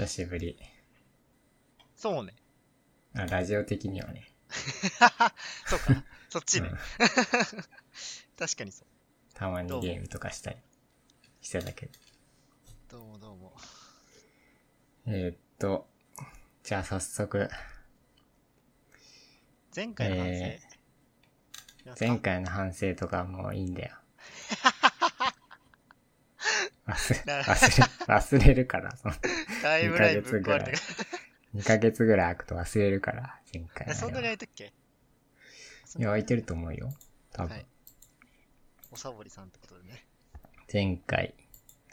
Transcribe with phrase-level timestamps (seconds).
[0.00, 0.56] 久しぶり。
[1.94, 2.32] そうね。
[3.14, 4.32] あラジオ的にはね。
[5.68, 6.02] そうか。
[6.30, 6.78] そっちねうん。
[8.38, 8.88] 確かにそう。
[9.34, 10.56] たまにゲームとかしたり
[11.42, 11.92] してたけど。
[12.88, 13.54] どうもどうも。
[15.04, 15.86] えーっと、
[16.62, 17.50] じゃあ早速、
[19.76, 20.30] 前回の反省。
[20.32, 20.62] え
[21.84, 23.98] いや前回の反省とかもういいんだよ。
[26.88, 29.14] 忘れ、な忘れ、忘れるから、その
[29.62, 30.82] タイムラインぶっ壊れ二ヶ月ぐらいてか
[31.54, 33.94] 2ヶ月ぐらい空くと忘れるから、前回ら。
[33.94, 34.22] そんなに。
[34.22, 34.64] 空いたっけ？
[34.64, 36.92] いや、空いてると思うよ。
[37.32, 37.52] 多分。
[37.52, 37.66] はい。
[38.92, 40.06] おさぼりさんってことでね。
[40.72, 41.34] 前回、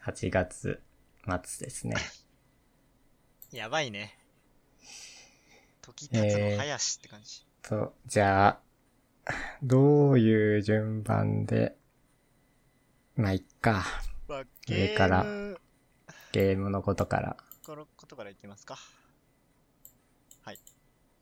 [0.05, 0.81] 8月
[1.25, 1.95] 末ですね。
[3.51, 4.17] やばいね。
[5.81, 7.45] 時経つの早しって感じ。
[7.63, 8.61] と、じゃあ、
[9.63, 11.75] どういう順番で、
[13.15, 13.83] まあ、いっか。
[14.27, 15.23] まあ、上から
[16.31, 17.37] ゲームのことから。
[17.67, 18.77] このことからいきますか。
[20.45, 20.59] はい。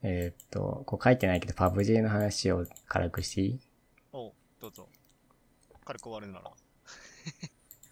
[0.04, 3.60] えーっと、こう書いてないけど、パブ G の話を軽くしていい？
[4.14, 4.88] おう、どうぞ。
[5.84, 6.52] 軽く終わるなら。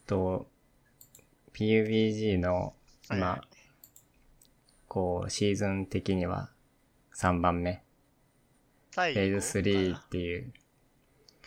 [0.05, 0.47] と、
[1.53, 2.75] PUBG の、
[3.07, 3.47] はいまあ、
[4.87, 6.51] こう、シーズン的には
[7.15, 7.83] 3番目。
[8.91, 10.53] 最フェーズ3かっていう、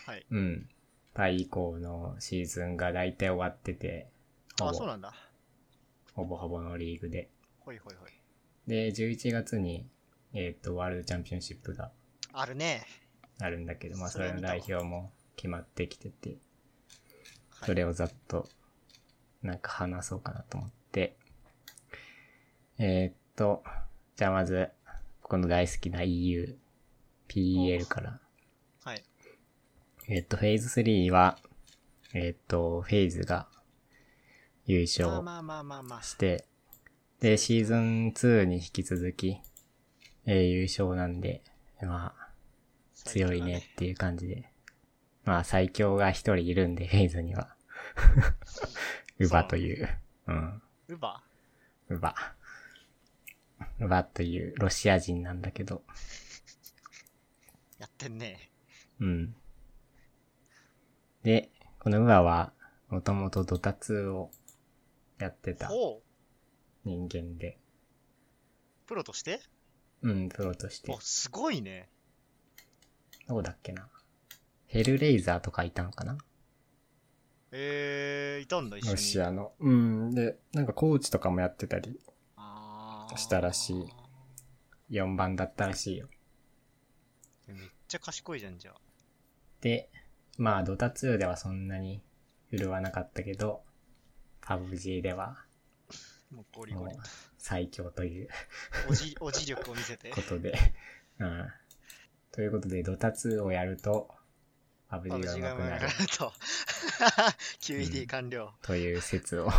[0.05, 0.25] なはい。
[0.29, 0.69] うん。
[1.13, 4.09] パイ以降のシーズンが大体終わってて、
[4.59, 5.13] ほあ、そうぼ、なんだ。
[6.17, 7.29] ほぼほぼのリーグで。
[7.59, 8.09] ほいほいほい。
[8.65, 9.87] で、11月に、
[10.33, 11.91] えーっと、ワールドチャンピオンシップが
[12.33, 12.87] あるね。
[13.39, 16.39] あるんだけど、まあ、それの代表も決まってきてて、はい
[17.65, 18.47] それをざっと、
[19.41, 21.17] なんか話そうかなと思って。
[22.77, 23.63] えーっと、
[24.15, 24.69] じゃあまず、
[25.23, 26.55] この大好きな EU、
[27.27, 28.19] PEL から。
[28.83, 29.03] はい。
[30.07, 31.39] えーっと、フェーズ3は、
[32.13, 33.47] えーっと、フェーズが
[34.67, 35.07] 優勝。
[36.03, 36.45] して、
[37.21, 39.39] で、シーズン2に引き続き、
[40.25, 41.41] えー優勝なんで、
[41.81, 42.27] まあ、
[42.93, 44.51] 強いねっていう感じで。
[45.23, 47.55] まあ最強が一人いるんで、フェイズには。
[49.19, 49.89] ウバという、
[50.27, 51.23] うん、ウバ？
[51.89, 52.15] ウバ。
[53.79, 55.83] ウバというロシア人なんだけど、
[57.79, 58.51] やってんね。
[58.99, 59.35] うん。
[61.23, 62.53] で、このウバは、
[62.89, 64.31] もともとドタ2を
[65.19, 66.01] やってたほ
[66.85, 66.87] う。
[66.87, 67.57] 人間で、
[68.85, 69.41] プロとして？
[70.01, 71.89] うん、プロとしてあ、、すごいね。
[73.27, 73.89] どうだっけな。
[74.67, 76.17] ヘルレイザーとかいたのかな？
[77.51, 78.91] えー、いたんだ、一緒に。
[78.91, 79.53] ロシアの。
[79.59, 80.11] うん。
[80.11, 81.99] で、なんかコーチとかもやってたり、
[82.35, 83.73] あーしたらし
[84.89, 86.07] い4番だったらしいよ。
[87.47, 87.57] めっ
[87.87, 88.75] ちゃ賢いじゃん、じゃあ。
[89.61, 89.89] で、
[90.37, 92.01] まあ、ドタ2ではそんなに
[92.49, 93.63] 振るわなかったけど、
[94.47, 95.35] パブ G では
[96.31, 96.93] もうゴリゴリ。
[97.37, 98.29] 最強という
[98.89, 100.21] おじ、おじ力を見せてこ。
[100.21, 100.53] とで、
[101.19, 101.47] うん。
[102.31, 104.09] ということで、ドタ2をやると、
[104.89, 106.33] パブパ G ブが G が上手くなる上手くなると。
[107.59, 108.53] QED 完了。
[108.61, 109.49] という説を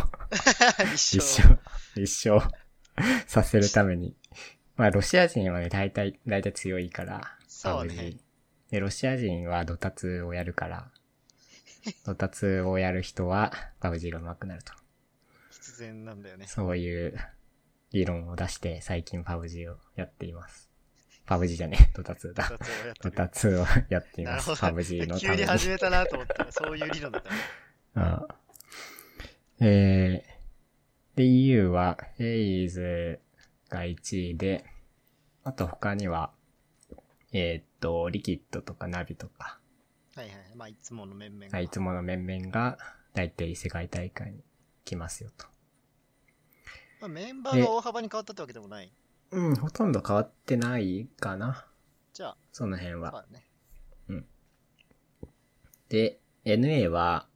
[0.95, 1.43] 一一生。
[1.95, 2.39] 生、一生
[3.27, 4.15] させるために。
[4.75, 8.17] まあ、ロシア人はね、大体、大体強いから、そう PUBG ね。
[8.71, 10.91] で、ロシア人はドタツをやるから、
[12.05, 14.73] ドタツをやる人は、パブ G が上手くなると。
[15.51, 16.45] 必然なんだよね。
[16.47, 17.17] そういう
[17.91, 20.69] 理論を出して、最近パブ G をやっています。
[21.25, 22.43] パブ G じゃねえ、ドタツだ。
[22.43, 24.59] 二つをやってるドタツをやっています。
[24.59, 25.21] パブ G のために。
[25.21, 27.37] 急に始めたなと思ったら、そういう理論だったね。
[27.95, 28.27] うん
[29.61, 33.19] えー、で、EU は、エイズ
[33.69, 34.65] が1位で、
[35.43, 36.31] あと他には、
[37.33, 39.58] えーっと、リキッドとかナビとか、
[40.15, 40.35] はいはい。
[40.55, 41.59] まあ、いつもの面々が。
[41.59, 42.77] いつもの面々が、
[43.13, 44.43] だいたい世界大会に
[44.85, 45.45] 来ますよと。
[47.01, 48.91] まあ、メンバーが大幅に変わったってわけでもない？
[49.31, 51.67] うん、ほとんど変わってないかな。
[52.13, 53.11] じゃあ、その辺そうは。
[53.11, 53.45] だね。
[55.89, 57.27] で、NA は、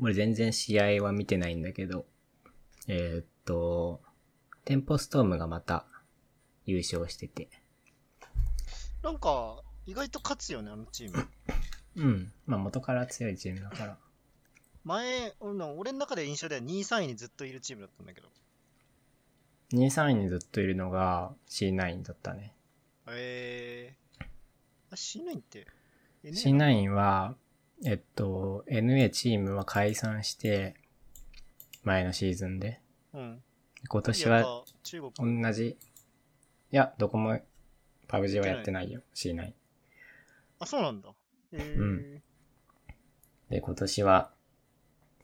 [0.00, 2.06] 俺全然試合は見てないんだけど、
[2.88, 4.02] えーっと、
[4.64, 5.86] テンポストームがまた
[6.66, 7.48] 優勝してて。
[9.04, 11.28] なんか、意外と勝つよね、あのチーム。
[11.96, 12.32] うん。
[12.46, 13.98] まあ元から強いチームだから。
[14.84, 18.28] 前、俺の俺の中で印象では2位、3位にずっといるチームだったんだけど。
[19.72, 22.54] 2、3位にずっといるのが C9 だったね。
[23.08, 24.24] えー。
[24.90, 25.66] あ、C9 って、
[26.24, 27.36] NA C9 は、
[27.84, 30.74] えっと、NA チームは解散して、
[31.84, 32.80] 前のシーズンで。
[33.12, 33.42] うん。
[33.88, 35.42] 今年はぱ中国。
[35.42, 35.68] 同じ。
[35.70, 35.76] い
[36.70, 37.40] や、どこも、
[38.08, 39.02] パブ G はやってないよ。
[39.14, 39.52] C9。
[40.60, 41.12] あ、そうなんだ。
[41.52, 41.78] えー。
[41.78, 42.22] うん
[43.52, 44.32] で、今年は、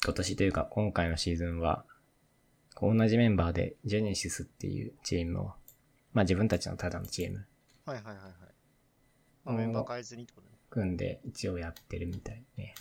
[0.05, 1.87] 今年というか今回のシーズンは、
[2.81, 5.45] 同じメンバーでジェネシスっていうチームを、
[6.13, 7.47] まあ自分たちのただのチーム
[7.87, 8.33] はいはいはいはい。
[9.47, 10.59] まあ、メンバー変えずにってことね。
[10.69, 12.75] 組んで一応やってるみたいね。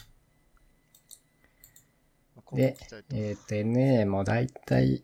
[2.54, 2.78] で
[3.12, 5.04] えっ、と NA もだいたい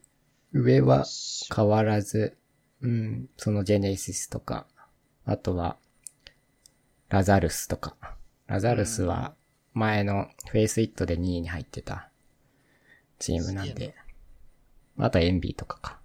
[0.51, 1.06] 上は
[1.54, 2.38] 変わらず、
[2.81, 4.68] うん、そのジェネシスとか、
[5.25, 5.78] あとは、
[7.07, 7.95] ラザルスとか。
[8.54, 9.34] ラザルスは
[9.74, 12.12] 前のフェイスイットで2位に入ってた
[13.18, 13.96] チームなんで。
[15.00, 16.00] あとはエンビーとかか。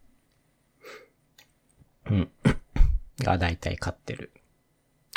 [2.06, 2.31] うん。
[3.21, 4.33] がだいたい勝ってる。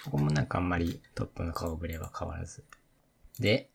[0.04, 2.66] ここもなんかあんまりトップの顔ぶれは変わらず。
[3.40, 3.70] で、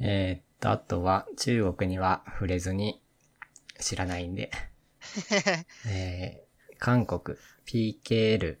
[0.00, 3.00] えーっと、あとは中国には触れずに
[3.78, 4.50] 知らないんで、
[5.86, 8.58] えー、韓国 PKL。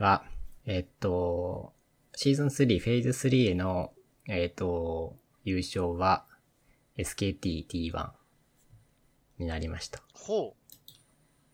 [0.00, 0.26] は、
[0.66, 1.72] えーっと、
[2.16, 3.92] シーズン3、フェーズ3の、
[4.28, 6.24] えーっと、優勝は
[6.96, 8.10] SKT-T1
[9.38, 10.00] になりました。
[10.14, 10.54] ほ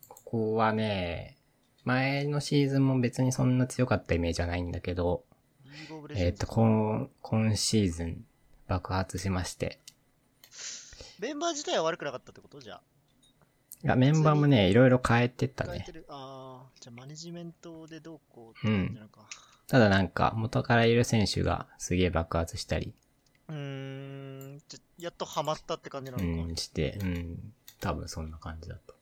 [0.07, 1.37] ここはね、
[1.83, 5.23] 前のシーズンも別にそんな強かったイメージはないんだけど、
[6.11, 8.25] えーっと、今、今シーズン
[8.67, 9.79] 爆発しまして、
[11.19, 12.59] メンバー自体は悪くなかったってこと？
[12.61, 12.81] じゃあ。
[13.83, 15.91] いや、メンバーもね、いろいろ変えてったね変えて。
[15.91, 16.05] る。
[16.07, 19.27] ああ、じゃあマネジメントでどうこうって感じなのか。
[19.71, 22.93] ただなんか、元からいる選手がすげえ爆発したり、
[23.47, 24.61] うーん、
[24.97, 26.51] やっとハマったって感じなうのか。
[26.51, 28.95] ん、して、うん、多分そんな感じだと。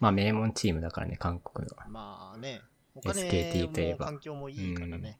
[0.00, 1.76] まあ、名門チームだからね、韓国の。
[1.90, 2.62] まあね、
[2.94, 5.18] お金 SKT といえばも環境もいいからね。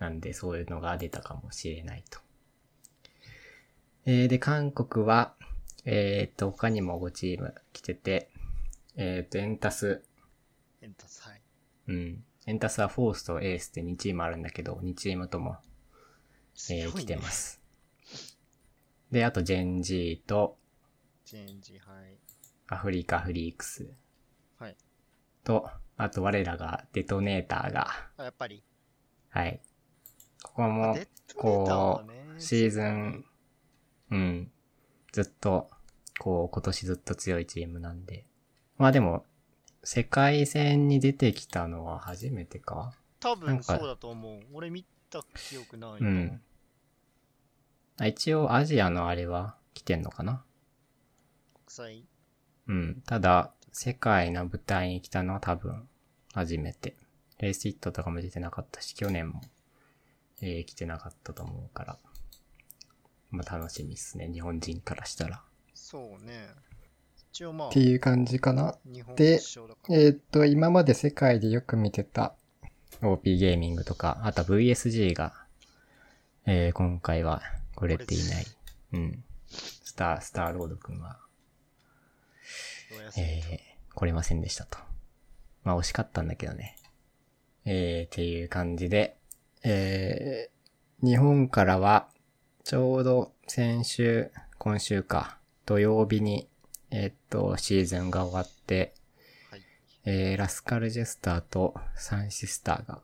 [0.00, 2.18] なんで、そういうのが出たかもしれないと。
[4.04, 5.36] えー、で、韓国は、
[5.84, 8.30] えー、と、他にも5チーム来てて、
[8.96, 10.02] えー、と、エンタス、
[10.82, 11.42] エンタス、はい。
[11.86, 12.24] うん。
[12.46, 15.56] エンタスはフォースとエースって2チームあるんだけど、2チームとも、
[16.70, 17.24] えー、来てま。
[17.24, 17.60] す。
[19.10, 20.56] で、あと、ジェンジーと、
[21.24, 22.16] チェンジ、はい。
[22.68, 23.88] アフリカフリークス
[24.58, 24.76] はい。
[25.42, 28.62] と、あと我らがデトネーターが、あ、やっぱり。
[29.30, 29.60] はい。
[30.42, 30.96] ここも
[31.36, 33.24] こねう、シーズン、
[34.12, 34.50] うん、
[35.10, 35.68] ずっと、
[36.20, 38.24] こう、今年ずっと強いチームなんで。
[38.78, 39.24] まあでも、
[39.88, 42.92] 世界戦に出てきたのは初めてか？
[43.20, 44.40] 多分そうだと思う。
[44.52, 46.00] 俺見た記憶ない。
[46.00, 46.40] うん。
[47.96, 50.42] あ一応アジアのあれは来てんのかな？
[51.54, 52.04] 国際。
[52.66, 53.02] うん。
[53.06, 55.88] ただ、世界の舞台に来たのは多分、
[56.34, 56.96] 初めて。
[57.38, 59.40] レースヒットとかも出てなかったし、去年も、
[60.42, 61.98] えー、来てなかったと思うから。
[63.30, 65.44] まあ楽しみっすね、日本人からしたら。
[65.74, 66.48] そうね。
[67.44, 68.76] って、いう感じかな。
[69.16, 69.40] で。
[69.90, 72.34] えーっと、今まで世界でよく見てた
[73.02, 75.34] OP ゲーミングとか、あとは VSG が、
[76.46, 77.42] えー、今回は
[77.74, 78.46] 来れていない。
[78.94, 79.24] うん。
[79.48, 81.18] スター、スターロードくんは、
[83.16, 84.78] えー、来れませんでしたと。
[85.64, 86.76] まあ惜しかったんだけどね。
[87.64, 89.16] えー、っていう感じで、
[89.64, 92.08] えー、日本からは、
[92.64, 96.48] ちょうど先週、今週か、土曜日に、
[96.98, 98.94] えーっと、シーズンが終わって、
[99.50, 99.62] はい。
[100.06, 103.02] えー、ラスカルジェスターとサンシスターが、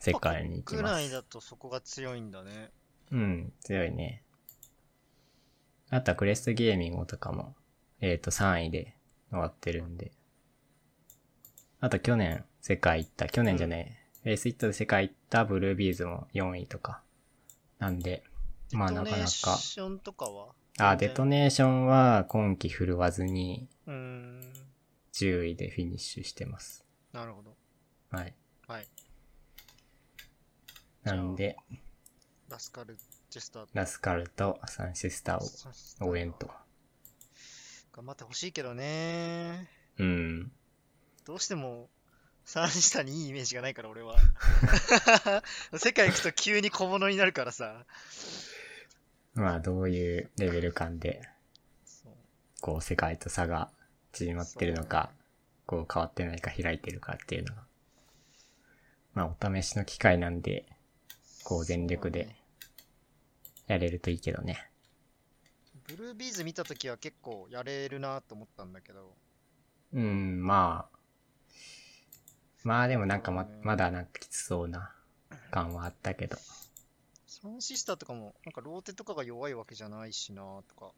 [0.00, 2.70] 世界に行きます国内だとそこが強いんだね。
[3.10, 4.22] うん、強いね。
[5.90, 7.54] あとはクレストゲーミングとかも、
[8.00, 8.96] えっ、と、3位で
[9.28, 10.12] 終わってるんで。
[11.80, 17.02] あと去年世界行った、去年じゃねえ、レースイットで世界行ったブルービーズも4位とか。
[17.78, 18.24] なんで、
[18.72, 19.26] まあなかなか。
[19.26, 20.54] ションとかは？
[20.78, 24.52] あ、デトネーションは今季振るわずにうーん。
[25.12, 26.84] 10位でフィニッシュしてます。
[27.12, 27.54] なるほど。
[28.10, 28.34] はい。
[28.66, 28.86] はい。
[31.04, 31.56] なんで、
[32.48, 32.96] ラスカル
[33.28, 36.50] ジェスターラスカルとサンシスターを応援と。
[37.92, 39.68] 頑張ってほしいけどね。
[39.98, 40.52] うん。
[41.26, 41.90] どうしても、
[42.44, 44.16] サンシタにいいイメージがないから俺は。
[45.76, 47.84] 世界行くと急に小物になるからさ。
[49.34, 51.22] まあどういうレベル感で
[52.60, 53.70] こう世界と差が
[54.12, 55.10] 縮まってるのか、
[55.66, 57.62] こう変わってないか開いてるかっていうのが。
[59.14, 60.66] まあお試しの機会なんで、
[61.44, 62.36] こう全力で
[63.66, 64.70] やれるといいけどね。
[65.88, 69.14] ブルービーズ見たときは結構やれるなと思ったんだけど。
[69.92, 70.98] うん、まあ。
[72.64, 74.94] まあでもなんかま、まだなんかきつそうな
[75.50, 76.36] 感はあったけど。
[77.42, 80.92] サンシスターとかも、なんかローテとかが弱いわけじゃないしなとか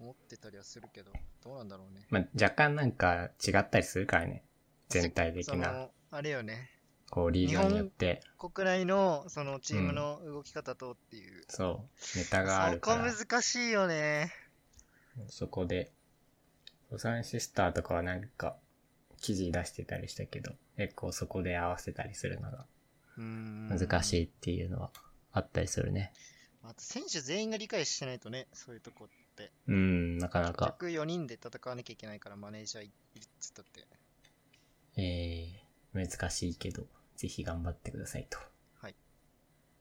[0.00, 1.12] 思ってたりはするけど、
[1.44, 2.06] どうなんだろうね。
[2.08, 4.42] まあ若干なんか違ったりするからね。
[4.88, 5.88] 全体的な。
[6.10, 6.70] あれよね。
[7.10, 11.44] こう、リーグによって、国内のそのチームの動き方とっていう。
[11.48, 11.84] そ
[12.16, 14.32] う、ネタがあそこるから、難しいよね。
[15.28, 15.92] そこで、
[16.90, 18.56] ロサンシスターとかはなんか、
[19.20, 22.64] 記事出してたりしたけど、結構そこで合わせたりするのが
[23.18, 24.90] 難しいっていうのは
[25.36, 26.14] あったりするね。
[26.62, 29.52] あと選手全員が理解してないとね、そういうとこって。
[29.68, 32.90] うん、なかなか、結局4人で戦わなきゃいけないからマネージャーいっ
[33.38, 33.86] つったって。
[34.96, 38.38] えー、難しいけど、ぜひ頑張ってくださいと。
[38.80, 38.94] はい。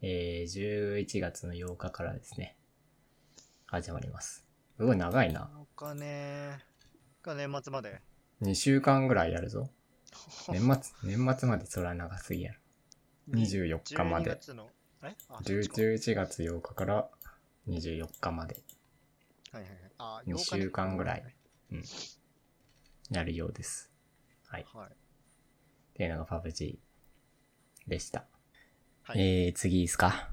[0.01, 2.57] えー、11月の8日からですね、
[3.65, 4.45] 始まります。
[4.75, 5.49] すごい長いな。
[5.57, 6.59] お金
[7.23, 8.01] が年末まで。
[8.41, 9.69] 2週間ぐらいやるぞ。
[10.49, 12.59] 年末、年末までそれは長すぎやろ。
[13.29, 14.29] 24日ま12で。
[14.31, 14.69] 月の、
[15.07, 15.15] え？
[15.29, 17.09] あ、10 11 11月8日から
[17.67, 18.63] 24日まで
[19.51, 19.91] はいはいはい。
[19.97, 21.35] あ、2 8日ね週間ぐらい。
[23.11, 23.91] やるようです。
[24.47, 24.65] はい。
[24.73, 24.89] はい。
[24.89, 24.95] っ
[25.93, 26.77] ていうのが PUBG
[27.87, 28.25] でした。
[29.03, 30.29] はいえー、次いいですか？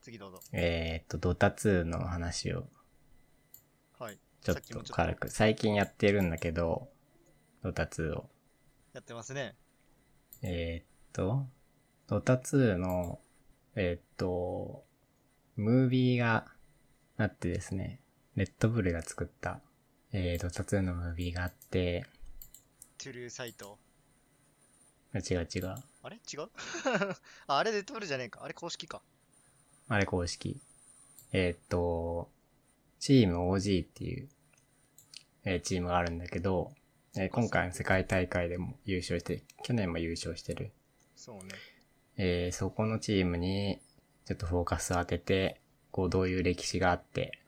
[0.00, 0.40] 次どうぞ。
[0.52, 2.68] えーっと、ドタ2の話を
[3.98, 4.18] はい。
[4.42, 6.88] ちょっとさきもちょっと軽く、最近やってるんだけど、
[7.62, 8.28] ドタ2を。
[8.92, 9.56] やってますね。
[10.42, 11.46] えーっと、
[12.06, 13.20] ドタ2の、
[13.76, 14.84] えーっと、
[15.56, 16.46] ムービーが
[17.16, 18.00] あってですね、
[18.36, 19.60] レッドブルが作った、
[20.12, 22.06] えー、ドタ2のムービーがあって、
[22.98, 23.78] トゥルーサイト。
[25.14, 25.74] あ違う違う。
[26.02, 26.16] あれ？
[26.16, 26.48] 違う？
[27.46, 28.42] あ、あれデッドブルじゃねえか。
[28.44, 29.02] あれ公式か。
[29.88, 30.60] あれ公式。
[31.32, 32.30] えーっと、
[33.00, 34.28] チーム OG っていう、
[35.44, 36.72] えーチームがあるんだけど、
[37.16, 40.72] えー今回の世界大会でも優勝して、去年も優勝してる。
[41.16, 41.54] そうね。
[42.16, 43.80] えーそこのチームに
[44.24, 47.40] ちょっとフォーカスを当てて、こうどういう歴史があって、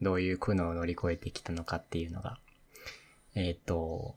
[0.00, 2.38] どういう苦悩を乗り越えてきたのかっていうのが、
[3.34, 4.16] えーっと、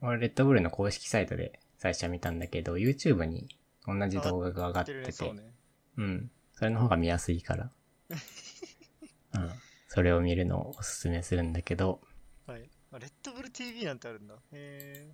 [0.00, 3.48] 俺レッドブルの公式サイトで最初は見たんだけど、YouTube に
[3.86, 5.12] 同じ動画が上がってて、るね。
[5.12, 5.42] そうね。
[5.96, 6.30] うん。
[6.54, 7.70] それの方が見やすいから。
[9.34, 9.50] うん。
[9.88, 12.00] それを見るのをおすすめするんだけど、
[12.46, 12.68] はい。
[12.92, 14.34] あレッドブル TV なんてあるんだ。
[14.52, 15.10] へ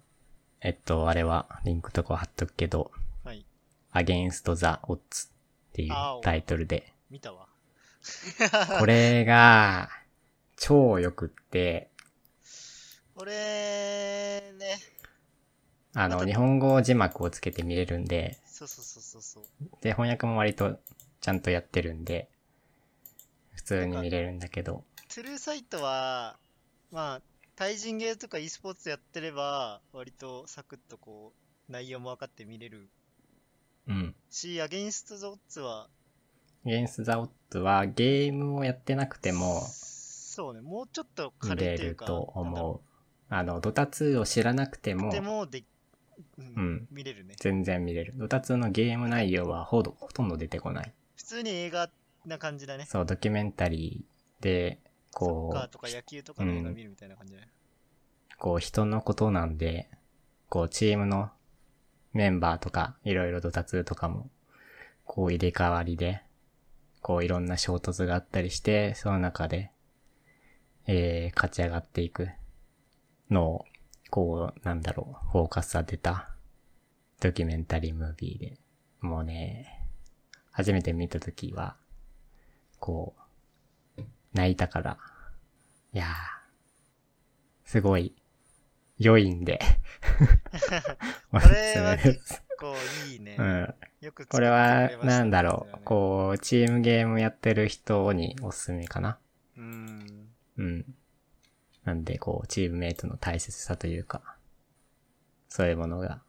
[0.61, 2.91] えっと、あれはリンクとか貼っとくけど。
[3.99, 5.31] Against the Odds っ
[5.73, 7.49] ていうタイトルで、見たわ。
[8.79, 9.91] これが
[10.57, 11.91] 超良くって、
[13.15, 14.79] これね。
[15.95, 19.45] あの、日本語字幕をつけて見れるんで、そうそうそうそうそう。
[19.81, 20.79] で、翻訳も割と
[21.21, 22.29] ちゃんとやってるんで、
[23.55, 26.39] 普通に見れるんだけど、トゥルーサイトは、
[26.93, 27.23] まあ、
[27.57, 31.33] 対人ゲーとか e スポーツやってれば、割とサクッとこ
[31.69, 32.89] う、内容も分かって見れる
[33.89, 34.15] うん。
[34.31, 35.89] し、アゲインスト・ザ・オッズは、
[36.65, 42.81] Against the Odds はゲームをやってなくても、そうね、もうちょっと見軽いというか、れると思う。
[43.31, 45.13] あの、ドタ2を知らなくてもう。
[45.13, 45.65] でもで、
[46.37, 47.35] うんうん見れるね。
[47.39, 48.15] 全然見れる。
[48.17, 50.93] ドタ2のゲーム内容はほどほとんど出てこない。
[51.17, 51.91] 普通に映画
[52.27, 52.87] な感じだね。
[52.87, 54.81] そう、ドキュメンタリーで、
[55.13, 57.49] サッこカーとか野球とかの映画見るみたいな感じだね。
[58.35, 59.89] う、こう人のことなんで、
[60.49, 61.31] こうチームの
[62.13, 64.31] メンバーとか、いろいろドタ2とかも、
[65.05, 66.23] こう入れ替わりで、
[67.01, 69.71] こういろんな衝突があったりして、その中で、
[70.87, 72.29] えー、勝ち上がっていく
[73.31, 73.65] のを、
[74.11, 76.35] こう、なんだろう、フォーカス当てた
[77.21, 78.59] ドキュメンタリームービーで、
[79.01, 79.87] もうね、
[80.51, 81.77] 初めて見たときは、
[82.81, 83.15] こ
[83.97, 84.99] う、泣いたから、
[85.93, 86.09] いやー、
[87.65, 88.15] すごい、
[88.99, 89.61] 良いんで、
[91.33, 92.43] おすすめです。
[92.59, 93.37] こう、いいね。
[93.39, 93.75] うん。
[94.01, 99.19] よくこれはなんだろう、ねこう、チームゲームやってる人におすすめかな。
[99.57, 100.29] うん。
[100.57, 100.95] うん。
[101.85, 104.37] なんで、こう、チームメイトの大切さというか、
[105.49, 106.21] そういうものが、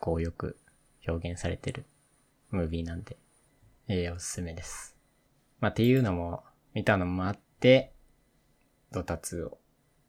[0.00, 0.58] こう、よく
[1.06, 1.86] 表現されてる
[2.50, 3.16] ムービーなんで、
[3.86, 4.96] えー、おすすめです。
[5.60, 6.42] まあ、っていうのも、
[6.74, 7.92] 見たのもあって、
[8.90, 9.58] ドタ2を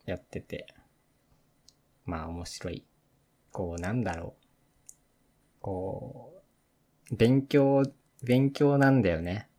[0.06, 0.68] やってて、
[2.06, 2.86] まあ、面白い。
[3.52, 4.46] こう、なんだろう。
[5.62, 6.44] こ
[7.12, 7.84] う、勉強、
[8.24, 9.50] 勉強なんだよね。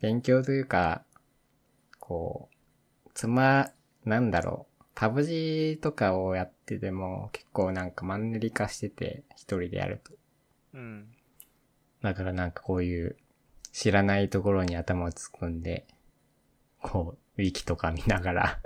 [0.00, 1.04] 勉強というか、
[2.00, 2.48] こ
[3.06, 3.70] う、つま、
[4.04, 4.84] なんだろう。
[4.94, 10.12] パブ G とかをやってても結構なんかマンネリ化してて、一人でやると。
[10.74, 11.08] うん。
[12.02, 13.16] だからなんかこういう
[13.72, 15.86] 知らないところに頭を突っ込んで、
[16.80, 18.60] こう、ウィキとか見ながら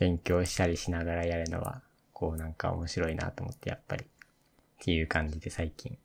[0.00, 4.04] 勉強したりしながらやるのは、こうなんか面白いなと思ってやっぱり。
[4.04, 5.98] っていう感じで最近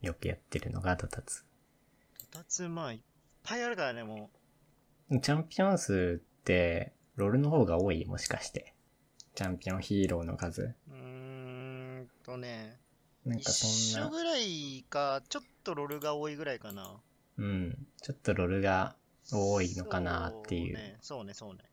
[0.00, 1.44] よくやってるのがドタツ。
[2.32, 3.00] 二つ、まあ、いっ
[3.42, 4.30] ぱいあるからね、も
[5.10, 8.74] チャンピオン数って、ロールの方が多いもしかして。
[9.34, 10.62] チャンピオンヒーローの数。
[10.62, 10.74] う。
[10.90, 12.80] うーんとね、
[13.26, 16.96] なんかそ一んな、緒ぐらいか、ちょっとロールが多いぐらいかな。
[17.36, 17.86] うん。
[18.00, 18.96] ちょっとロールが
[19.30, 20.96] 多いのかなっていう。
[21.02, 21.64] そうね、そうね、そうね。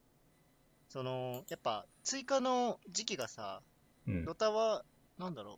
[0.93, 3.63] その、やっぱ、追加の時期がさ、
[4.07, 4.35] うんド。
[4.35, 4.83] タは、
[5.17, 5.53] なんだろ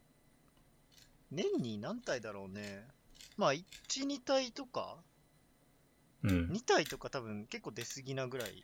[1.32, 1.36] う。
[1.36, 2.88] 年に何体だろうね。
[3.36, 3.66] まあ、1、
[4.06, 4.96] 2体とか、
[6.24, 6.48] うん。
[6.54, 8.64] 2体とか多分結構出過ぎなぐらい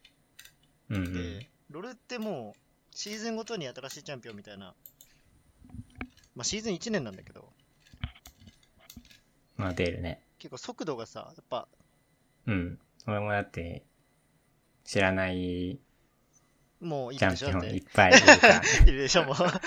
[0.90, 1.46] うん、うで、ん。
[1.72, 4.74] ロールってもう、シーズンごとに新しいチャンピオンみたいな、
[6.38, 7.50] まあ、シーズン1年なんだけど、
[9.58, 10.22] まあ出るね。
[10.40, 11.68] 結構速度がさ、やっぱ、
[12.48, 12.80] うん。
[13.08, 13.84] 俺もだって、
[14.86, 15.78] 知らない
[16.82, 18.62] もういいチャンでしょだってピオンいっぱいいるから。
[18.88, 19.38] いるでしょ、もう。
[19.38, 19.62] だか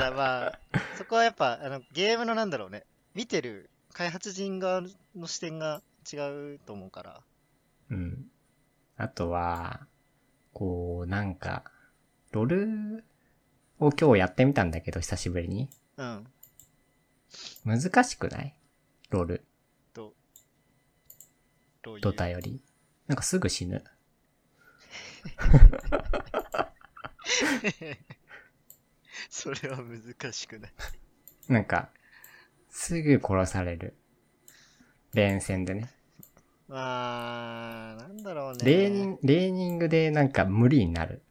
[0.00, 0.58] らまあ、
[0.96, 4.82] そこはやっぱ、あの、ゲームのなんだろうね、見てる開発陣側
[5.14, 6.16] の視点が違
[6.56, 7.22] うと思うから。
[7.90, 8.30] うん。
[8.96, 9.86] あとは、
[10.52, 11.64] こう、なんか、
[12.32, 13.04] ロル
[13.78, 15.68] を今日やってみたんだけど、久しぶりに。
[15.96, 16.26] うん。
[17.64, 18.54] 難しくない？
[19.10, 19.44] ロル、
[19.92, 20.14] と、
[21.82, 22.00] どういう？
[22.00, 22.62] ドタより。
[23.06, 23.84] なんかすぐ死ぬ。
[29.30, 30.72] それは難しくない。
[31.48, 31.90] なんか、
[32.70, 33.94] すぐ殺される。
[35.12, 35.90] 連戦でね。
[36.68, 38.64] まあ、なんだろうね。
[38.64, 41.22] レーニンレーニングでなんか無理になる。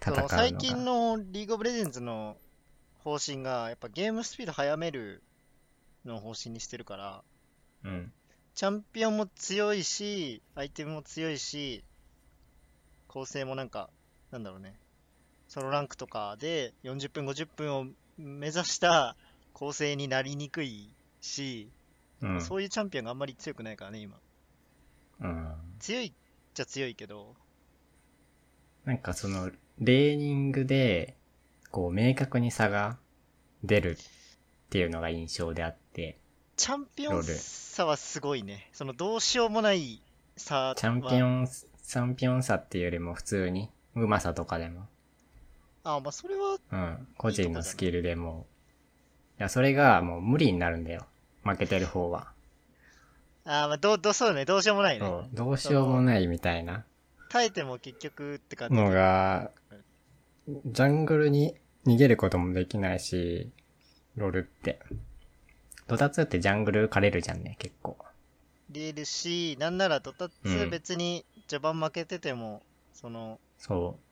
[0.00, 0.28] 戦うのが。
[0.28, 2.36] 最近のリーグオブレジェンズの
[2.98, 5.22] 方針が、やっぱゲームスピード速める
[6.04, 7.24] のを方針にしてるから、
[7.84, 8.12] うん。
[8.54, 11.84] チャンピオンも強いし、アイテムも強いし、
[13.08, 13.90] 構成もなんか、
[14.30, 14.78] なんだろうね。
[15.56, 17.86] そのランクとかで40分、50分を
[18.18, 19.16] 目指した
[19.54, 20.90] 構成になりにくい
[21.22, 21.70] し、
[22.20, 22.40] うん。
[22.42, 24.18] そういうチャンピオンがあんまり強くないからね、今。
[25.22, 25.54] うん。
[25.78, 26.12] 強いっ
[26.52, 27.34] ちゃ強いけど、
[28.84, 31.16] なんかその、レーニングで、
[31.70, 32.98] こう、明確に差が
[33.64, 34.04] 出るっ
[34.68, 36.18] ていうのが印象であって、
[36.56, 38.68] チャンピオン差はすごいね。
[38.74, 40.02] そのどうしようもない
[40.36, 40.74] 差は。
[40.74, 44.86] チャンピオン、チャンピオン差っていうよりも普通に、うまさとかでも、
[45.86, 48.46] あ、まあそれは、うん、個人のスキルでも、
[49.38, 51.06] いや、それがもう無理になるんだよ。
[51.44, 52.32] 負けてる方は。
[53.44, 55.06] あまあどう、どう、そうね、どうしようもないね。
[55.06, 56.84] そう、どうしようもないみたいな
[57.28, 58.74] 耐えても結局って感じ。
[58.74, 59.52] のが、
[60.48, 61.54] ジャングルに
[61.86, 63.50] 逃げることもできないし、
[64.16, 64.80] ロールって。
[65.86, 67.96] ドタツってジャングル枯れるじゃんね、結構。
[68.70, 74.05] 出るし、なんならドタうツん別に序盤負けてても、その、そう。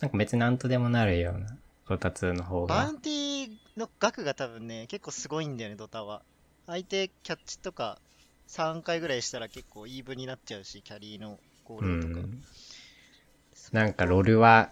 [0.00, 1.56] なんか別になんとでもなるような、
[1.88, 2.74] ドタツの方が。
[2.74, 6.22] バウンティーの額が多分ね、結構すごいんだよね、ドタは。
[6.66, 8.00] 相手キャッチとか
[8.46, 12.26] 3回ぐらいしたら結構イーブンになっちゃうし、キャリーのゴうールとか。
[12.26, 12.42] ん。
[13.72, 14.70] なんかロールは、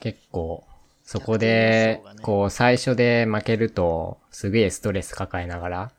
[0.00, 0.64] 結構、
[1.04, 5.92] そこでこう、最初で負けると、すげえストレス抱えながら、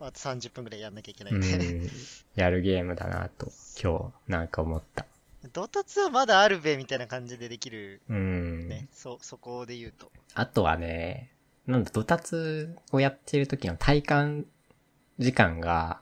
[0.00, 1.46] あと30分ぐらいやんなきゃいけないうんで。
[1.86, 1.90] ん、
[2.34, 5.06] やるゲームだなと、今日、なんか思った。
[5.48, 8.68] ドタツはまだあるべみたいな感じでできるうん。
[8.68, 8.88] ね。
[8.92, 10.12] そ、そこで言うと。
[10.34, 11.30] あとはね、
[11.66, 14.46] なんだ、ドタツをやってる時の体感
[15.18, 16.00] 時間が、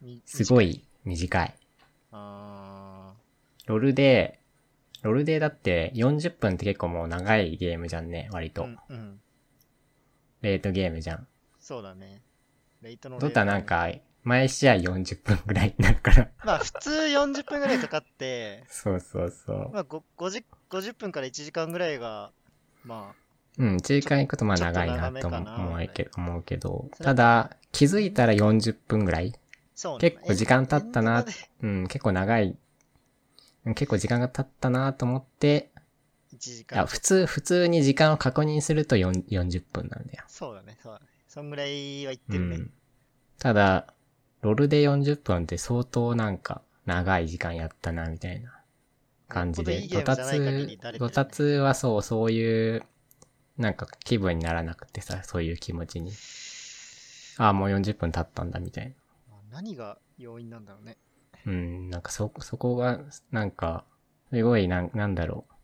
[0.00, 0.60] みすご。
[0.62, 1.54] い短い。
[2.12, 3.14] あ
[3.66, 4.38] ロルで、
[5.02, 8.64] ロルでだって40分って結構もう長いゲームじゃんね、割ーと。
[8.64, 9.20] うんうん。
[10.42, 11.26] レートゲームじゃん。
[11.58, 12.22] そうだね。
[12.80, 13.88] レイトのドタなんか、
[14.24, 16.30] 毎試合40分ぐらいになるから。
[16.44, 19.70] まあ普通40分ぐらいかかって、そうそうそう。
[19.72, 22.32] まあ 5, 50, 50分から1時間ぐらいが、
[22.84, 23.14] ま
[23.58, 29.38] うん、中間行くとまあ長いなと思うけど、思うけど、ただ、気づいたら40分ぐらいあ、
[29.74, 30.10] そうね。
[30.10, 31.24] 結構時間経ったな
[31.60, 32.44] うん、結構長い。
[32.46, 32.56] うん
[33.76, 35.70] 結構時間が経ったなと思って、
[36.34, 36.84] 1時間。
[36.86, 40.24] 普通、普通に時間を確認すると4 40分なんだよ。
[40.26, 41.06] そうだね、そうだね。
[41.28, 42.56] そんぐらいは言ってうるね。
[42.56, 42.70] ん。
[43.38, 43.94] ただ、
[44.42, 48.60] ロルで40分って相当なんか長い時間やったな、みたいな
[49.28, 49.86] 感じで。
[49.88, 52.84] ドタツ、ドタツはそう、そういう、
[53.56, 56.12] なんか気分にならなくてさ、そういう気持ちに。
[57.38, 58.94] ああ、もう40分経ったんだ、みたいな。
[59.30, 60.98] まあ何が要因なんだろうね。
[61.46, 63.00] うん、なんかそ、そこが、
[63.30, 63.84] なんか、
[64.32, 65.54] すごい、なん、なんだろう。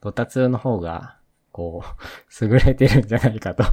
[0.00, 1.18] ドタツの方が、
[1.50, 3.64] こう、優れてるんじゃないかと。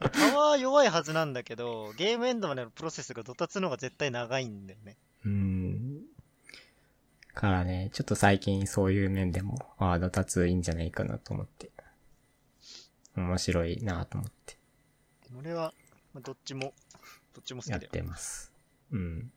[0.00, 4.96] パワー弱いはずなんだけど、ゲームエンドまでのプロセスがドタツの方が絶対長いんだよね。
[5.24, 6.00] うん。
[7.34, 11.70] からね、ちょっと最近そういう面でも、ああ、ドタツいいんじゃないかなと思って。
[13.16, 14.56] 面白いなと思って
[15.36, 15.74] 俺は、
[16.14, 16.72] まあどっちも、
[17.34, 17.82] どっちも好きだよ。
[17.82, 18.52] やってます。
[18.92, 19.32] うん。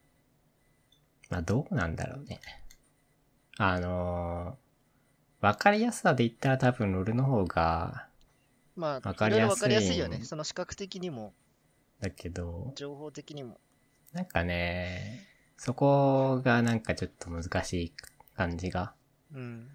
[1.29, 2.39] まあ、どうなんだろうね。
[3.57, 4.71] あのー
[5.41, 8.05] わかりやすさで言ったら多分ロルの方が
[8.75, 10.21] まあ、わかりやすいわかりやすいよね。
[10.23, 11.33] その視覚的にも、
[11.99, 13.59] だけど、情報的にも。
[14.13, 17.93] なんかね、そこがなんかちょっと難しい
[18.35, 18.93] 感じが、
[19.33, 19.69] うん。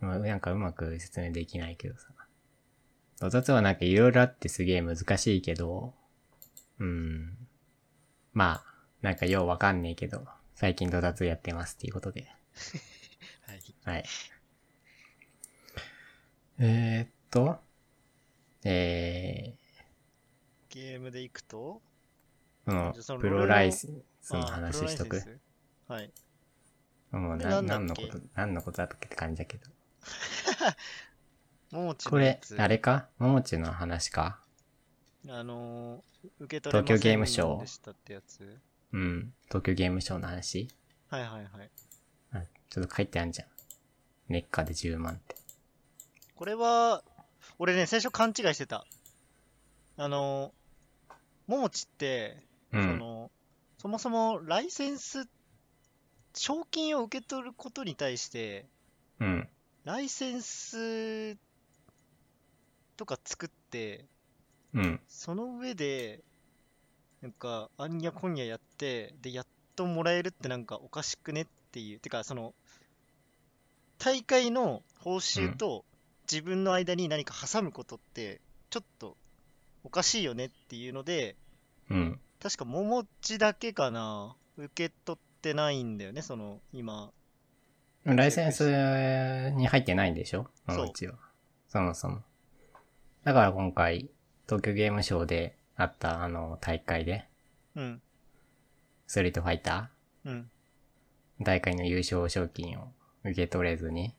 [0.00, 2.08] まあなんかうまく説明できないけどさ。
[3.18, 5.94] ドタツはなんかいろいろあってすげえ難しいけど、
[6.78, 7.38] うん。
[8.34, 8.64] まあ、
[9.00, 12.26] なんかようわかんねえけど、最近ドタツやってますっていうことで。
[13.46, 13.74] はい。
[13.84, 14.04] はい。
[16.58, 17.60] えー、っと、
[18.68, 19.54] え
[20.70, 23.88] ゲームでいくと、ー、そのプロライス
[24.30, 25.22] の話しとく？
[25.86, 26.10] はい。
[27.12, 28.02] もうでな、なんだっけ？
[28.02, 29.70] 何のこと、何のことだっけって感じだけど。
[31.70, 33.08] ももちこれあれか？
[33.18, 34.40] ももちの話か？
[35.28, 38.58] あのー、受け取東京ゲームショウでしたってやつ
[38.92, 39.32] うん。
[39.46, 40.68] 東京ゲームショウの話？
[41.08, 41.70] はいはいはい。
[42.32, 43.48] あちょっと書いてあんじゃん。
[44.28, 45.36] ネッカで10万って。
[46.34, 47.04] これは、
[47.58, 48.86] 俺ね、最初勘違いしてた。
[49.96, 51.12] あのー、
[51.46, 52.42] ももちって、
[52.72, 52.82] うん。
[52.82, 53.30] その、
[53.78, 55.26] そもそもライセンス、
[56.34, 58.66] 賞金を受け取ることに対して、
[59.20, 59.48] うん。
[59.84, 61.36] ライセンス
[62.96, 64.04] とか作って、
[64.74, 65.00] うん。
[65.08, 66.22] その上で、
[67.22, 72.00] なんか、あんやこんややって、で、やっともらえるってなんかおかしくねっていう。
[72.00, 72.54] てか、その、
[73.98, 75.86] 大会の報酬と
[76.30, 79.16] 自分の間に何か挟むことって、ちょっと
[79.84, 81.36] おかしいよねっていうので、
[81.90, 82.20] うん。
[82.42, 87.10] 確か桃地だけかな受け取ってないんだよね、その、今。
[88.04, 90.48] ライセンスに入ってないんでしょ？
[90.68, 91.14] そうももちは。
[91.68, 92.22] そもそも。
[93.24, 94.10] だから今回、
[94.46, 97.26] 東京ゲームショウであったあの大会で、
[97.74, 98.02] うん、
[99.06, 99.90] ストリートファイタ
[100.24, 100.50] うん。
[101.40, 102.92] ー大会の優勝賞金を
[103.24, 104.14] 受け取れずに、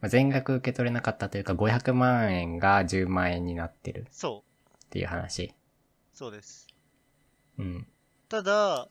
[0.00, 5.54] まあ全額受け取れなかったというか500万円が10万円になってるそう、っていう話。
[6.12, 6.66] そうです。
[7.58, 7.86] うん。
[8.28, 8.88] ただ、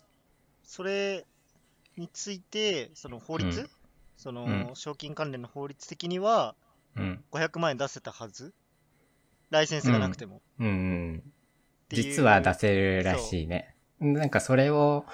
[0.64, 1.26] それ
[1.96, 3.70] について、その法律、うん
[4.18, 6.56] その、うん賞金関連の法律的には、
[6.96, 7.24] うん。
[7.32, 8.54] 500万円出せたはず
[9.50, 10.42] ライセンスがなくても。
[10.60, 11.24] うんうん。
[11.86, 13.76] っていう実は出せるらしいね。
[14.00, 15.06] なんかそれを、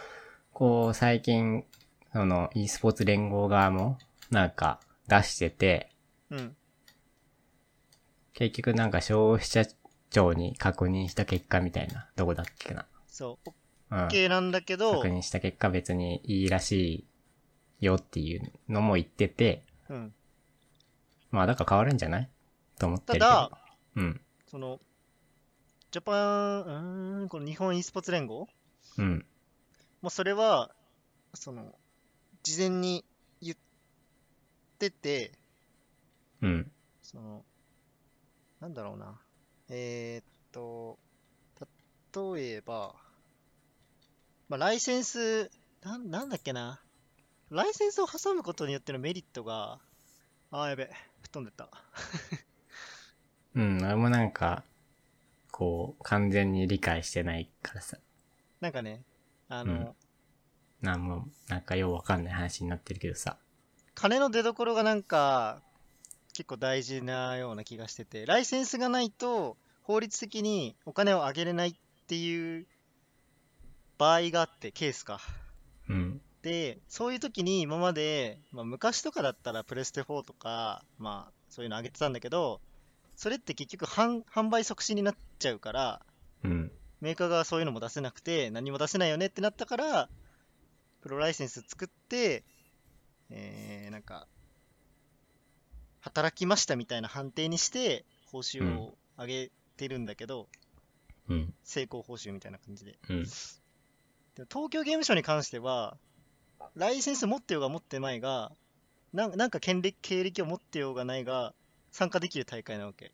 [0.53, 1.65] こう最近、
[2.13, 3.97] その e スポーツ連合側も
[4.29, 5.91] なんか出してて、
[6.29, 6.55] うん。
[8.33, 9.65] 結局なんか消費者
[10.09, 12.85] 庁に確認した結果みたいな、どこだっけな。
[13.07, 13.49] そう。
[13.91, 14.07] うん。
[14.07, 17.05] OK なんだけど確、認した結果別にいいらし
[17.81, 20.13] いよっていうのも言ってて、うん。
[21.31, 22.29] まあだから変わるんじゃない
[22.79, 23.25] と思ってるけど。
[23.25, 23.51] ただ、
[23.95, 24.21] うん。
[24.47, 24.79] その、
[25.91, 28.47] ジャパン、うーん、この日本 e スポーツ連合？
[28.97, 29.25] うん。
[30.01, 30.73] もうそれは、
[31.35, 31.75] その、
[32.41, 33.12] 事前に言
[34.73, 35.31] ってて、
[36.41, 36.71] うん。
[37.01, 37.43] その、
[38.59, 39.19] なんだろうな。
[39.69, 40.97] えーっと、
[42.35, 42.95] 例えば、
[44.49, 45.49] まあ、ライセンス、
[45.81, 46.81] なん、なんだっけな。
[47.49, 49.79] ライセンスを挟むことによってのメリットが、
[50.51, 51.69] あーやべ、吹っ飛んでった。
[53.55, 53.83] うん。
[53.83, 54.63] 俺もなんか、
[55.51, 57.97] こう、完全に理解してないからさ。
[58.59, 59.03] なんかね、
[59.49, 59.95] あの、うん
[60.83, 63.37] なんも、なんかようわかんない話になってるけどさ。
[63.95, 65.61] 金の出所がなんか、
[66.33, 71.75] 結構大事なような気がしてて、ライセンスがないと、法律的にお金を上げれないっ
[72.07, 72.65] ていう
[73.97, 75.19] 場合があって、ケースか。
[75.89, 76.21] うん。
[76.41, 82.61] で、そういう時に今まで、まあ、昔とかだったらプレステ4とか、まあ、そういうの上げてたんだけど、
[83.15, 86.01] それって結局販販売促進になっちゃうから、
[86.43, 86.71] うん。
[86.99, 90.09] メーカーがそういうのも出せなくて、何も出せないよねってなったから、
[91.01, 92.43] プロライセンス作って、
[93.29, 94.27] えー、なんか、
[96.01, 100.47] 働きましたみたいな判定にして、報酬を上げてるんだけど、
[101.29, 101.53] うん。
[101.63, 102.97] 成功報酬みたいな感じで。
[103.09, 103.23] うん。
[103.23, 103.29] で
[104.41, 105.97] も東京ゲームショウに関しては、
[106.75, 108.51] ライセンス持ってようが持ってまいが、
[109.13, 111.53] なんなんか経歴経歴を持ってようがないが、
[111.91, 113.13] 参加できる大会なわけ。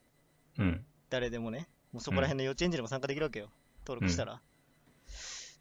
[0.57, 0.85] うん。
[1.09, 1.67] 誰でもね。
[1.91, 3.49] もうそこら辺の幼稚園児でも参加できるわけよ。
[3.85, 4.41] 登録したら。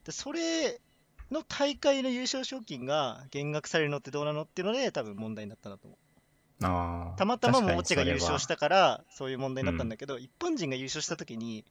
[0.05, 0.81] で、それ
[1.31, 6.65] の大会の優勝賞金が減額されるのってどうなのっていうので、多分問題になったんだと思う。
[6.65, 7.19] ああ。
[7.19, 11.65] たまたまももちが優勝しそたから、そういう問題になったんだけど、一般人が優勝した時に、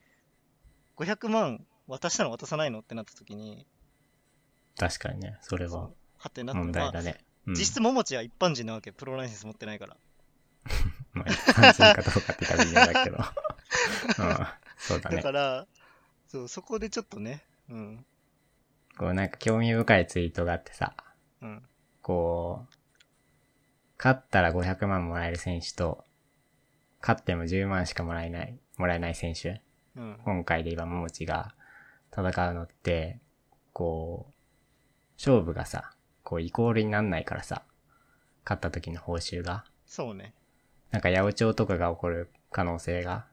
[0.97, 3.65] 500万渡したの渡さないのってなった時に、
[4.77, 7.17] 確かにね、それははってな問題だね。
[7.19, 9.95] うん実質ももちは一般人なわけ、プロライセンス持ってないから。
[11.13, 13.17] まあ、一般人かどうかって多分微妙だけど。
[14.19, 14.47] うん。
[14.77, 15.31] そうだねだか。
[15.31, 15.67] ら、
[16.27, 18.05] そう、そこでちょっとね、うん、
[18.97, 20.95] こうなんか興味深いツイートがあってさ、
[21.41, 21.63] うん、
[22.01, 22.73] こう、
[23.97, 26.03] 勝ったら500万もらえる選手と、
[27.01, 29.62] 勝っても10万しかもらえない、もらえない選手。
[29.95, 30.19] うん。
[30.23, 31.53] 今回で言えば桃地が
[32.12, 33.19] 戦うのって、
[33.73, 34.33] こう、
[35.17, 35.91] 勝負がさ、
[36.23, 37.63] こうイコールになんないからさ、
[38.45, 39.65] 勝った時の報酬が。
[39.86, 40.33] そうね。
[40.91, 43.25] なんか八百長とかが起こる可能性が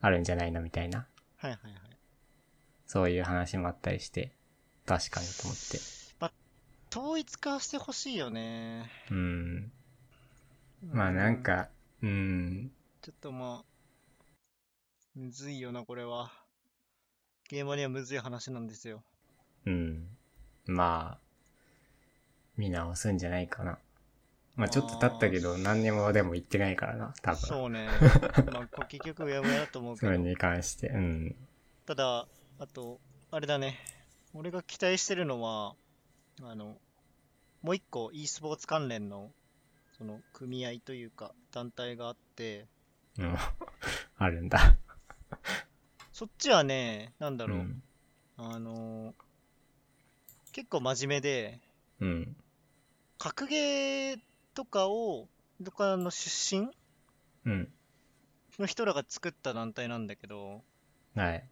[0.00, 1.06] あるんじゃないのみたいな。
[1.36, 1.72] はいはいはい。
[2.86, 4.35] そういう話もあったりして、
[4.86, 5.96] 確かにと思って。
[6.96, 8.90] 統一化してほしいよね。
[9.10, 9.70] うん。
[10.92, 11.68] まあなんうか、
[12.02, 12.70] うん。
[13.02, 13.64] ちょっとまあ、
[15.14, 16.32] むずいよな、これは。
[17.50, 19.02] ゲーマーにはむずい話なんですよ。
[19.66, 20.08] うん。
[20.64, 21.18] まあ、
[22.56, 23.78] 見直すんじゃないかな。
[24.54, 27.40] まあちょっと経ったけど、何にもでも言ってないからな、多分。
[27.40, 27.88] そうね。
[28.50, 30.06] まあ、結局うやむやだと思うけど。
[30.06, 30.88] それに関して。
[30.88, 31.36] うん。
[31.84, 32.26] ただ、
[32.58, 33.95] あと、あれだね。
[34.38, 35.74] 俺が期待してるのは、
[36.42, 36.76] あの、
[37.62, 39.30] もう一個 e スポーツ関連の、
[39.96, 42.66] その、組合というか、団体があって、
[43.18, 43.34] うん。
[44.18, 44.76] あるんだ。
[46.12, 47.82] そっちはね、なんだろう、うん。
[48.36, 49.14] あの
[50.52, 51.60] 結構真面目で、
[52.00, 52.36] うん。
[53.18, 54.20] 格ゲー
[54.54, 55.28] とかを、
[55.60, 56.70] どっかの出身
[57.46, 57.72] うん。
[58.58, 60.62] の人らが作った団体なんだけど、
[61.14, 61.48] はい。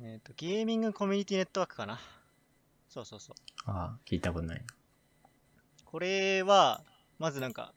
[0.00, 2.00] えっ、と、ゲーミングコミュニティネットワークかな。
[2.88, 3.36] そうそうそう。
[3.66, 4.64] ああ、聞いたことない。
[5.84, 6.82] これは、
[7.18, 7.74] まずなんか、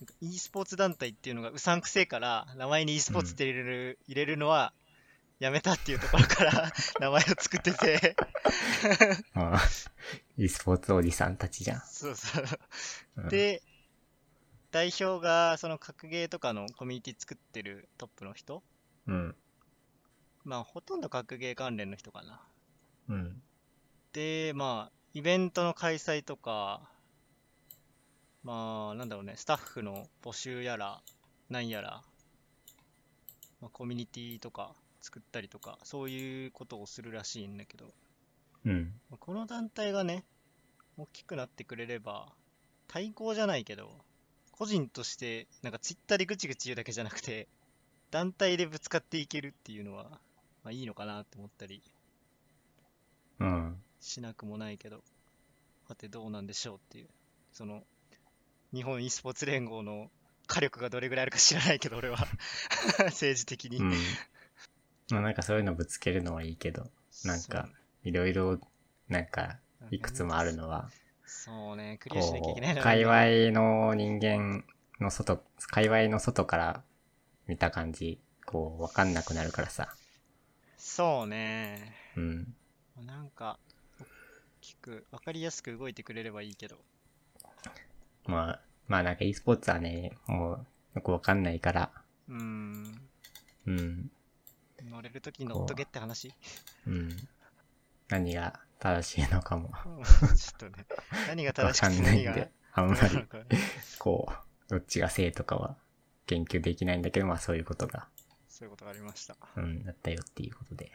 [0.00, 4.72] なんか e スポーツ団体っていうのがうさんくせえから、名前に e スポーツって入れる、入れるのは、
[5.38, 8.16] やめたっていうところから 名前を作ってて、
[9.34, 9.60] ああ、
[10.36, 11.80] e スポーツおじさんたちじゃん。
[11.80, 12.44] そうそう。
[13.16, 13.62] うん、で、
[14.70, 18.62] 代表がその格ゲーとかのコミュニティ作ってるトップの人
[19.06, 19.36] うん。
[20.44, 22.40] まあ、ほとんど格ゲー関連の人かな。
[23.08, 23.42] うん。
[24.12, 26.88] で、まあ、イベントの開催とか、
[28.42, 31.02] まあ、なんだろうね、スタッフの募集やら、
[31.48, 32.02] なんやら、
[33.60, 37.92] まあ、コミュニティとか作ったりとか、そういうことをするらしいんだけど、
[38.64, 38.92] うん。
[39.10, 40.24] まあこの団体がね、
[40.96, 42.32] 大きくなってくれれば、
[42.88, 43.90] 対抗じゃないけど、
[44.52, 47.48] 個人として、なんかツイッターでぐちぐち言うだけじゃなくて、
[48.10, 50.20] 団体でぶつかっていけるっていうのは、
[50.64, 51.82] まあいいのかなって思ったり
[53.40, 53.76] うん。
[54.00, 55.02] しなくもないけど、
[55.88, 57.08] さてどうなんでしょうっていう、
[57.52, 57.82] その、
[58.72, 60.08] 日本 e スポーツ連合の
[60.46, 62.18] 火力がどれぐらいあるか知らないけど、俺は
[63.06, 63.78] 政治的に。
[63.78, 63.92] うん。
[65.10, 66.90] まあなんかそういうのぶつけるのはいいけど、
[67.24, 67.68] なんか
[68.04, 68.60] いろいろ、
[69.08, 69.58] なんか、
[69.90, 70.90] いくつもあるのは、
[71.24, 74.64] そうね、クリアしなきゃいこけないのう、界隈の人間
[75.00, 76.84] の外、界隈の外から
[77.46, 79.94] 見た感じ、こう、わかんなくなるからさ。
[80.82, 81.94] そうね。
[82.16, 82.54] うん。
[83.06, 83.58] なんか、
[84.00, 84.04] 大
[84.62, 86.78] きく、わかりやすく動いてくれればいいけど。
[88.24, 91.90] まあ、まあなんか e スポーツはね、もう、よくわかんないから、
[92.28, 93.08] うーん。
[93.66, 94.10] うん。
[94.90, 96.32] 乗れるとき乗っとけって話？
[96.86, 97.28] うん。
[98.08, 100.86] 何が正しいのかも、うんちょっとね、
[101.28, 102.32] 何が正しくて何が？
[102.32, 103.26] んないんで、あんまり
[103.98, 105.76] こう、どっちが正とかは
[106.26, 108.08] 研究できないんだけど、まあそういうことが、
[108.60, 109.36] そういうことがありました。
[109.56, 110.92] うん、だったよっていうことで。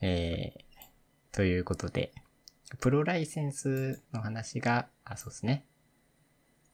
[0.00, 2.12] えー、ということで、
[2.78, 5.66] プロライセンスの話が、あ、そうですね。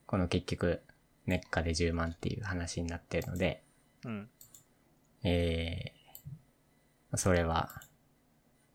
[0.05, 0.83] この結局、
[1.25, 3.63] メッカで10万っていう話になってるので、
[4.05, 4.29] うん。
[5.23, 7.81] えー、それは、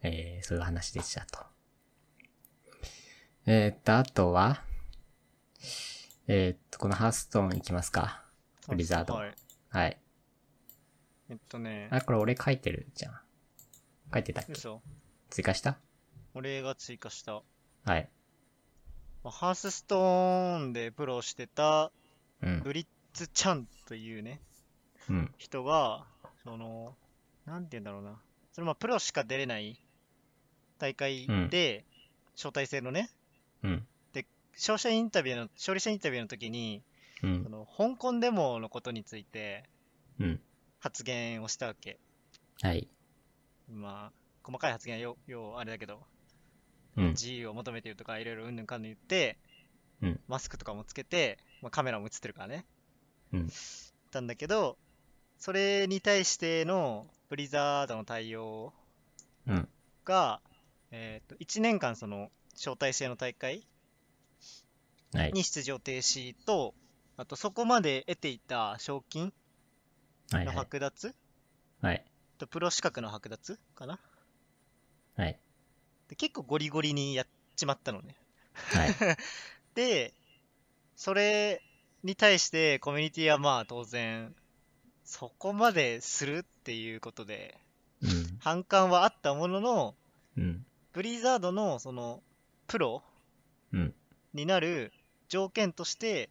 [0.03, 1.45] えー、そういう話でしたと。
[3.47, 4.65] えー、っと、あとは、
[6.27, 8.25] えー、っと、このハーストーンいきますか。
[8.67, 9.35] ブリザードはい。
[9.69, 10.01] はい。
[11.29, 13.21] えっとね、あ、これ俺書いてるじゃん。
[14.13, 14.53] 書いてたっけ？
[14.53, 14.81] 嘘。
[15.31, 15.79] 追加した？
[16.35, 17.43] 俺が追加した。
[17.85, 18.09] はい。
[19.25, 21.91] まあハースストーンでプロをしてた
[22.43, 22.61] うん。
[22.63, 24.41] ブリッツちゃんというね、
[25.09, 25.35] うん。
[25.39, 26.07] 人が、
[26.45, 26.95] その、
[27.45, 28.21] なんて言うんだろうな。
[28.53, 29.81] それまあプロしか出れない
[30.79, 31.85] 大会で、
[32.35, 33.11] 招待制のね、
[33.63, 33.87] うん。
[34.53, 36.83] 勝者インタビューの、勝利者インタビューの時に、
[37.23, 37.43] うん。
[37.43, 39.65] その香港デモのことについて
[40.19, 40.41] うん。
[40.87, 41.99] 発言をしたわけ。
[42.63, 42.89] はい。
[43.69, 44.13] まあ、
[44.45, 46.01] 細かい発言はよ、ようあれだけど、
[46.97, 47.09] うん。
[47.11, 49.37] 自由を求めてるとかいろいろうんぬんかんぬん言って、
[50.01, 52.67] うんマスクとかもつけて、まあ、カメラも映ってるからね。
[53.33, 53.49] うん
[54.13, 54.79] たんだけど、
[55.39, 58.73] それに対してのブリザードの対応
[59.49, 59.69] うん。
[60.05, 60.41] が、
[60.93, 63.67] えっ、と、1年間その招待制の大会
[65.13, 65.33] はい。
[65.33, 66.75] に出場停止と、
[67.17, 69.33] あとそこまで得ていた賞金
[70.33, 70.45] はい。
[70.45, 70.67] のはい。
[70.67, 71.15] 剥奪、
[71.81, 72.05] はい。
[72.39, 73.59] とプロ資格の剥奪？
[73.75, 73.99] かな？
[75.17, 75.39] はい。
[76.09, 78.17] で結構ゴリゴリにやっちまったのね。
[78.55, 78.95] はい。
[79.75, 80.15] で、
[80.95, 81.63] それ
[82.03, 84.35] に対してコミュニティはまあ当然
[85.05, 87.59] そこまでするっていうことで、
[88.03, 88.39] うん。
[88.41, 89.95] 反感はあったものの、
[90.37, 90.67] うん。
[90.93, 92.23] ブリザードのその、
[92.67, 93.03] プロ
[93.73, 93.95] うん。
[94.35, 94.93] になる
[95.29, 96.31] 条件として、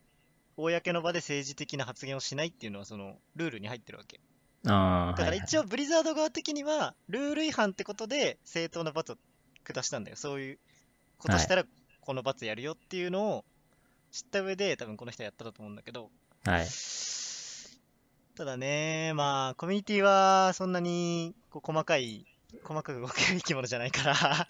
[0.57, 4.19] 公の場で政治的な発言をしないっていうのは、その、ルールに入ってるわけ。
[4.67, 9.17] ああ、だから一応、応、ブリザード側的には、ルール違反ってことで、正当な罰を
[9.63, 10.17] 下したんだよ。
[10.17, 10.59] そういう
[11.17, 11.65] ことしたら、
[12.01, 13.45] この罰やるよっていうのを
[14.11, 16.09] 知った上で、多分この人はやったと思うんだけど、
[16.45, 16.67] はい。
[18.35, 22.25] ただね、まあ、コミュニティはそんなにこう細かい、
[22.63, 24.47] 細かく動ける生き物じゃないから、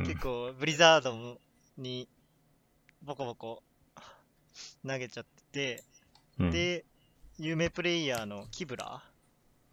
[0.00, 1.40] う ん 結構、ブリザード
[1.76, 2.08] に
[3.02, 3.62] ボコボコ
[4.86, 5.84] 投げちゃってて、
[6.38, 6.84] うん、で、
[7.38, 9.02] 有名プレイヤーのキブラ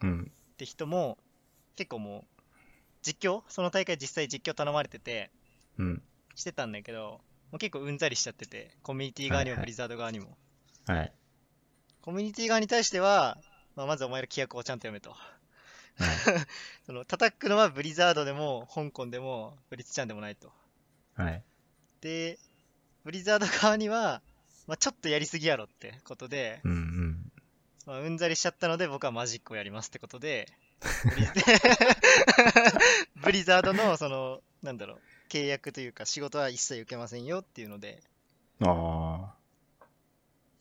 [0.01, 0.31] うん。
[0.53, 1.17] って人も、
[1.75, 2.43] 結構もう、
[3.01, 3.43] 実況？
[3.47, 5.31] その大会実際実況頼まれてて、
[5.77, 6.01] うん。
[6.35, 10.37] してたんだけど、もう結構うんざりしちゃってて、コミュニティ側にはいはいもブリザード側にも。
[10.87, 11.13] はい。
[12.01, 13.37] コミュニティ側に対しては、
[13.75, 15.11] まあ、まずお前ら規約をちゃんと読めと。
[15.11, 15.29] はい。
[16.85, 20.51] その叩くのはブリザードでも、香港でも、ブリッツちゃんでもないと。
[21.15, 21.43] はい。
[22.01, 22.39] で、
[23.03, 24.21] ブリザード側には、
[24.69, 27.31] まあ、ちょっとやりすぎやろってことで、うんうん。
[27.87, 30.47] まあ、うんざりしちゃったので僕はマジックをやりますってことで、
[33.23, 38.03] ブリザードのその、なんだろう、契約というか仕事は一切受けませんよっていうので
[38.61, 39.85] ああ。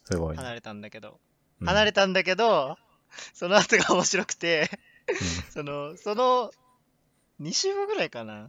[0.06, 0.36] すごいね。
[0.38, 1.20] 離れたんだけど、
[1.60, 2.78] うん離れたんだけど、
[3.34, 4.70] その後が面白くて、
[5.08, 6.50] うその、その、
[7.42, 8.48] 2週後ぐらいかな。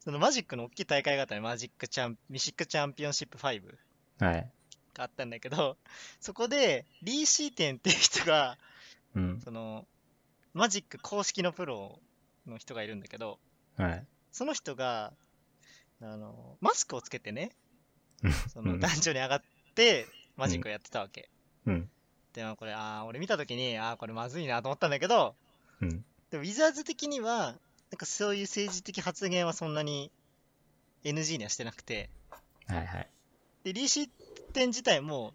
[0.00, 1.40] そのマジックの大きい大会があったね。
[1.40, 3.78] マジックチャン、ミシックチャンピオンシップ5ん。
[4.18, 4.50] はい。
[4.94, 5.76] があったんだけど、
[6.20, 8.58] そこで、リー・シーテンっていう人が、
[9.14, 9.40] うん。
[9.42, 9.86] その、
[10.52, 12.00] マジック公式のプロ
[12.46, 13.38] の人がいるんだけど、
[13.76, 14.06] はい。
[14.32, 15.12] その人が、
[16.00, 17.52] あの、マスクをつけてね、
[18.52, 19.42] そうんの男女に上がっ
[19.74, 21.28] て、マジックをやってたわけ。
[21.66, 21.90] うん。
[22.32, 25.34] でもこれ、ああ、俺見たときに、ああ、これまずいなと思ったんだけど、
[25.80, 26.04] うん。
[26.30, 27.56] でもウィザーズ的には、
[27.90, 30.10] なんかそういう政治的発言はそんなに
[31.04, 32.10] NG にはしてなくて、
[32.66, 33.08] はいはい。
[33.62, 34.08] で、リーシー
[34.54, 35.34] テン自体も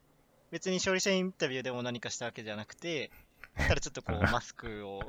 [0.51, 3.11] 別に勝利者インタビューでも何かしたわけじゃなくて、
[3.55, 5.01] ただちょっとこうマスクを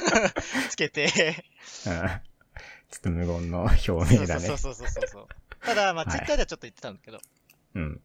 [0.70, 1.44] つけて、
[1.86, 2.20] うん。
[2.90, 4.46] ちょっと無言の表明だね。
[4.46, 5.26] そうそうそうそうそう。
[5.60, 7.20] ただ、まあ、はいツイッターではちょっと言ってたんだけど、
[7.74, 8.00] うん。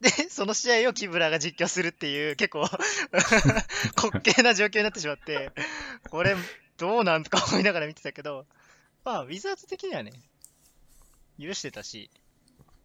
[0.00, 2.60] で、その試合をキブラが実況するっていう、結構
[3.96, 5.50] 滑稽な状況になってしまって、
[6.10, 6.36] これ、
[6.78, 8.46] どうなんとか思いながら見てたけど、
[9.04, 10.12] まあ、ウィザーズ的にはね、
[11.38, 12.10] 許してたし、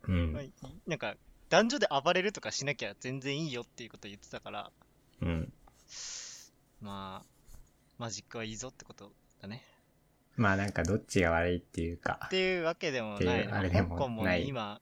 [0.07, 0.53] うん
[0.87, 1.15] なんか、
[1.49, 4.71] 男女で暴れるとかしなきゃ全然いいよっていうことを言ってたから、
[5.21, 5.53] うん。
[6.81, 7.57] まあ、
[7.97, 9.63] マジックはいいぞってことだね。
[10.37, 12.29] まあなんかどっちが悪いっていうかっ。
[12.29, 13.57] ていうわけでもないな。
[13.59, 14.81] あれでも香港もね、今、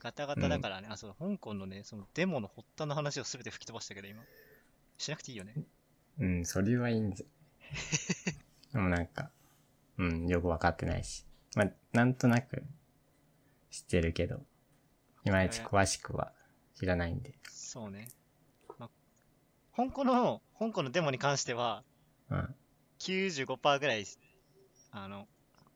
[0.00, 4.22] ガタガタだからね、あ、そう、香港のね、そのデモの発端の話を全て吹き飛ばしたけど、今。
[4.98, 5.54] しなくていいよね。
[6.18, 7.26] うん、それはいいんじゃ。
[8.74, 9.30] でもなんか、
[9.98, 11.24] うん、よくわかってないし。
[11.54, 12.62] まあ、なんとなく
[13.76, 14.40] 知ってるけど、
[15.26, 16.32] いまいち詳しくは
[16.78, 17.34] 知らないんで。
[17.50, 18.08] そうね。
[18.78, 18.90] まあ、
[19.76, 21.84] 香港の、香港のデモに関しては、
[22.30, 22.54] うん。
[23.00, 24.06] 95%ぐらい、
[24.92, 25.28] あの、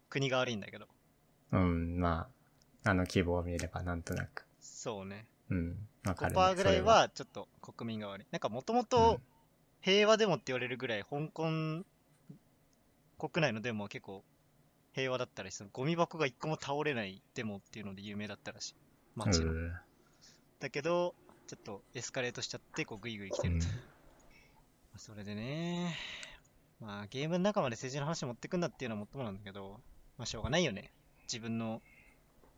[0.09, 0.87] 国が悪いんだけど。
[1.53, 2.31] うん、ま
[2.85, 4.47] あ、あの規模を見ればなんとなく。
[4.61, 5.27] そうね。
[5.51, 6.41] うん、わかる、ね。
[6.41, 8.27] 5%ぐらいは、ちょっと国民が悪い。
[8.31, 9.21] なんか、もともと
[9.83, 11.85] 平和デモって言われるぐらい、香港
[13.19, 14.25] 国内のデモは結構
[14.93, 18.75] 平和だったらしい、そのゴミ箱が一個も倒れないデモっていうので有名だったらしい。
[19.17, 19.25] うん。
[19.25, 19.53] 街の。
[19.53, 19.73] うん
[20.61, 21.15] だけど、
[21.47, 23.67] ちょっとエスカレートしちゃって、こう、グイグイ来てると。
[23.67, 23.73] うん
[24.97, 25.97] それでね、
[26.81, 29.81] まあ、ゲームの中まで政治の話持ってくんだっていうのはもっともなんだけど、
[30.19, 30.93] まあ、しょうがないよね。
[31.23, 31.81] 自分の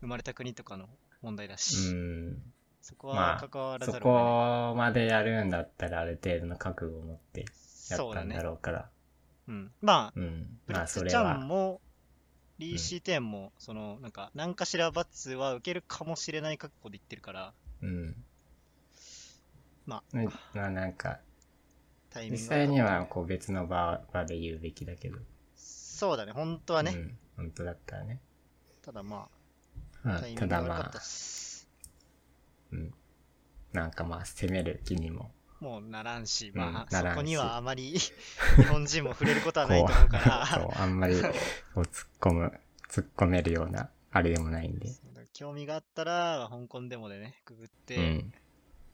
[0.01, 0.89] 生まれた国とかの
[1.21, 2.41] 問題だし、うん。
[2.81, 4.23] そこまあは関わらそざるを得ない。
[4.23, 7.45] こまでやるんだったらある程度の覚悟を持って
[7.89, 8.43] やったんだ。
[8.43, 8.89] ろうから。
[9.47, 9.71] うん。
[9.81, 10.59] まあ、うん。
[10.67, 11.37] まあッツちゃんそれは。
[11.39, 11.79] も、
[12.63, 18.15] リーシーテンも、その、なんか、何かしら罰は受けるかもしれない覚悟で言ってるから、うん。
[19.85, 21.19] まあ、ねまあなんか、
[22.29, 25.17] 実際にはこう別の場場で言うべきだけど。
[25.55, 26.91] そうだね、本当はね。
[26.91, 27.17] うん。
[27.35, 28.21] 本当だったらね。
[28.81, 29.27] ただま
[30.03, 31.67] まあ、タイミあただまあ、し、
[32.71, 32.93] うん。
[33.73, 35.31] なんかまあ攻める気にも。
[35.63, 41.29] もうならんし、うんまあ、ならんしそこにはあまり 日本人も触れることはないと思うかそうら、、あんまり こ
[41.75, 42.59] う突っ込む、
[42.89, 44.89] 突っ込めるような、あれでもないんで。
[45.33, 48.33] 興味があったら、香港デモでね、くぐっうて、ん。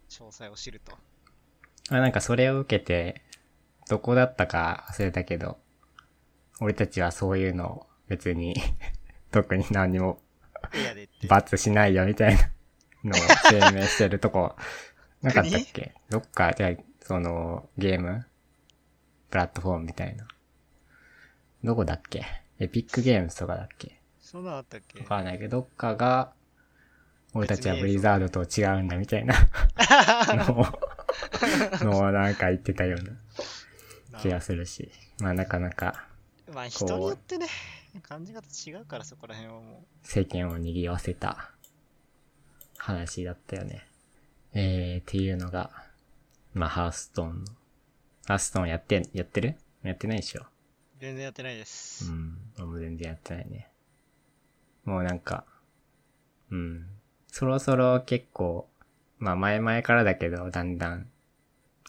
[0.10, 0.98] 詳細を知ると。
[1.90, 3.22] まあなんかそれを受けて、
[3.90, 5.60] どこだったか忘れたけど、
[6.62, 8.56] 俺たちはそういうのを別に
[9.32, 10.22] 特に何にも
[10.74, 11.28] エアでって。
[11.28, 12.52] 罰しないよみたいな
[13.04, 14.56] のを声明してるとこ、
[15.22, 15.94] なかったっけ？
[16.10, 18.26] どっか、じゃあその、ゲーム？
[19.30, 20.28] プラットフォームみたいな。
[21.64, 22.26] どこだっけ？
[22.60, 24.00] エピックゲームズとかだっけ？
[24.20, 25.00] そんなのあったっけ？
[25.02, 26.32] わかんないけど、どっかが、
[27.34, 29.36] 俺たちはブリザードと違うんだみたいな。
[30.48, 30.66] のを、
[31.84, 33.04] のをなんか言ってたよう
[34.12, 34.92] な気がするし。
[35.20, 36.08] まあなかなか
[36.54, 37.48] まあ人によってね、
[38.02, 41.52] 感じ方違うからそこら辺はも世間を賑わせた
[42.78, 43.86] 話だったよね。
[44.54, 45.72] えー、っていうのが、
[46.54, 47.46] まあハーストーンの。
[48.28, 49.56] ハーストーンやって、やってる？
[49.84, 50.42] やってないでしょ？
[50.42, 50.46] う
[51.00, 52.12] 全然やってないです。
[52.12, 52.38] うん。
[52.58, 53.70] 俺も全然やってないね。
[54.86, 55.46] もうなんか、
[56.52, 56.88] うん。
[57.28, 58.68] そろそろ結構、
[59.20, 61.10] まあ前々からだけど、だんだん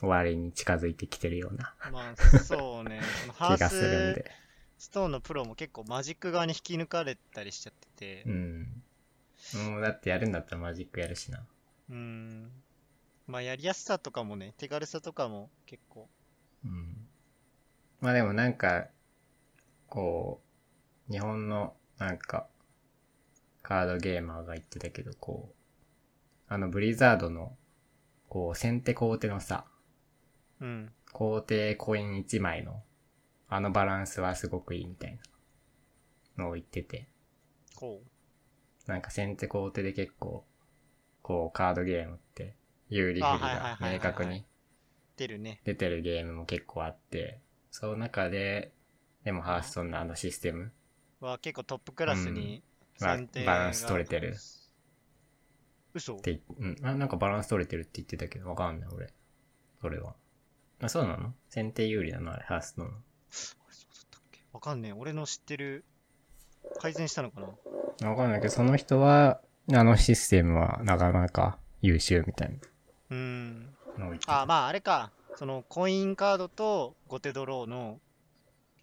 [0.00, 3.00] 終わりに近づいてきてるようなまあそうね、
[3.36, 4.30] 気がするんーで。
[4.78, 8.82] ストーンのプロも結構マジック側に引き抜かれたりしちゃっててう、ん。
[9.70, 11.44] もうだってやるんだったらマジックやるしな。
[11.90, 12.50] うん。
[13.26, 16.08] まあやりやすさとかもね、手軽さとかも結構、
[16.64, 16.96] うん。
[18.00, 18.88] まあでもなんか、
[19.88, 20.40] こ
[21.08, 22.46] う、日本のなんか、
[23.62, 25.54] カードゲーマーが言ってたけど、こう、
[26.48, 27.56] あのブリザードの、
[28.28, 29.64] こう、先手後手のさ、
[30.60, 30.92] うん。
[31.12, 32.82] 後手コイン1枚の、
[33.48, 35.18] あのバランスはすごくいいみたい
[36.36, 37.08] なのを言ってて、
[37.74, 38.00] こ
[38.86, 40.44] なんか先手後手で結構、
[41.22, 42.56] こう、カードゲームって、
[42.88, 44.44] 有利不利が明確にう、
[45.16, 45.60] 出るね。
[45.64, 47.40] 出てるゲームも結構あって、
[47.70, 48.72] その中で、
[49.24, 50.72] でもハーストーンのあのシステム。
[51.20, 52.62] は結構トップクラスに
[52.98, 54.34] まあ選定バランス取れてる。
[55.92, 56.16] 嘘？
[56.16, 59.12] って、うん、あなんかバランス取れてるって言ってたけど、わかんない俺。
[59.82, 60.14] それは。
[60.80, 61.34] あ、そうなの？
[61.50, 62.32] 先手有利なの？
[62.32, 62.94] あれ、ハーストーンの。
[63.28, 64.40] そうだったっけ？
[64.52, 64.92] わかんねえ。
[64.92, 65.84] 俺の知ってる、
[66.78, 67.42] 改善したのか
[68.00, 68.08] な？
[68.08, 69.42] わかんないけど、その人は、
[69.72, 72.58] あのシステムはなかなか優秀みたい
[73.10, 73.66] うん。
[73.96, 75.12] なのを言ってたあ、まああれか。
[75.36, 77.98] そのコインカードと後手ドローの、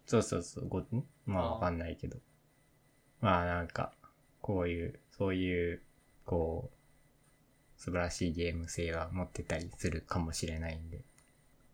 [0.06, 2.16] そうそうそう、ご、んまあわかんないけど。
[3.20, 3.92] まあなんか、
[4.40, 5.82] こういう、そういう、
[6.24, 11.02] こう、素晴らしいゲーム性は持ってたりするかもしれないんで。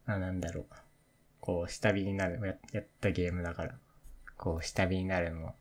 [0.07, 0.67] あ、なんだろう。
[1.41, 3.75] こう、下火になる、ややったゲームだから、
[4.37, 5.55] こう、下火になるのも、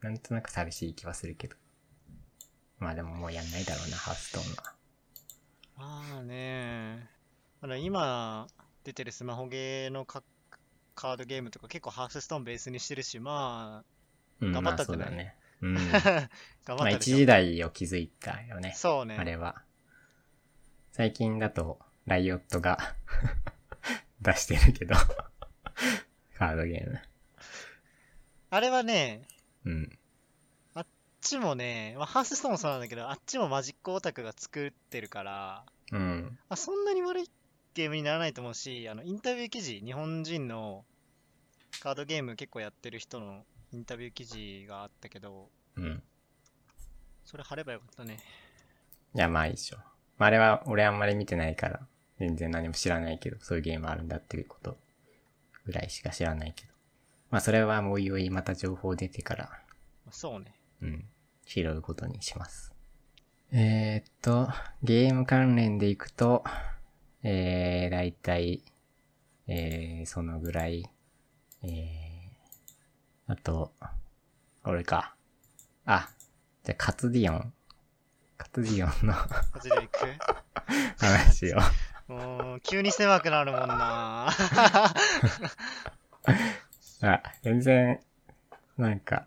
[0.00, 1.56] なんとなく寂しい気はするけど。
[2.78, 4.74] まあでももうやんないだろうな、ハーストーンは。
[5.76, 7.08] まあね
[7.60, 8.46] あの今
[8.84, 10.22] 出てるスマホゲーのカ
[10.94, 13.84] カードゲームとか結構ハースストーンベースにしてるし、ま
[14.40, 15.10] うん、頑張ったまあんじゃない？
[15.10, 15.34] そうだね。
[15.60, 15.76] うん。
[15.78, 15.90] あ、ま
[16.64, 16.96] 頑張あった。
[16.98, 18.72] 一時代を築いたよね。
[18.76, 19.16] そうね。
[19.18, 19.62] あれは。
[20.92, 22.78] 最近だと、ライオットが
[24.22, 24.94] 出してるけど、
[26.36, 27.00] カードゲーム。
[28.50, 29.26] あれはね、
[29.64, 29.97] うん。
[31.20, 36.38] あっちもね、まあ、ハースストーンもそうなんだけど、あっちもマジックオタクが作ってるから、うん。
[36.48, 37.30] あそんなに悪い
[37.74, 40.84] ゲームにならないと思うし、あの、インタビュー記事、日本人の
[41.82, 43.42] カードゲーム結構やってる人の
[43.72, 46.02] インタビュー記事があったけど、うん。
[47.24, 48.18] それ貼ればよかったね。
[49.14, 49.78] いや、まあいいっしょ。
[50.18, 51.80] まあ、あれは、俺あんまり見てないから、
[52.20, 54.78] 全然何も知らないけど、そういうゲームあるんだっていうこと
[55.66, 56.72] ぐらいしか知らないけど。
[57.30, 59.44] まあ、それはもういおいまた情報出てから、
[60.06, 60.54] まあそうね。
[60.82, 61.04] うん、
[61.44, 62.72] 拾うことにします。
[63.50, 64.48] えー、っと、
[64.82, 66.44] ゲーム関連でいくと、
[67.22, 68.62] えー、だいたい、
[69.46, 70.88] えー、そのぐらい、
[71.62, 73.72] えー、あと、
[74.64, 75.14] 俺か。
[75.86, 76.08] あ、
[76.64, 77.52] じゃあ、カツディオン。
[78.36, 80.06] カツディオンのカズレ行く？
[81.04, 81.58] 話を。
[82.08, 84.28] もう、急に狭くなるもんな
[87.02, 88.00] あ、全然、
[88.76, 89.26] なんか、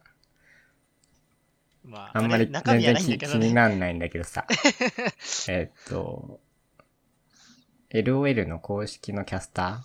[1.84, 3.26] まあ、あんまり全然気気。
[3.38, 4.46] になんないんだけどさ。
[5.50, 6.40] えっと、
[7.90, 9.84] LOL の公式のキャスタ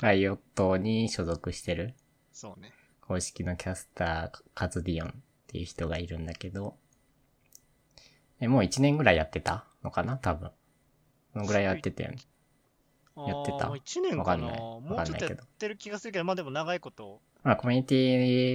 [0.00, 1.94] ー、ライオットに所属してる
[2.32, 2.72] そうね。
[3.00, 5.12] 公式のキャスター、カズディオンっ
[5.46, 6.76] ていう人がいるんだけど、
[8.40, 9.64] え、もう1年ぐらいやってた？
[9.82, 10.16] のかな？
[10.18, 10.50] 多分。
[11.32, 12.18] そのぐらいやってたよね。
[13.16, 13.56] やってた？
[13.56, 17.94] あーもう1年わかんないかなもうちょっとやってる気がするけど、まあでも長いこと、まあコミュニテ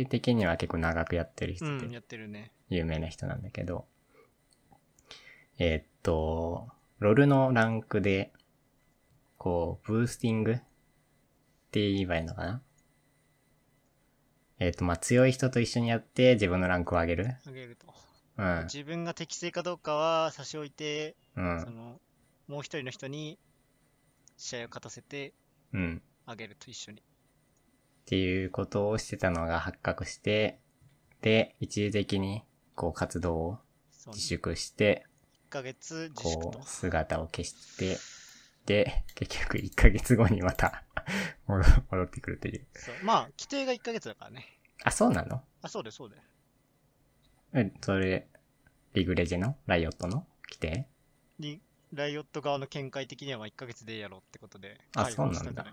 [0.03, 2.53] ィ的には結構長くやってる人でうん、やってるね。
[2.75, 3.85] 有名な人なんだけど、
[5.59, 6.69] えーっと、
[6.99, 8.33] ロルのランクで、
[9.37, 10.55] こう、ブースティングっ
[11.71, 12.61] て言えばいいのかな？
[14.59, 17.93] えーっと、まあ、強い人と一緒にやって自分のランクを上げるあげると。
[18.37, 18.63] うん。
[18.63, 21.69] 自分が適正かどうかは差し置いて、うんそ。
[21.69, 21.99] の、
[22.47, 23.37] もう一人の人に
[24.37, 25.33] 試合を勝たせて
[25.73, 26.01] うん。
[26.25, 26.99] あげると一緒に。
[26.99, 27.01] っ
[28.05, 30.59] ていうことをしてたのが発覚して、
[31.21, 32.43] で、一時的に、
[32.75, 33.59] こう、活動を。
[34.07, 35.05] 自粛して、
[35.49, 36.67] 1ヶ月自粛とこう、。
[36.67, 37.97] 姿を消して、
[38.65, 40.83] て、結局1ヶ月後にまた
[41.47, 42.65] 戻戻ってくるという。
[43.03, 44.45] まあ、規定が1ヶ月だからね。
[44.83, 45.43] あ、そうなの？
[45.61, 46.21] あ、そうだよ、そうだよ。
[47.53, 48.27] え、それ、
[48.93, 49.57] リグレジェの？
[49.65, 50.25] ライオットの？
[50.49, 50.87] 規定？
[51.39, 51.61] リ
[51.93, 54.79] ライオット側の見解的にはまあ1ヶ月でいいやろってことで。
[54.95, 55.69] あそうなんだいい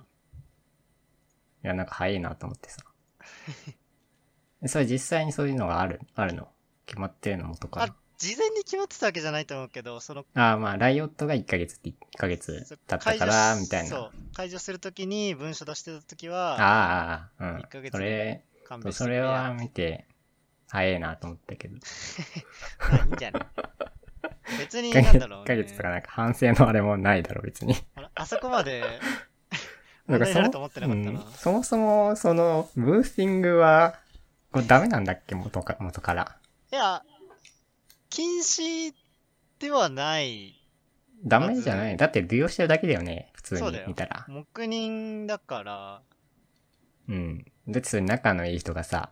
[1.62, 2.82] や、なんか早いなと思ってさ。
[4.62, 6.52] えそれ実際にそういうのがある、あるの？
[6.90, 7.94] 決まってるの元か。
[8.18, 13.88] 事前に決まってたわけじゃないと思うけど、その、ああ、まあ、ライオットが1ヶ月って1ヶ月経ったから、みたいな。
[13.88, 17.80] そう、解除するときに文書出してたときは、ああ、うん一ヶ。
[17.80, 18.44] 月それ、
[18.92, 20.06] それは見て、
[20.68, 21.76] 早いなと思ったけど。
[22.92, 23.42] まあいいんじゃない？
[24.58, 25.44] 別に1なんだろう、ね。
[25.44, 27.74] 1ヶ月とかなんか反省のあれもないだろ、別に。
[27.94, 28.84] あらあそこまで
[30.06, 30.50] なんかそも。
[30.76, 33.98] うんそもそも、その、ブースティングは、
[34.52, 35.34] これダメなんだっけ？
[35.34, 36.36] 元か、元から。
[36.72, 37.02] いや、
[38.08, 38.94] 禁止
[39.58, 40.56] ではない。
[41.24, 44.24] ダメじゃないだって利用してるだけだよね、普通に見たら。
[44.28, 46.02] 黙認だから、
[47.08, 47.44] うん。
[47.68, 49.10] だってそれ仲のいい人がさ、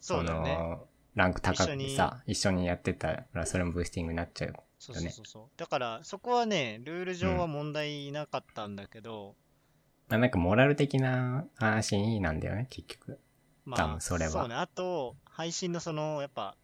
[0.00, 0.56] そうだよね。
[0.56, 4.64] の、ランク高くてさ、一緒にやってたら、それもブースティングになっちゃうよ。
[4.78, 5.58] そうそうそうそう。
[5.58, 9.34] だから、そこはね、ルール上は問題なかったんだけど、
[10.08, 13.20] まあなんかモラル的な話なんだよね、結局。
[13.64, 14.54] ま多分それはそうね。
[14.54, 16.56] あと、配信のその、やっぱ、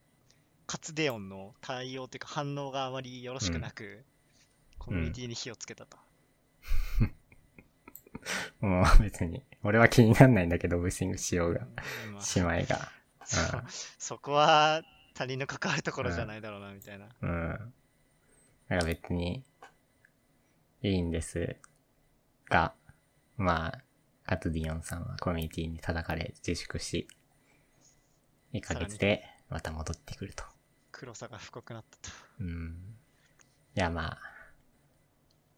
[0.67, 4.05] 活デオンの対応っていうか反応があまりよろしくなく、
[4.79, 5.97] コミュニティに火をつけたと。
[8.61, 9.43] もう 別に。
[9.63, 11.61] 俺は気になんないんだけど、ブースティングしようが、
[12.13, 12.93] まあ姉妹が。
[13.25, 13.41] そ
[13.99, 14.83] そこは
[15.15, 17.09] 他人の関わるところじゃないだろうな、みたいな。
[17.21, 17.51] うん。
[17.51, 17.73] だか
[18.69, 19.45] ら別に、
[20.83, 21.57] いいんです
[22.49, 22.75] が、
[23.37, 23.83] まあ、
[24.25, 27.09] カトディオンさんはコミュニティに叩かれ自粛し、
[28.53, 30.56] 1ヶ月でまた戻ってくると。
[30.99, 32.17] 黒さが深くなったと。
[32.41, 32.75] うん。
[33.77, 34.19] いやまあ、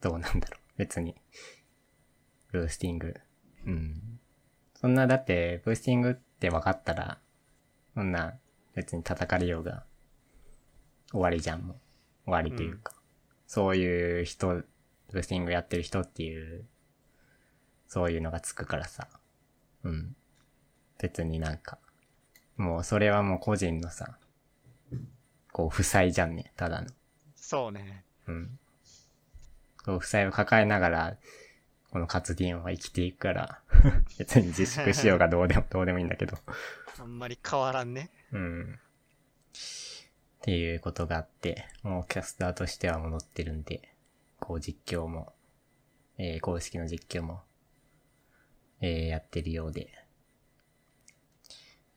[0.01, 0.61] どうなんだろう。
[0.77, 1.15] 別に。
[2.51, 3.15] ブースティング。
[3.65, 4.19] うん。
[4.75, 7.21] そんな、だって、ブースティングって分かったら、
[7.95, 8.35] そんな、
[8.75, 9.85] 別に叩かれようが、
[11.13, 11.77] 終わりじゃん、もう。
[12.25, 12.95] 終わりというか。
[13.47, 16.67] そういう人、ブースティングやってる人っていう、
[17.87, 19.07] そういうのがつくからさ。
[19.85, 20.17] うん。
[21.01, 21.79] 別になんか、
[22.57, 24.19] もうそれはもう個人のさ、
[25.59, 26.87] こう、負債じゃんね、ただの。
[27.35, 28.05] そうね。
[28.29, 28.61] うん。
[29.85, 31.17] そう、負債を抱えながら、
[31.91, 33.63] この活ディオンは生きていくから、
[34.21, 36.39] 別に自粛しようがどうでも、 どうでもいいんだけど。
[37.01, 38.13] あんまり変わらんね。
[38.31, 38.75] うん。
[38.75, 38.77] っ
[40.43, 43.93] ていうことがあって、もうキャスターとしては戻ってるんで、
[44.39, 45.35] こう実況も、
[46.19, 47.43] えー公式の実況も、
[48.81, 49.93] えーやってるようで。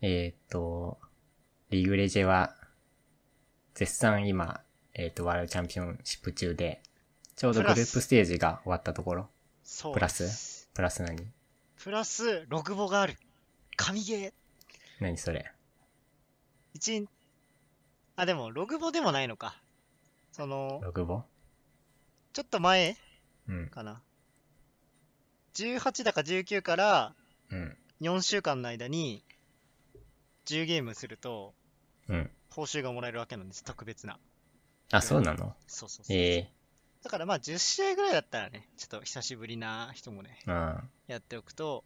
[0.02, 1.00] えーっと、
[1.70, 2.58] リーグレジェは、
[3.74, 4.62] 絶賛今、
[4.94, 6.82] えーっと、ワールドチャンピオンシップ中で、
[7.36, 9.30] ちょうどグループステージが終わったところ、
[9.64, 9.94] そう。
[9.94, 10.70] プラス？
[10.74, 11.18] プラス何？
[11.82, 13.16] プラス、ログボがある。
[13.76, 14.34] 神ゲー。
[15.00, 15.52] 何それ？
[16.74, 17.08] 一、
[18.16, 19.56] あ、でも、ログボでもないのか。
[20.32, 21.24] その、ログボ？
[22.34, 22.98] ちょっと前
[23.48, 23.68] うん。
[23.70, 24.02] かな。
[25.56, 27.14] 18だか19から
[27.50, 27.78] うん。
[28.00, 29.24] 4週間の間に
[30.46, 31.54] 10ゲームすると
[32.08, 32.32] うん。
[32.52, 33.64] 報酬がもらえるわけなんです。
[33.64, 34.20] 特別な。
[34.92, 35.56] あ、そうなの？
[35.68, 36.16] そうそうそう。
[36.16, 36.52] ええ
[37.04, 40.90] だからまあ10試合ぐらいだったらね、ちょっと久しぶりな人もね、うん。
[41.08, 41.84] やっておくと、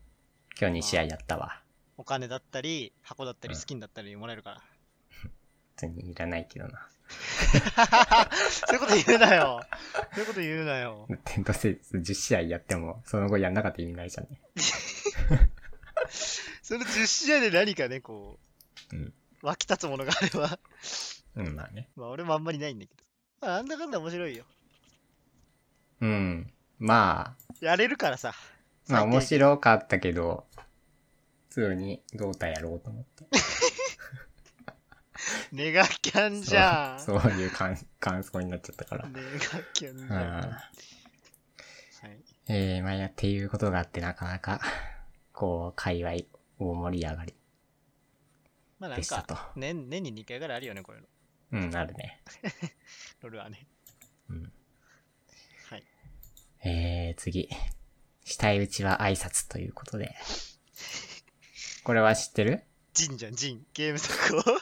[0.60, 1.62] 今日2試合やったわ。
[1.98, 4.62] お金だったり、箱だったり、うんスキンだったりもらえるから。
[5.78, 6.90] 別にいらないけどな。
[8.50, 9.62] そういうこと言うなよ。
[10.14, 11.06] そういうこと言うなよ。
[11.10, 14.42] だってどうせ10試合やっても、その後やんなかったら意味ないじゃんね。
[16.62, 18.38] その10試合で何かね、こ
[18.92, 19.14] う、うん
[19.46, 20.60] 湧き立つものがあれば、
[21.36, 21.88] うん、まあね。
[21.96, 23.04] まあ俺もあんまりないんだけど。
[23.42, 24.44] まあなんだかんだ面白いよ。
[26.02, 26.52] うん。
[26.80, 28.34] まあ、やれるからさ。
[28.88, 29.22] まあ面い。
[29.22, 30.46] 白かったけど、
[31.50, 33.26] 普通に胴体やろうと思って。
[35.52, 37.00] ネガキャンじゃん。
[37.00, 39.08] そう そういう感感想になっちゃったから。
[39.08, 40.50] ネガキャンじうんゃん。
[40.50, 40.66] はい。
[42.48, 44.60] えー、まあやっていうことがあってなかなか、
[45.34, 46.14] こう、界隈
[46.60, 47.34] 大盛り上がり
[48.88, 51.08] まあなんでしたとか、年、年に2回ぐらいあるよね、こういうの。
[51.52, 52.22] うん、あるね。
[53.22, 53.68] ロールはね。
[54.30, 54.54] うん。
[55.70, 55.84] はい。
[56.64, 57.50] えー、次。
[58.24, 60.16] 下打ちは挨拶ということで。
[61.84, 62.64] これは知ってる？
[62.94, 63.66] ジンじゃん、ジン。
[63.74, 64.60] ゲーム速報。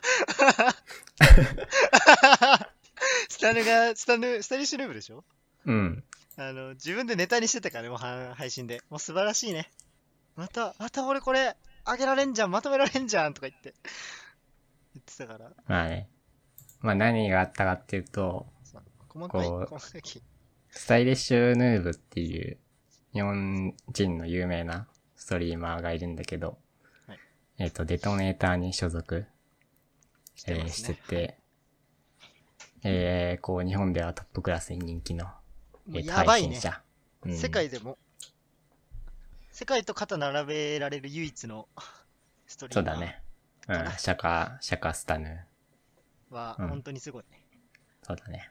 [3.29, 5.23] スタヌが、スタヌ、スタニッシュルーブでしょ？
[5.65, 6.03] うん。
[6.35, 8.81] あの、自分でネタにしてたからね、もうは配信で。
[8.89, 9.71] もう素晴らしいね。
[10.35, 11.55] また、また俺これ、
[11.85, 13.73] あげられんじゃん、まとめられんじゃん、とか言って。
[14.93, 15.51] 言ってたから。
[15.67, 16.09] まあね。
[16.81, 20.01] まあ何があったかっていうと、さ細かい、こう細かい。
[20.69, 22.57] スタイリッシュヌーブっていう
[23.13, 26.57] 日本人の有名なストリーマーがいるんだけど、
[27.07, 27.19] はい
[27.57, 29.25] えっ、と、デトネーターに所属、
[30.35, 31.07] してえーしてますね。
[31.07, 31.37] て、
[32.83, 35.27] えー、こう日本ではトップクラスに人気の、
[35.87, 36.55] えーとやばいね。
[36.55, 36.81] 配信者。
[37.25, 37.97] うん世界でも、
[39.53, 41.67] 世界と肩並べられる唯一の
[42.47, 43.21] ストリーそうだね。
[43.67, 45.45] うんシャカ、シャカスタヌ。
[46.31, 47.39] はうん本当にすごいね。
[48.01, 48.49] そうだね。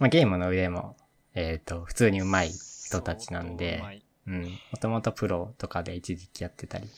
[0.00, 0.96] まあ、ゲームの上も、
[1.34, 4.42] えっ、と、普通に上手い人たちなんで相当うまいうん。
[4.42, 4.50] も
[4.80, 6.88] ともとプロとかで一時期やってたり、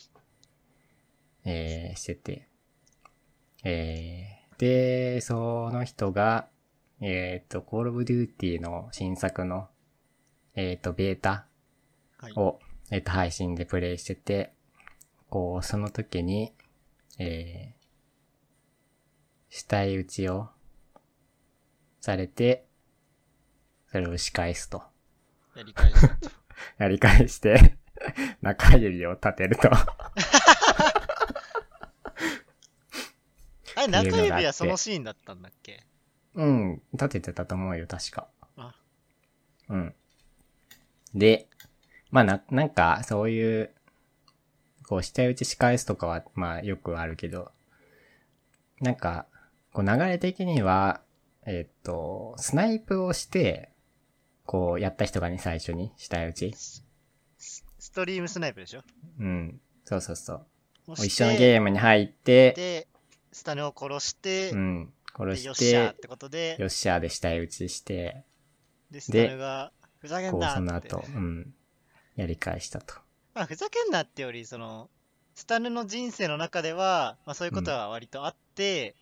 [1.44, 2.48] えー、してて。
[3.64, 6.48] えー、で、その人が、
[7.02, 9.68] えっ、と、Call of Duty の新作の、
[10.54, 11.51] えっ、と、ベータはい。
[12.36, 12.58] を、
[12.90, 14.52] えっ、と、配信でプレイしてて、
[15.28, 16.52] こう、その時に、
[17.18, 17.82] えー、
[19.50, 20.48] 死体打ちを
[22.00, 22.66] されて、
[23.90, 24.82] それを仕返すと。
[25.54, 26.30] やり返したと。
[26.78, 27.76] やり返して、
[28.40, 29.70] 中指を立てると。
[33.74, 35.84] あ中指はそのシーンだったんだっけ？
[36.34, 38.28] うん、立ててたと思うよ、確か。
[38.56, 38.74] あ
[39.68, 39.94] うん。
[41.14, 41.48] で、
[42.12, 43.74] まあな、なんか、そういう、
[44.86, 47.50] こう、下打ち仕返すとかは、まあ、よくあるけど、
[48.80, 49.26] なんか、
[49.72, 51.00] こう、流れ的には、
[51.46, 53.70] えっと、スナイプをして、
[54.44, 56.52] こう、やった人がね、最初に、下打ち。
[56.54, 56.84] ス
[57.78, 58.82] ストリームスナイプでしょ？
[59.18, 59.60] うん。
[59.84, 60.46] そうそうそう。
[60.98, 62.88] 一緒のゲームに入って、で、
[63.32, 64.92] スタネを殺して、うん。
[65.16, 68.24] 殺で、し、よっしゃーっててことで、よっしゃーで下打ちして、
[68.90, 70.48] で、スタネが、ふざけこう、んな
[70.78, 70.90] って。
[70.90, 71.54] その後、うん。
[72.16, 72.94] やり返したと。
[73.34, 74.90] まあ、ふざけんなってより、その、
[75.34, 78.94] スタネの人生の中では、まあ、そういうことは割とあって、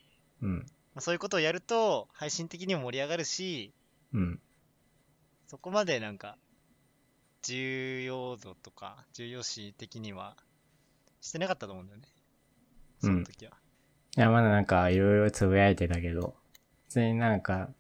[0.42, 0.58] うん。
[0.58, 0.64] ま
[0.96, 3.72] あ、そういうことをやると、配信的にも盛り上がるし、
[4.12, 4.40] うん。
[5.46, 6.36] そこまでなんか、
[7.42, 10.36] 重要度とか、重要視的には、
[11.20, 12.08] してなかったと思うんだよね。
[13.00, 13.52] その時は。
[14.16, 16.36] いや、まだなんか、いろいろつぶやいてたけど、
[16.86, 17.70] 別になんか、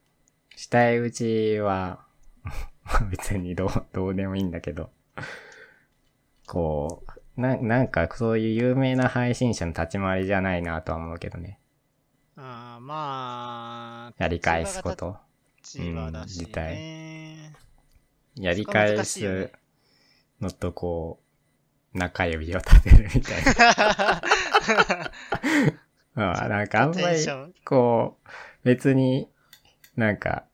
[0.56, 2.06] 下打ちは、
[3.10, 4.90] 別にどう、どうでもいいんだけど、
[6.50, 7.04] こ
[7.36, 11.60] う、な、なんかそういう有名な配信者の立ち回りじゃないなとは思うけどね。
[12.36, 15.16] ああ、まあ、やり返すこと。
[15.78, 17.52] うん自体ね。
[18.34, 19.52] やり返す
[20.40, 21.20] のとこ
[21.94, 24.22] う、中指を立てるみたいな。
[26.32, 27.18] まあ、なんかあんまり。
[27.64, 28.28] こう、
[28.64, 29.30] 別に
[29.94, 30.46] なんか、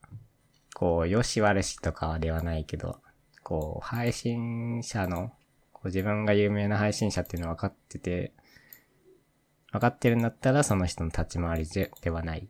[0.75, 3.01] こう、よし悪しとかではないけど、
[3.43, 5.33] こう、配信者の、
[5.87, 8.33] 自分が有名な配信者っていうの分かってて、
[9.73, 12.49] 分かってるんだったらその人の立ち回りでではない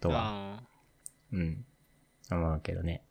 [0.00, 0.62] とは、
[1.32, 1.64] うん、
[2.30, 3.02] 思うけどね。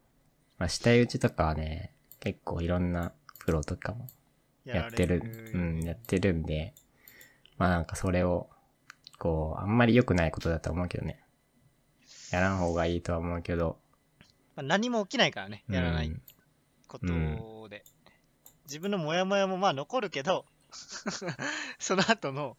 [0.57, 4.07] まあ、下打ちとかはね、結構いろんなプロとかも
[4.65, 6.73] うんやってる、られうん、やってるんで、
[7.57, 8.49] まあなんかそれを、
[9.17, 11.23] こう、あんまり良くないことだと思うけどね。
[12.31, 13.79] やらん方がいいとは思うけど、
[14.55, 16.21] まあ、何も起きないからね、やらないうん
[16.87, 17.83] ことで。
[18.71, 20.45] 自分のモヤモヤもまあ残るけど、
[21.77, 22.55] その後の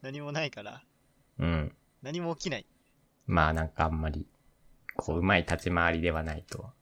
[0.00, 0.84] 何もないから、
[1.40, 1.76] うん。
[2.00, 2.66] 何も起きない。
[3.26, 4.24] まあなんかあんまり、
[4.94, 6.72] こう、うまい立ち回りではないとは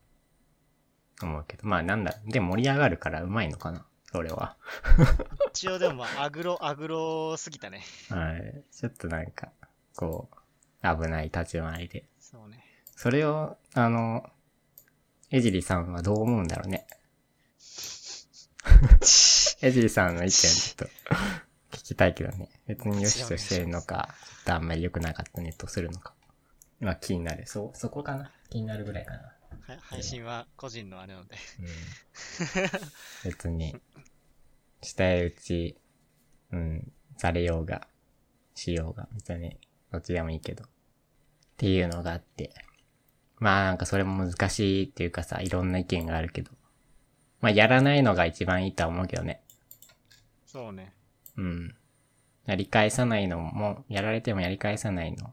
[1.22, 4.58] 思うけど、まあなんだ、でも盛り上がるからうまいのかな、それは。
[5.52, 7.82] 一応でもまあ、アグロ、アグロすぎたね。
[8.10, 8.62] はい。
[8.70, 9.52] ちょっとなんか、
[9.96, 10.36] こう、
[10.82, 12.04] 危ない立ち回りで。
[12.18, 12.62] そうね。
[12.94, 14.30] それを、あの、
[15.30, 16.86] エジリさんはどう思うんだろうね。
[19.62, 20.88] エジリさんの意見ちょっ
[21.70, 22.48] と聞きたいけどね。
[22.66, 26.14] 別に良しとしてるのか、ちょっとあんまり良くなかったねとするのか。
[26.80, 27.46] まあ気になる。
[27.46, 28.32] そう、そこかな。
[28.48, 29.18] 気になるぐらいかな。
[29.74, 31.36] は配信は個人のあれなので。
[31.60, 31.62] う
[33.26, 33.30] ん。
[33.30, 33.76] 別に、
[34.82, 35.78] 下へ打ち、
[36.52, 37.86] うん、されようが、
[38.54, 39.58] しようが、別に、
[39.92, 40.64] どっちでもいいけど。
[40.64, 40.68] っ
[41.56, 42.54] ていうのがあって。
[43.38, 46.52] まあなんかそれも難しいっていうかさ、いろんな意見があるけど。
[47.40, 49.42] まあやらないのが一番いいとは思うけどね。
[50.46, 50.92] そうね。
[51.36, 51.74] うん。
[52.46, 55.32] やり返さないのも、やられてもやり返さないの。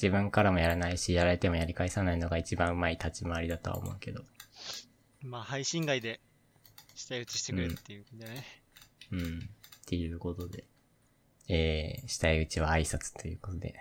[0.00, 4.24] 自分からもやらないし、やられてもやり返さないのが一番うまい立ち回りだとは思うけど。
[5.22, 6.20] まあ、配信外で、
[6.94, 8.44] 下打ちしてくれっていうんでね。
[9.12, 9.20] うん。
[9.20, 10.64] っていうことで。
[11.48, 13.74] えー、下打ちは挨拶ということで。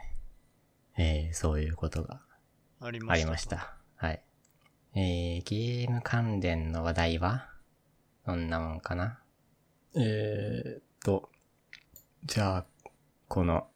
[0.97, 2.21] えー、そういうことが
[2.79, 3.23] ありました。
[3.23, 3.45] ありまし。
[3.47, 3.77] た。
[3.95, 4.21] はい。
[4.99, 7.47] えー、ゲーム関連の話題は？
[8.25, 9.19] どんなもんかな？
[9.95, 11.29] えーっと、
[12.25, 12.65] じゃあ、
[13.27, 13.67] この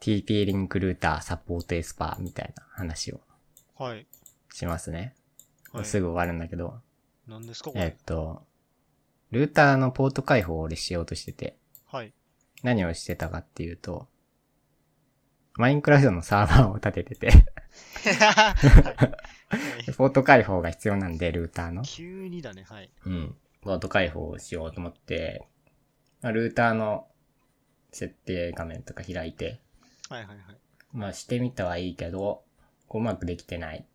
[0.00, 3.20] TP リンクルーターサポートエスパーみたいな話を
[3.76, 4.06] はい。
[4.54, 5.14] しますね。
[5.72, 6.80] はいすぐ終わるんだけど、
[7.26, 7.96] 何ですかこえっれ。
[8.06, 8.46] と、
[9.32, 11.56] ルーターのポート開放を俺しようとしてて、
[11.86, 12.12] はい。
[12.62, 14.06] 何をしてたかっていうと、
[15.54, 18.54] マインクラフトのサーバーを立ててて、は
[19.04, 19.37] い
[19.96, 21.82] ポート開放が必要なんで、ルーターの。
[21.82, 22.90] 急にだね、はい。
[23.06, 23.36] うん。
[23.62, 25.48] ポート開放をしようと思って、
[26.22, 27.06] まあルーターの
[27.90, 29.60] 設定画面とか開いて、
[30.08, 30.56] はいはいはい。
[30.92, 32.42] まあしてみたはいいけど、
[32.88, 33.86] こううまくできてない。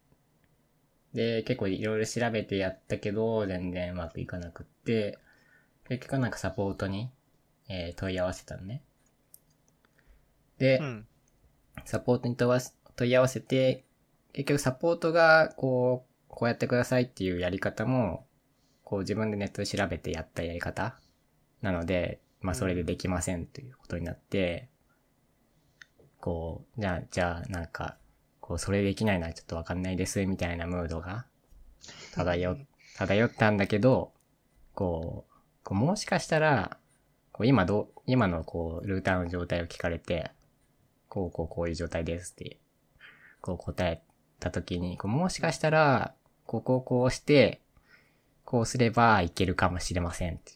[1.14, 5.20] で、結構いろいろ調べてやったけど、全然うまくいかなくって、
[5.88, 7.12] 結局なんかサポートに、
[7.70, 8.82] えー問い合わせたのね。
[10.58, 11.08] で、うん。
[11.86, 12.48] サポートに問
[13.10, 13.86] い合わせて、
[14.34, 18.26] 結局サポートが、こう、こうやってくださいっていうやり方も、
[18.84, 20.96] こう自分でネットで調べてやったやり方
[21.62, 24.70] なので、まあそれでできませんということになって、
[26.20, 27.98] こう、じゃあ、じゃあなんか、
[28.40, 31.26] こうそれできないのはちょっとわかんないですみたいなムードが
[32.14, 32.58] 漂、
[32.98, 34.14] 漂ったんだけど、
[34.74, 36.78] こう、こうもしかしたら、
[37.32, 40.32] こう今ど、今のこう、ルーターの状態を聞かれて、
[41.08, 42.60] こうこうこういう状態ですって、
[43.42, 44.02] こう答え
[44.44, 46.14] たときに、こうもしかしたら、
[46.46, 47.62] こうこうこうして、
[48.44, 50.52] こうすればいけるかもしれませんって。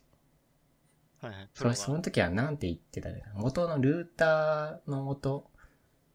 [1.22, 1.50] はいはい。
[1.54, 5.50] プその時はなんて言ってた元のルーターの元、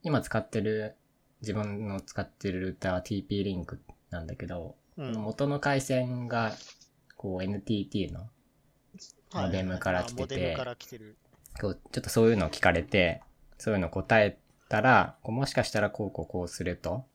[0.02, 0.96] 今使ってる、
[1.40, 6.52] 自分の使ってるルーターは TP リンクなんだけど、うん元の回線が、
[7.16, 8.28] こう NTT の、
[9.32, 10.56] モデムから来てて。
[11.60, 13.22] こう、ちょっとそういうのを聞かれて、
[13.58, 17.06] そういうの答えたら、こうもしかしたらこうこうこうすると、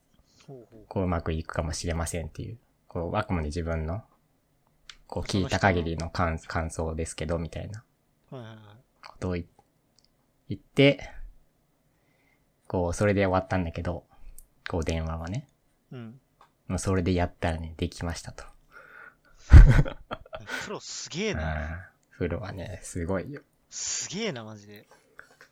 [0.87, 4.03] こううまくいくかもしれませんっていう、こう、あくまで自分の、
[5.07, 7.83] こう聞いた限りの感感想ですけど、みたいな。
[8.29, 9.45] ことを言
[10.49, 11.09] 言って、
[12.67, 14.05] こう、それで終わったんだけど、
[14.69, 15.47] こう電話はね、
[15.91, 16.19] うん。
[16.67, 18.43] もうそれでやったらね、できましたと。
[20.65, 21.41] プロすげえな。
[21.41, 23.41] ああ、風呂はね、すごいよ。
[23.69, 24.87] すげえな、マジで。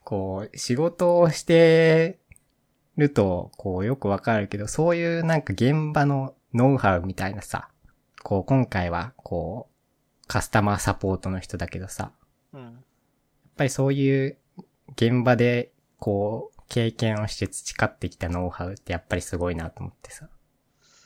[0.03, 2.19] こう、仕事をして
[2.97, 7.69] ると、こう、よくわかるけど、そういうなんか現場のノウハウみたいなさ、
[8.23, 12.11] こう、今回は、こう、カスタマーサポートの人だけどさ、
[12.53, 12.61] うん。
[12.61, 12.73] やっ
[13.57, 14.37] ぱりそういう
[14.93, 20.29] 現場で、こう、経験をして培ってきたノウハウってやっぱりすごいなと思ってさ。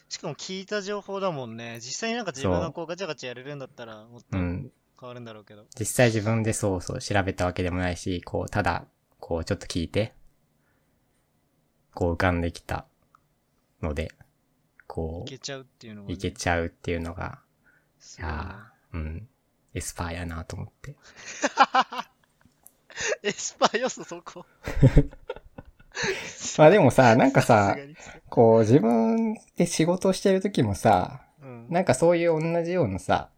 [0.07, 1.79] しかも聞いた情報だもんね。
[1.81, 4.71] 実際になんか自分がこうガチャガチャやれるんだったら、もっとうん。
[4.99, 5.65] 変わるんだろうけど。
[5.77, 8.85] 実際自分でそうそう調べたわけでもないし、こう、ただ、
[9.19, 10.13] こう、ちょっと聞いて、
[11.99, 12.85] こう浮かんできた
[13.81, 14.13] ので、
[14.87, 17.41] こいけちゃうっていうのが、う、いけちゃうっていうのが、
[18.17, 19.27] いやーうん、
[19.73, 20.95] エスパーやなと思って。
[23.21, 24.45] エスパー要素そこ。
[26.57, 27.75] まあでもさ、なんかさ
[28.29, 31.67] こう、自分で仕事をしてる時もさ、うん。
[31.69, 33.29] なんかそういう同じようなさ、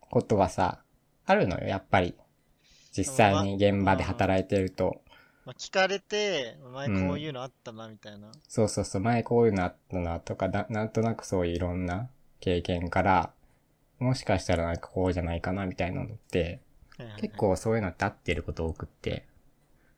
[0.00, 0.82] ことはさ、
[1.24, 2.16] あるのよ、やっぱり。
[2.90, 5.04] 実際に現場で働いてると。
[5.44, 8.30] まあ、聞かれて、前うんこういうのあったな、みたいな。
[8.48, 12.08] そうそうそう、前こういうのあったなとか、ななんとなくそういういろんな
[12.40, 13.32] 経験から、
[13.98, 16.60] もしかしたらなんかこうじゃないかなみたいなのって、
[16.96, 17.36] はいはいはい結。
[17.36, 19.26] 構そういうのって合ってること多くって。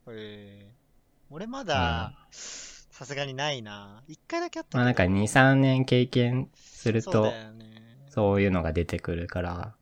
[0.09, 0.85] えー
[1.31, 4.05] 俺まだ、さすがにないな。
[4.07, 7.33] 一回だけあったまあなんか2、3年経験すると
[8.09, 9.75] そういうのが出てくるから、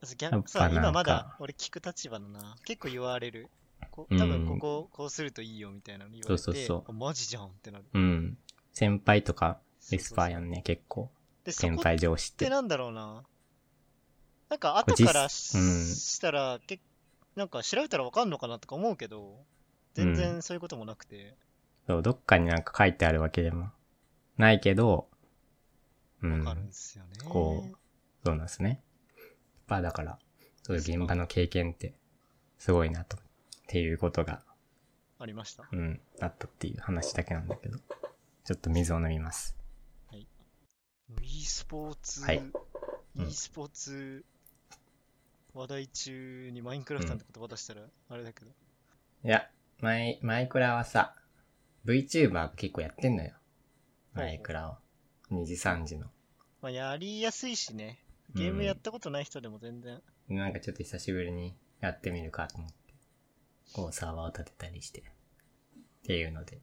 [0.00, 2.56] やっぱ逆そう、今なんかまだ俺聞く立場だな。
[2.64, 3.48] 結構言われる。
[3.90, 7.84] こうん多分ここ、こうするといいよみたいなの言われて、そうそうそうあマジじゃんってなる。
[7.92, 8.38] うん。
[8.72, 9.58] 先輩とか、
[9.92, 10.44] エスパーやん。
[10.44, 11.10] んね、結構。
[11.44, 12.50] で、そ先輩上司ってて。
[12.50, 13.24] なんだろうな。
[14.48, 16.80] なんか後からし,、うんたら、け
[17.34, 19.44] なんか調べたらわかんのかなとか思うけど、
[19.94, 21.36] 全然そういうこともなくて、
[21.86, 23.70] そう、どっかになんか書いてあるわけでも
[24.36, 25.08] ないけど、
[26.22, 26.40] うん。
[26.40, 27.10] わかるんですよね。
[27.28, 27.64] こ
[28.24, 28.82] そうなんですね。
[29.68, 30.18] まあだから、
[30.62, 31.94] そういう現場の経験って、
[32.58, 33.18] すごいなと。
[33.66, 34.42] っていうことが、
[35.18, 35.68] ありました？
[35.72, 37.78] うん、あったっていう話だけなんだけど。
[38.44, 39.56] ちょっと水を飲みます。
[41.20, 42.42] e スポーツ、はい
[43.16, 44.24] e スポーツ
[45.52, 48.50] 話題中にマインクラフトなんて言葉出したら、あれだけど。
[49.24, 49.48] いや、
[49.80, 51.14] マイ、マイクラはさ、
[51.86, 53.32] VTuber 結構やってんのよ。
[54.14, 54.76] マイクラを。
[55.34, 56.06] 2時3時の。
[56.62, 57.98] まあ、やりやすいしね。
[58.34, 60.00] ゲームやったことない人でも全然。
[60.28, 62.85] なんかちょっと久しぶりにやってみるかと思って。
[63.72, 65.00] こうサーバーを立てたりして。
[65.00, 65.02] っ
[66.06, 66.60] ていうので。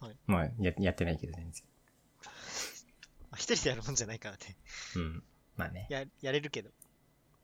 [0.00, 0.16] はい。
[0.26, 1.62] まあや、やってないけど全然。
[3.30, 4.56] あ一人でやるもんじゃないからね。
[4.96, 5.22] うん。
[5.56, 5.86] まあね。
[5.90, 6.70] や、やれるけど。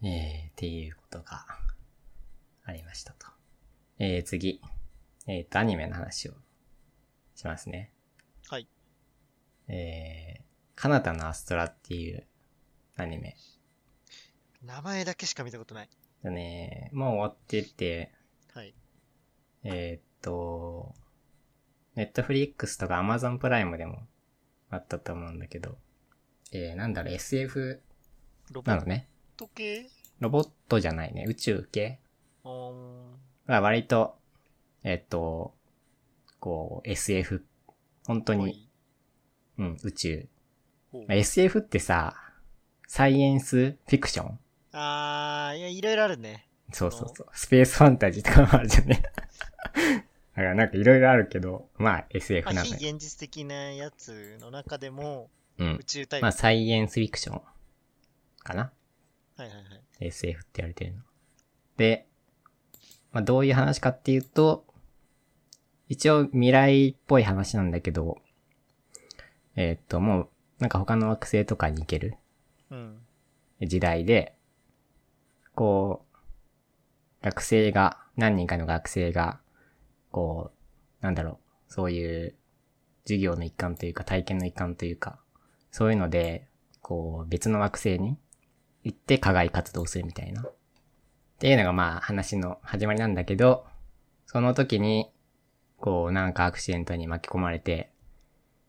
[0.02, 1.46] えー、っていうことが
[2.64, 3.26] ありましたと。
[3.98, 4.60] えー、次。
[5.26, 6.34] えっ、と、アニメの話を
[7.34, 7.90] しますね。
[8.48, 8.68] はい。
[9.68, 10.42] えー、
[10.74, 12.26] カナタのアストラっていう
[12.96, 13.36] アニメ。
[14.62, 15.88] 名前だけしか見たことない。
[16.22, 18.12] だね、もう終わってて、
[18.54, 18.74] はい。
[19.64, 20.94] えーっと、
[21.96, 24.02] ネットフリックスとかアマゾンプライムでも
[24.70, 25.76] あったと思うんだけど、
[26.52, 27.80] えー、なんだろう、SF
[28.52, 29.08] ロボッなのね。
[29.36, 29.88] ト系？
[30.20, 31.98] ロボットじゃないね、宇宙系
[32.44, 34.16] あーは割と、
[34.84, 35.54] えーっと、
[36.38, 37.44] こう、SF、
[38.06, 38.68] 本当に、
[39.58, 40.28] うん、宇宙。
[41.08, 42.14] SF ってさ、
[42.86, 44.38] サイエンスフィクション？
[44.72, 46.46] あー、いや、いろいろあるね。
[46.74, 47.26] そうそうそう。
[47.32, 49.00] スペースファンタジーとかもあるじゃんね。
[50.34, 52.76] だからなんかいろいろあるけど、まあ SF まあ、なのよ。
[52.76, 55.84] 非現実的なやつの中でも、うん宇。
[55.84, 56.22] 宙タイプ。
[56.22, 57.42] まあサイエンスフィクション
[58.42, 58.72] かな
[59.36, 59.82] はいはいはい。
[60.00, 61.02] ?SF って言われてるの。
[61.76, 62.08] で、
[63.12, 64.66] まあどういう話かっていうと、
[65.88, 68.18] 一応未来っぽい話なんだけど、
[69.54, 72.16] えーっと、もうなんか他の惑星とかに行ける
[72.70, 73.00] うん。
[73.60, 74.34] 時代で、
[75.54, 76.13] こう、
[77.24, 79.40] 学生が、何人かの学生が、
[80.10, 80.52] こ
[81.00, 82.34] う、なんだろう、そういう
[83.04, 85.18] 授業の一環というか体験の一環というか、
[85.70, 86.46] そういうので、
[86.82, 88.18] こう、別の惑星に
[88.82, 90.42] 行って課外活動するみたいな。
[90.42, 90.52] っ
[91.38, 93.64] ていうのがまあ話の始まりなんだけど、
[94.26, 95.10] その時に、
[95.78, 97.90] こう、なんかアクシデントに巻き込まれて、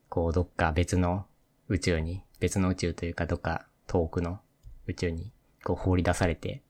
[0.07, 1.25] こう、どっか別の
[1.67, 4.39] 宇宙に、別の宇宙というかどっか遠くの
[4.87, 5.33] 宇宙に、
[5.65, 6.61] こう放り出されて、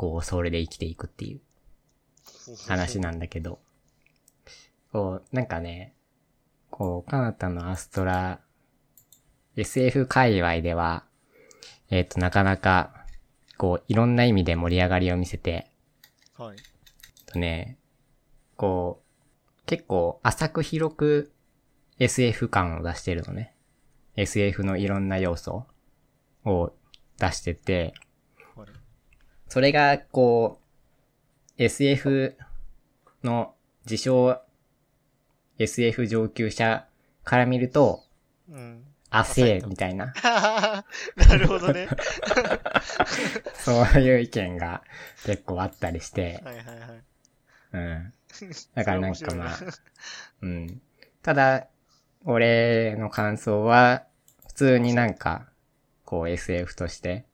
[0.00, 1.40] こう、それで生きていくっていう
[2.66, 3.58] 話なんだけど、
[4.92, 5.92] こう、なんかね、
[6.70, 8.40] こう、カナタのアストラ、
[9.56, 11.04] SF 界隈では、
[11.90, 13.04] えっ、と、なかなか、
[13.58, 15.70] こう、いろんな意味で盛り上がりを見せて、
[16.34, 16.56] はい。
[17.26, 17.76] とね、
[18.56, 21.30] こう、結構浅く広く
[21.98, 23.54] SF 感を出してるのね。
[24.16, 25.66] SF のいろんな要素
[26.46, 26.72] を
[27.18, 28.09] 出してて、はい。
[29.50, 30.60] それが、こ
[31.58, 32.36] う、SF
[33.22, 34.40] の自称
[35.58, 36.86] SF 上級者
[37.24, 38.02] から見ると、
[38.48, 38.84] うん。
[39.10, 41.88] あ浅いとせみたいな、 なるほどね。
[43.58, 44.84] そういう意見が
[45.26, 47.02] 結構あったりして、はいはいはい。
[47.72, 48.14] うん。
[48.74, 49.58] だからなんかまあ
[50.42, 50.80] うん。
[51.22, 51.66] ただ、
[52.24, 54.06] 俺の感想は、
[54.46, 55.48] 普通になんか、
[56.04, 57.26] こう SF として、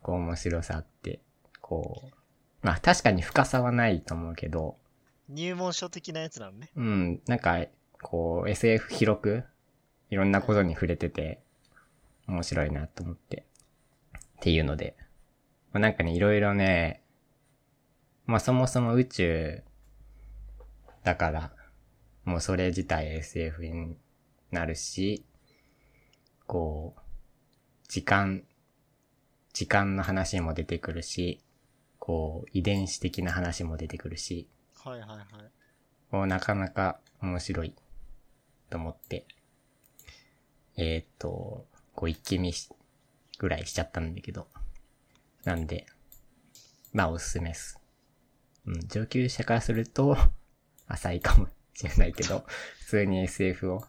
[0.00, 1.23] こう面白さあって、
[1.66, 4.76] こう、まあ確かに深さはないと思うけど、
[5.30, 6.70] 入門書的なやつなのね。
[6.76, 7.64] うん、なんか、
[8.02, 9.44] こう SF 広く、
[10.10, 11.40] いろんなことに触れてて、
[12.26, 13.46] 面白いなと思って。
[14.16, 14.94] っていうので、
[15.72, 17.02] まあ、なんかね、いろいろね、
[18.26, 19.62] まあそもそも宇宙
[21.02, 21.52] だから、
[22.26, 23.96] もうそれ自体 SF に
[24.50, 25.24] なるし、
[26.46, 27.00] こう、
[27.88, 28.44] 時間、
[29.54, 31.43] 時間の話も出てくるし、
[32.04, 35.26] こう、遺伝子的な話も出てくるし、はいはいはい。
[36.10, 37.74] もうなかなか面白い
[38.68, 39.26] と思って、
[40.76, 42.68] えーっと、こう一気見し、
[43.38, 44.48] ぐらいしちゃったんだけど、
[45.44, 45.86] なんで、
[46.92, 47.80] まあおすすめです。
[48.66, 50.14] うん、上級者からすると、
[50.86, 52.44] 浅いかもしれないけど、
[52.80, 53.82] 普通に SF を、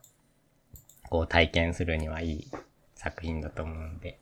[1.10, 2.52] こう体験するにはいい
[2.96, 4.22] 作品だと思うんで、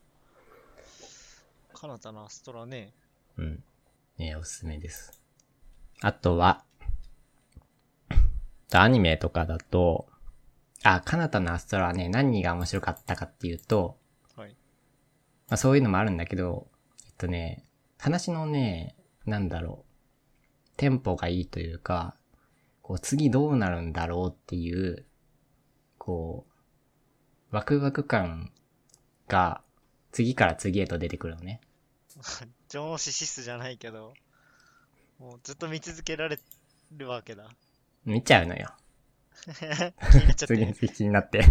[1.75, 2.91] カナタのアストラね。
[3.37, 3.63] うん。
[4.19, 5.21] えーおすすめです。
[6.01, 6.63] あとは、
[8.71, 10.07] アニメとかだと、
[10.83, 13.97] あ、カナタのアストラはね、何が面白かったかっていうと、
[14.35, 14.49] はい。
[15.49, 16.67] まあそういうのもあるんだけど、
[17.07, 17.65] えっとね、
[17.97, 18.95] 話のね、
[19.25, 22.15] なんだろう、テンポがいいというか、
[22.81, 25.05] こう次どうなるんだろうっていう、
[25.97, 26.45] こ
[27.51, 28.51] う、ワクワク感
[29.27, 29.61] が
[30.11, 31.61] 次から次へと出てくるのね。
[32.73, 34.15] ジョン・シシスじゃないけど、
[35.19, 36.39] もうずっと見続けられ
[36.97, 37.47] るわけだ。
[38.03, 38.71] 見ちゃうのよ。
[40.35, 41.43] 次に気になって。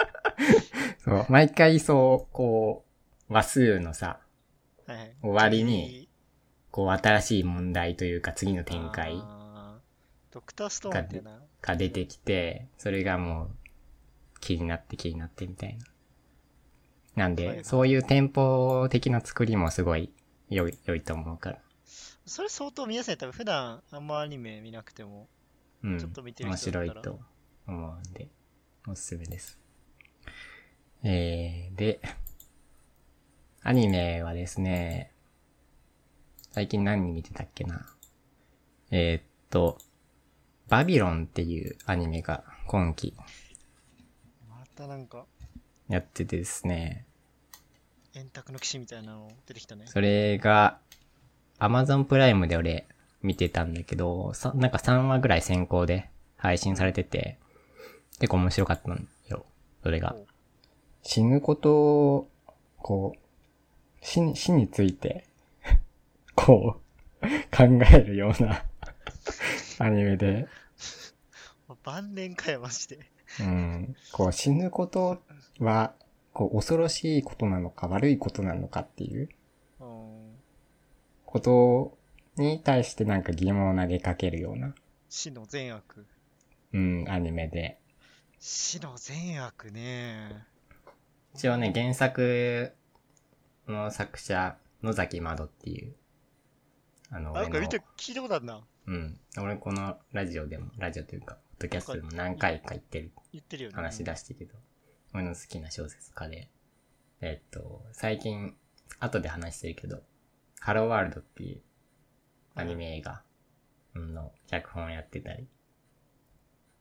[1.04, 2.86] そう、毎回そう、こ
[3.28, 4.18] う、話数のさ、
[4.86, 6.08] はいはい終わりに、
[6.70, 9.22] こう新しい問題というか次の展開
[10.30, 11.38] ドクターストーンってな。
[11.60, 13.50] が出てきて、それがもう
[14.40, 15.84] 気になって気になってみたいな。
[17.14, 20.10] なんで、そういうテンポ的な作りもすごい
[20.50, 21.60] 良い、良いと思うから。
[22.26, 23.16] それ相当見やすい。
[23.16, 25.28] 多分普段あんまアニメ見なくても。
[25.82, 25.98] うん。
[25.98, 27.20] ちょっと見てる面人だったら白いと
[27.66, 28.28] 思うんで、
[28.86, 29.58] おすすめです。
[31.02, 32.00] えー、で、
[33.62, 35.12] アニメはですね、
[36.52, 37.86] 最近何見てたっけな？
[38.90, 39.78] えーっと、
[40.68, 43.14] バビロンっていうアニメが今期、
[44.48, 45.26] またなんか、
[45.88, 47.06] やっててですね、
[48.14, 49.84] 円卓の騎士みたいなの出てきたね。
[49.86, 50.78] それが、
[51.58, 52.86] Amazon プライムで俺
[53.22, 57.38] 見てたんだけど、さなんか3話ぐらい先行で配信されてて、
[58.18, 58.96] 結構面白かったの
[59.28, 59.46] よ、
[59.82, 60.26] それがお。
[61.02, 62.28] 死ぬことを、
[62.78, 63.18] こう、
[64.02, 65.24] 死に、死について、
[66.34, 66.80] こ
[67.22, 68.64] う、 考えるような
[69.78, 70.48] アニメで、
[71.84, 72.98] 晩年かよ、マジで。
[73.40, 75.22] うん、こう死ぬこと
[75.60, 75.94] は、
[76.32, 79.28] こう恐ろしいことなのか悪いことなのかっていう
[79.80, 80.34] うん。
[81.26, 81.98] こと
[82.36, 84.74] に対してなんか疑問を投げかけるような、
[85.08, 86.06] 死の善悪。
[86.72, 87.78] うん、アニメで。
[88.38, 90.46] 死の善悪ね。
[91.34, 92.72] 一応ね、原作
[93.68, 95.94] の作者、野崎窓っていう、
[97.10, 98.60] あの、俺のなんか見て、聞いたことあるな。
[98.86, 99.18] うん。
[99.38, 103.76] 俺このラジオでも、ラジオというか、ポッドキャストでも何回か言ってる言ってるよね。
[103.76, 104.54] 話出してるけど、
[105.12, 106.48] 俺の好きな小説家で、
[107.20, 108.54] えっと、最近、
[109.00, 110.02] 後で話してるけど、
[110.60, 111.60] ハローワールドっていう
[112.54, 113.22] アニメ映画
[113.94, 115.48] の脚本やってたり、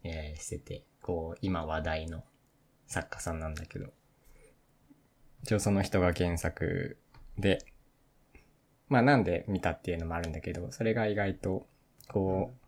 [0.03, 2.23] えーしてて、こう、今話題の
[2.88, 3.88] 作家さんなんだけど、
[5.43, 6.97] 一応その人が原作
[7.38, 7.59] で、
[8.89, 11.67] まあなんで見たっていうのもあるんだけど、それが意外と、
[12.07, 12.59] こう、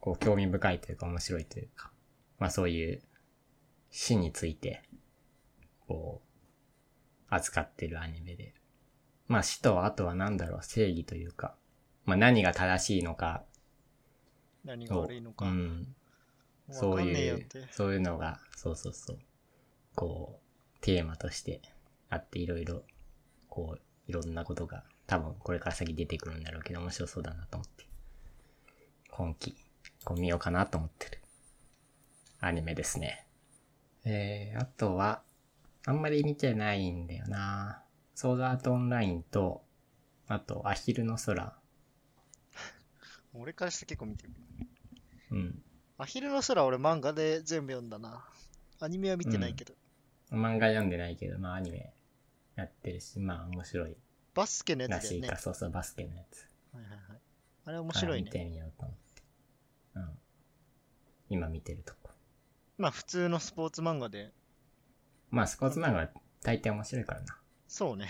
[0.00, 1.90] こう興味深いというか面白いというか、
[2.38, 3.02] まあそういう
[3.98, 4.82] 死について、
[5.88, 8.52] こう、扱ってるアニメで。
[9.26, 11.56] まあ死とあとは何だろう、正義というか、
[12.04, 13.42] まあ何が正しいのか
[14.64, 15.46] 何がを、悪いのか。
[15.46, 15.96] うん、
[16.70, 19.18] そういうそういうのが、そうそうそう、
[19.94, 21.62] こう、テーマとして
[22.10, 22.82] あっていろいろ、
[23.48, 27.86] こう、いろんなことが多分これから先出てくるんだろうけど面白そうだなと思って、
[29.10, 29.56] 今期、
[30.04, 31.22] こう見ようかなと思ってる
[32.40, 33.25] アニメですね。
[34.08, 35.22] えー、あとは、
[35.84, 37.82] あんまり見てないんだよな
[38.14, 39.64] ソードアートオンラインと、
[40.28, 41.54] あと、アヒルの空。
[43.34, 44.32] 俺からして結構見てる。
[45.32, 45.62] うん。
[45.98, 48.24] アヒルの空俺漫画で全部読んだな。
[48.78, 49.74] アニメは見てないけど。
[50.30, 51.92] 漫画読んでないけど、まあアニメ
[52.54, 53.96] やってるし、まあ面白い
[54.34, 55.06] バスケのやつだよね。
[55.08, 56.48] らしいか、はいそうそう、バスケのやつ。
[56.72, 57.20] はいはい。
[57.64, 58.24] あれ面白いね。
[58.26, 59.22] 見てみようと思って。
[59.94, 60.18] うん。
[61.30, 62.05] 今見てるとこ。
[62.78, 64.32] まあ普通のスポーツ漫画で。
[65.30, 66.08] まあスポーツ漫画は
[66.42, 67.38] 大抵面白いからな。
[67.68, 68.08] そうね。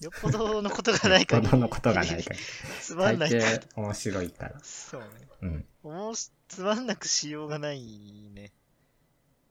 [0.00, 1.50] よっぽどのことがないか子ら。
[1.50, 2.36] 供のことがないから。
[2.80, 3.42] つま大んないから。
[3.42, 4.60] 抵面白いから。
[4.62, 5.06] そうね。
[5.42, 5.66] うん。
[5.82, 8.52] おもしつまんなくしようがないね。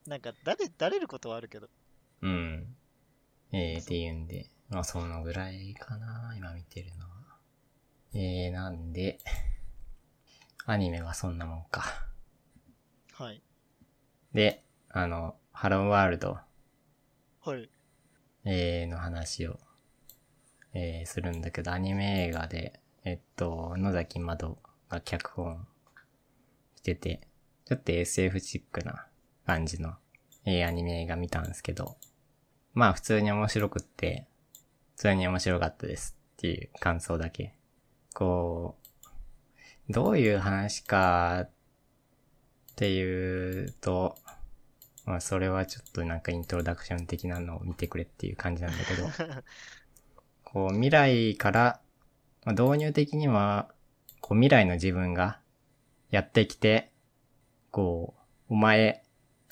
[0.08, 1.70] なんか、誰、だれることはあるけど。
[2.22, 2.76] うん。
[3.52, 7.16] えー、っていうんで、まあそのぐらいかな、今見てるのは。
[8.14, 9.20] えー、なんで、
[10.66, 11.84] アニメはそんなもんか。
[13.14, 13.41] はい。
[14.36, 16.38] で、あの、ハローワールド、
[17.41, 17.69] はい。
[18.43, 19.57] えー、の話を、
[20.73, 24.57] えー、するんだけど、アニメ映画で、えっと、野崎窓
[24.89, 25.65] が脚本
[26.75, 27.21] してて、
[27.63, 29.07] ちょっと SF チックな
[29.45, 29.93] 感じの、
[30.43, 31.95] えー、アニメ映画見たんですけど、
[32.73, 34.27] まあ普通に面白くって、
[34.97, 37.55] 普通に面白かったですっていう感想だけ。
[38.13, 38.75] こ
[39.89, 41.47] う、どういう話か
[42.75, 44.17] っていうと、
[45.06, 49.08] まあそれはちょっとなんかイントロダクション的なのを見てくれっていう感じなんだけど、
[50.43, 51.80] こう未来から、
[52.43, 53.70] まあ、導入的には、
[54.22, 55.39] こう未来の自分が
[56.10, 56.91] やってきて、
[57.72, 58.16] こ
[58.49, 59.03] う、お前、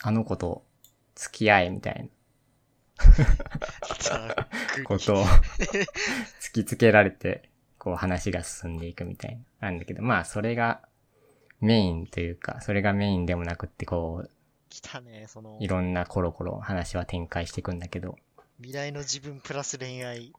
[0.01, 0.65] あの子と
[1.15, 2.09] 付き合えみたいな。
[4.85, 5.25] ことを
[6.39, 9.69] 突きつけられて、こう話が進んでいくみたいな。
[9.69, 10.81] なんだけど、まあそれが
[11.59, 14.29] メインというか、それがメインでもなくって、こう、
[14.73, 18.15] 来たね、そのい、ろんなコロコロ話は展開していくんだけど、
[18.57, 20.33] 未来の自分プラス恋愛。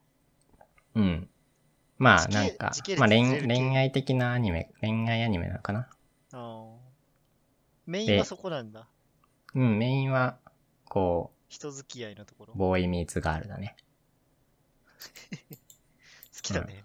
[0.97, 1.29] うん。
[1.99, 5.89] まあなんかまあ恋恋愛的なアニメ、恋愛アニメなのかな？
[6.33, 6.67] あー
[7.87, 8.89] メインはそこなんだ。
[9.55, 10.37] うん、メインは、
[10.89, 12.55] こ人付き合いのところ。
[12.57, 13.77] う、ボーイミーツガールだね。
[16.35, 16.83] 好きだね。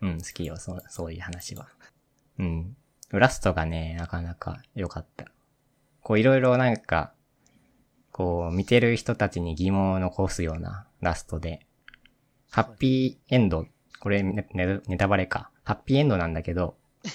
[0.00, 1.68] うん、好きよ、そう、そういう話は。
[2.38, 2.76] うん。
[3.10, 5.26] ラストがね、なかなか良かった。
[6.02, 7.12] こう、いろいろなんか、
[8.10, 11.66] こう、見てる人たちに疑問を残すようなラストで、
[12.50, 13.66] ハッピーエンド、
[14.00, 15.50] これネネネタバレか。
[15.64, 16.76] ハッピーエンドなんだけど、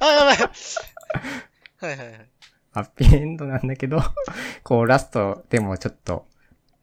[0.00, 0.36] あ、やばい。
[0.36, 0.44] は
[1.82, 2.28] いはいはい。
[2.72, 4.00] ハッピーエンドなんだけど、
[4.62, 6.26] こう、ラストでもちょっと、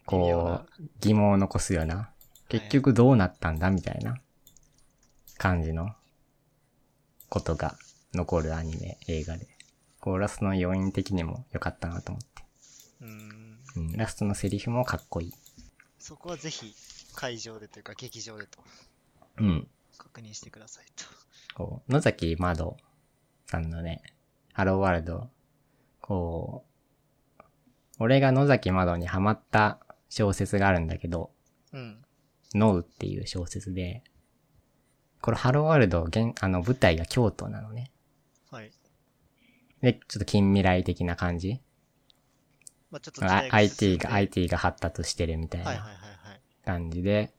[0.05, 2.09] こう、疑問を残すような、
[2.49, 4.17] 結局どうなったんだみたいな
[5.37, 5.95] 感じの
[7.29, 7.75] ことが
[8.13, 9.45] 残るアニメ、映画で。
[9.99, 12.43] こコーラスの要因的にも良かったなと思って。
[13.01, 13.59] うーん。
[13.75, 15.33] うん、ラストのセリフもかっこいい。
[15.99, 16.73] そこはぜひ
[17.15, 18.59] 会場でというか劇場でと
[19.37, 19.67] うん。
[19.97, 21.05] 確認してくださいと。
[21.55, 22.77] こう、野崎窓
[23.45, 24.01] さんのね、
[24.53, 25.29] ハローワールド、
[26.01, 26.65] こ
[27.39, 27.43] う、
[27.99, 29.79] 俺が野崎窓にハマった
[30.09, 31.31] 小説があるんだけど、
[31.73, 32.01] うん。
[32.55, 34.03] ノウっていう小説で、
[35.21, 37.91] これハローワールド、現、あの、舞台が京都なのね。
[39.81, 39.93] はい。
[39.93, 41.59] で、ちょっと近未来的な感じ？
[42.91, 45.93] まあちょっと IT でが、IT が発達してるみたいなはいはいはい
[46.29, 46.41] はい。
[46.65, 47.31] 感じで、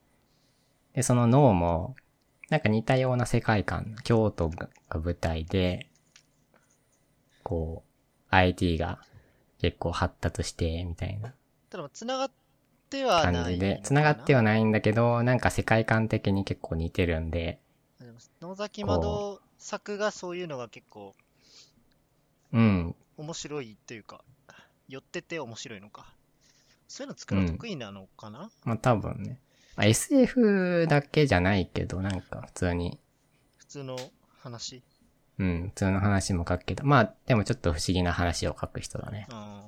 [0.95, 1.97] で、その脳も、
[2.49, 5.89] なんか似たような世界観、京都が舞台で、
[7.43, 7.91] こう、
[8.35, 8.99] IT が
[9.61, 11.35] 結構発達して、みたいな
[11.69, 12.31] ただまあ繋がっ
[12.91, 17.61] てはない感じで、繋がってはないんだけど、なんか世界観的に結構似てるんで。
[18.41, 21.15] 野崎窓作がそういうのが結構
[22.53, 24.25] うん、面白いというか、
[24.89, 26.13] 寄ってて面白いのか。
[26.89, 29.41] そういうの作るの得意なのかな、まあ多分ね。
[29.77, 32.99] まあ SF だけじゃないけど、なんか普通に、
[33.59, 33.97] 普通の
[34.39, 34.83] 話？
[35.39, 39.27] うん、普通の話も書くけど、まあでもちょっと不思議な話を書く人だね。
[39.31, 39.63] うん。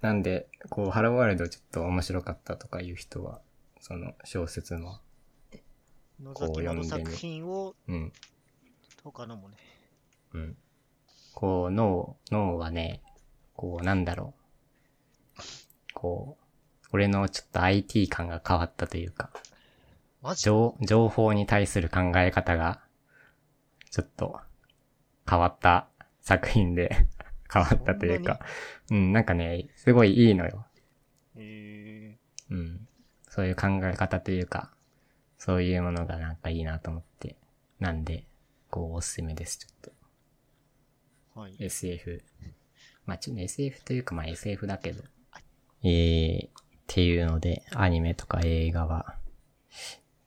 [0.00, 3.40] なんで、こう、ハローワールドちょっと面白かったとかいう人は、
[3.80, 5.00] その小説の、
[6.20, 8.12] 野こう読んでみ作品をうん、
[9.04, 9.56] 他のもね。
[10.34, 10.56] うん。
[11.42, 13.02] こう、脳、脳はね、
[13.56, 14.32] こう、なんだろ
[15.36, 15.42] う。
[15.92, 19.30] こう、俺のちょっと IT 感が変わったというか、
[20.20, 22.80] マジ情、情報に対する考え方が、
[23.90, 24.38] ちょっと、
[25.28, 25.88] 変わった
[26.20, 27.08] 作品で、
[27.52, 28.38] 変わったというか、
[28.92, 30.64] うん、なんかね、すごいいいのよ。
[31.34, 32.18] え
[32.50, 32.86] うん。
[33.28, 34.72] そういう考え方というか、
[35.38, 37.34] そういうものがなんかいいなと思って。
[37.80, 38.26] なんで、
[38.70, 40.01] こう、おすすめです、ちょっと。
[41.36, 41.54] ー、はい。
[41.58, 42.22] SF。
[43.06, 45.02] まあ、ちょっと SF というか、まあ SF だけど。
[45.82, 46.50] えー、っ
[46.86, 49.16] ていうので、アニメとか映画は。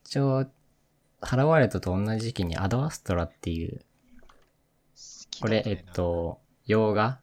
[0.04, 0.46] 一応、
[1.20, 3.84] ハローワールドと同じ時期にアドアストラっていう、
[5.40, 5.92] これ、えっ。
[5.92, 7.20] と、洋画？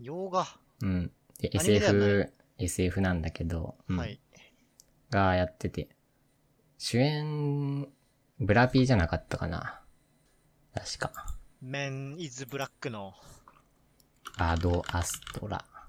[0.00, 0.46] 洋画？
[0.82, 1.12] うん。
[1.38, 4.20] で、SF、SF なんだけど、うんはい。
[5.10, 5.88] がやってて、
[6.78, 7.88] 主演、
[8.38, 9.82] ブラピーじゃなかったかな。
[10.74, 11.35] 確か。
[11.68, 13.12] メン・イズ・ブラックの、
[14.38, 15.56] アドアストラ。
[15.56, 15.88] あ、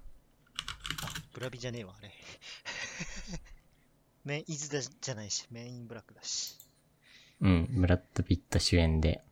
[1.35, 2.11] ブラビじゃねえわ、あれ。
[4.25, 6.57] メン・イズだじゃないし、メン・イン・ブラックだし。
[7.41, 9.23] うん、ブラッド・ピット主演で。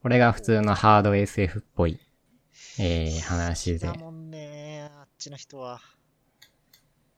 [0.00, 1.98] これが普通のハード SF っぽい、
[2.78, 3.94] えー、話でだ。
[3.94, 5.80] もんね、あっちの人は。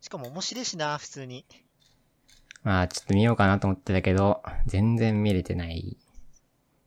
[0.00, 1.44] しかも面白いしな、普通に。
[2.62, 5.98] まあ、ちょっと見ようかなと思ってたけど、全然見れてない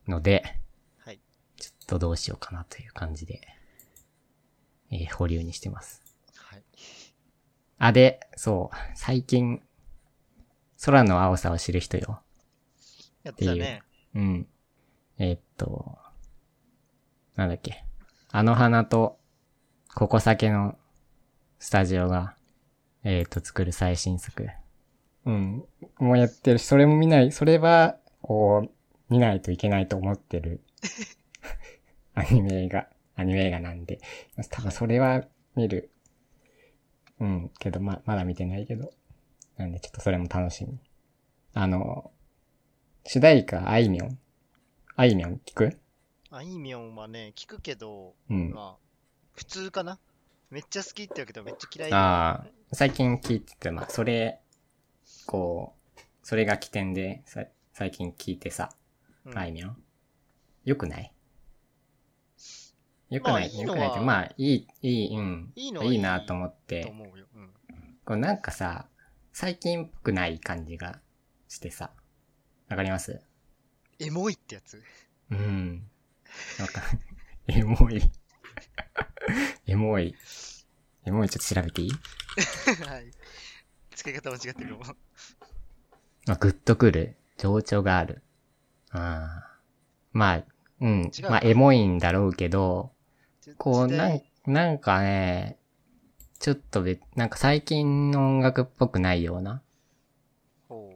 [0.08, 0.63] ので、
[1.94, 3.42] とどうしようかなという感じで、
[4.92, 6.02] えー、保留にしてます。
[6.36, 6.64] はい。
[7.78, 9.62] あ、で、そう、最近、
[10.84, 12.22] 空の青さを知る人よ。
[13.24, 13.82] やってたね。
[14.16, 14.48] うん。
[15.18, 15.98] えーっと、
[17.36, 17.86] なんだっけ。
[18.32, 19.20] あの花と、
[19.94, 20.76] ここ酒の
[21.60, 22.36] スタジオが、
[23.04, 24.48] えーっと、作る最新作。
[25.26, 25.64] うん。
[26.00, 28.72] もうやってるし、それも見ない、それは、こう、
[29.10, 30.62] 見ないといけないと思ってる。
[32.16, 34.00] アニメ映画、アニメ映画なんで。
[34.50, 35.24] 多分それは
[35.56, 35.92] 見る。
[37.20, 37.52] うん。
[37.60, 38.92] けど、ま、まだ見てないけど。
[39.58, 40.80] なんで、ちょっとそれも楽しみ。
[41.54, 42.12] あの、
[43.06, 44.20] 主題歌、あいみょん。
[44.96, 45.80] あいみょん聞く？
[46.32, 48.52] あいみょんはね、聞くけど、うん。
[48.52, 48.84] まあ、
[49.36, 50.00] 普通かな？
[50.50, 54.40] めっちゃ好きってわけどめっちゃ嫌いああ、最近聞いてて、まあ、それ、
[55.28, 58.70] こう、それが起点で、さ最近聞いてさ、
[59.26, 59.84] うんあいみょん。
[60.66, 61.13] よくない？
[63.14, 65.52] よくまあない、よくないって、まあ、いい、いい、うん。
[65.56, 67.26] いいのはいいいなと思っとて、思うよ。
[67.36, 67.50] うん。
[68.06, 68.88] こうなんかさ、
[69.32, 71.00] 最近っぽくない感じが
[71.48, 71.92] してさ、
[72.70, 73.22] わかります？
[74.00, 74.82] エモいってやつ？
[75.30, 75.84] うん。
[76.58, 76.82] なんか、
[77.48, 78.02] エモい。
[79.68, 80.16] エモい。
[81.06, 81.92] エモいちょっと調べていい？
[82.88, 83.12] はい。
[83.94, 84.88] 使い方間違ってるもん。
[84.88, 84.96] ま
[86.30, 87.16] あ、グッとくる。
[87.38, 88.24] 情緒がある。
[88.92, 89.60] ああ。
[90.14, 90.44] まあ、
[90.80, 92.93] うんまあ、エモいんだろうけど、
[93.58, 95.58] こう、なん、なんかね、
[96.40, 99.62] ちょっとべ、なんか最近の音楽っぽくないような。
[100.68, 100.94] ほ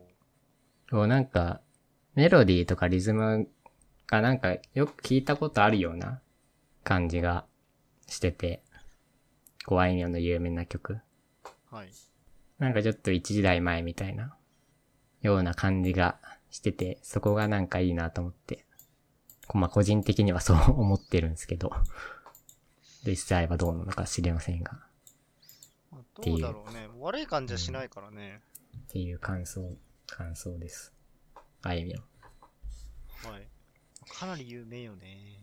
[0.89, 1.61] こう、なんか、
[2.15, 3.47] メロディーとかリズム
[4.07, 6.21] がなんかよく聞いたことあるような
[6.83, 7.45] 感じが
[8.07, 8.63] してて、
[9.65, 10.93] こう、あいみょんの有名な曲。
[11.71, 11.75] う。
[11.75, 11.89] はい。
[12.59, 14.35] なんかちょっと一時代前みたいな、
[15.21, 16.17] ような感じが
[16.49, 18.65] してて、そこがなんかいいなと思って。
[19.47, 21.71] こまあ個人的にはそう思ってるんですけど。
[23.07, 24.73] 実際はどうなのか知りませんが、
[25.91, 26.89] まあどうだろうね。
[26.99, 28.41] 悪い感じはしないからね。
[28.77, 30.93] っていう感想、感想です。
[31.61, 33.31] あいみょん。
[33.31, 33.47] はい。
[34.09, 35.39] かなり有名よね。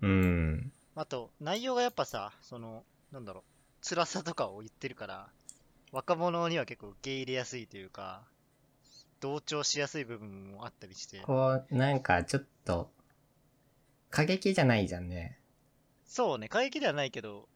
[0.00, 0.72] うん。
[0.94, 3.44] あと、内容がやっぱさ、その、なんだろ
[3.82, 5.28] う、辛さとかを言ってるから、
[5.92, 8.22] 若者には結構受け入れやすいというか、
[9.20, 12.90] 同調しやすい部分もあったりして、こう、なんかちょっと、
[14.10, 15.37] 過激じゃないじゃんね。
[16.08, 17.48] そうね、過激ではないけど、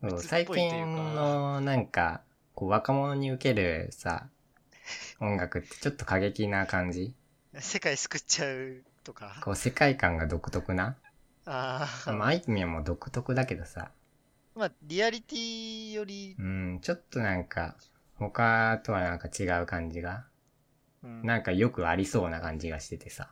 [0.00, 2.22] そう普通っ最近のなんか、
[2.54, 4.28] こう若者に受けるさ、
[5.20, 7.14] 音楽ってちょっと過激な感じ？
[7.58, 10.96] 世界救っちゃうとか、こう世界観が独特な？
[11.46, 13.90] ああ、まあ、あいみょんも独特だけどさ、
[14.54, 17.76] まあ、リアリティより、うん、ちょっとなんか、
[18.14, 20.26] 他とはなんか違う感じが、
[21.02, 21.22] うん。
[21.22, 23.30] なんかよくありそうな感じがしててさ、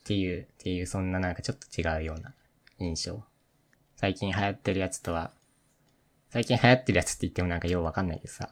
[0.00, 2.34] っていう、っていうそんななんかちょっと違うような
[2.78, 3.22] 印象。
[4.04, 5.30] 最近流行ってるやつとは、
[6.28, 8.50] 最近流行ってるやつって言ってもなんかようわかんないけどさ。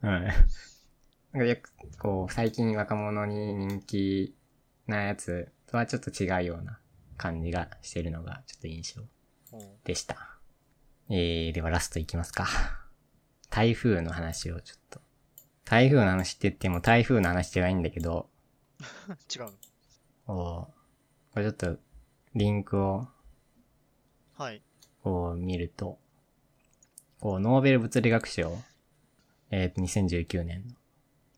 [0.00, 0.08] う ん。
[0.08, 0.32] なん
[1.32, 4.34] かよく、こう、最近若者に人気
[4.86, 6.78] なやつとはちょっと違うような
[7.18, 10.38] 感じがしてるのがちょっと印象うんでした。
[11.10, 12.48] えー、ではラストいきますか。
[13.50, 15.02] 台風の話をちょっと。
[15.66, 18.30] 台風の話って言っても台風の話じゃないんだけど、
[19.36, 19.52] 違うの。
[20.24, 20.72] こ
[21.30, 21.78] うこれちょっと
[22.34, 23.08] リンクを
[24.38, 24.62] はい。
[25.02, 25.98] こう見ると、
[27.18, 28.56] こうノーベル物理学賞、
[29.50, 30.74] えーと、2019年の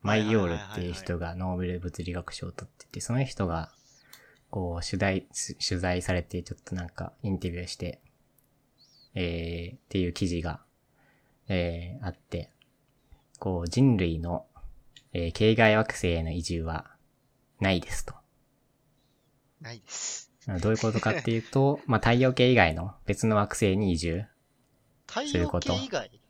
[0.03, 3.71] マイヨールっていう人がノーベル物理学賞を取ってて、その人が、
[4.51, 8.01] こう取材、す取材されてちょっとなんかインタビューして、
[9.15, 10.61] えー、っていう記事が、
[11.47, 12.51] えー、あって、
[13.39, 14.45] こう人類の、
[15.13, 16.91] えー、系外惑星への移住は
[17.59, 18.13] ないですと。
[19.59, 20.30] ないです。
[20.47, 24.25] どういうことかっていうと、 まあ、太陽系以外の別の惑星に移住。
[25.07, 26.21] 太陽そういうこと系以外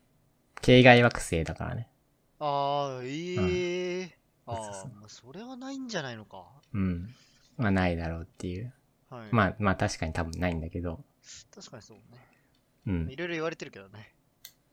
[0.62, 1.90] 系外惑星だからね。
[2.40, 6.46] ああ、ええあそうそうあ、まあそれはないんじゃないのか。
[6.74, 7.16] うん。
[7.58, 8.74] まあ、ないだろうっていう。
[9.10, 9.30] はい。
[9.32, 11.04] まあ、まあ確かに多分ないんだけど。
[11.54, 12.28] 確かにそうね。
[12.88, 13.16] うんい。
[13.16, 14.14] ろいろ言われてるけどね。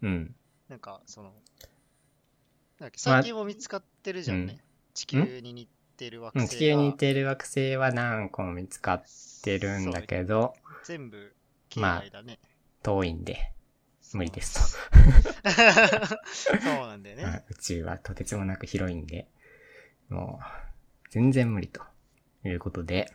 [0.02, 0.34] うん。
[0.68, 1.40] なんか、その、なん
[2.80, 4.54] だっけ最近も見つかってるじゃんね。
[4.54, 5.68] うん地球に似
[5.98, 6.58] てる惑うん星が。
[6.58, 9.02] 地球に似てる惑星は何個も見つかっ
[9.42, 10.54] てるんだけど、
[10.84, 11.34] 全部、
[11.68, 12.38] 系外だね。
[12.82, 13.52] 遠いんで
[14.14, 15.50] 無理ですと。
[15.50, 17.44] そうなんだようんね。
[17.50, 19.28] 宇宙はとてつもなく広いんで、
[20.08, 20.44] もう、
[21.10, 21.82] 全然無理と
[22.44, 23.12] いうことで、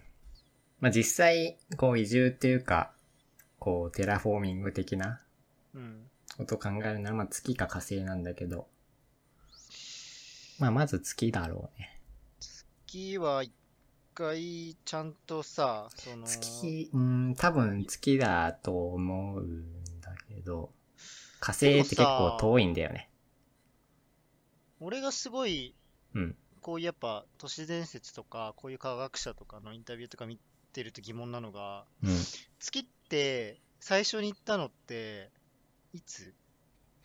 [0.80, 2.94] まあ実際、こう移住っていうか、
[3.58, 5.22] こうテラフォーミング的な
[5.74, 6.10] うん。
[6.38, 8.68] ことを考えるなら、まあ月か火星なんだけど、
[10.60, 11.93] まあまず月だろうね。
[12.94, 13.52] 月は一
[14.14, 20.72] 回、ちゃんとさ、その、月、うん、多分月だと思うんだけど、
[21.40, 23.10] 火星って結構遠いんだよね。
[24.80, 25.74] 俺がすごい、
[26.14, 26.36] うん。
[26.62, 30.38] こういうやっぱ都市伝説とか、こういう科学者とかのインタビューとか見
[30.72, 32.10] てると疑問なのが、うん。
[32.60, 35.32] 月って最初に行ったのって、
[35.94, 36.32] いつ？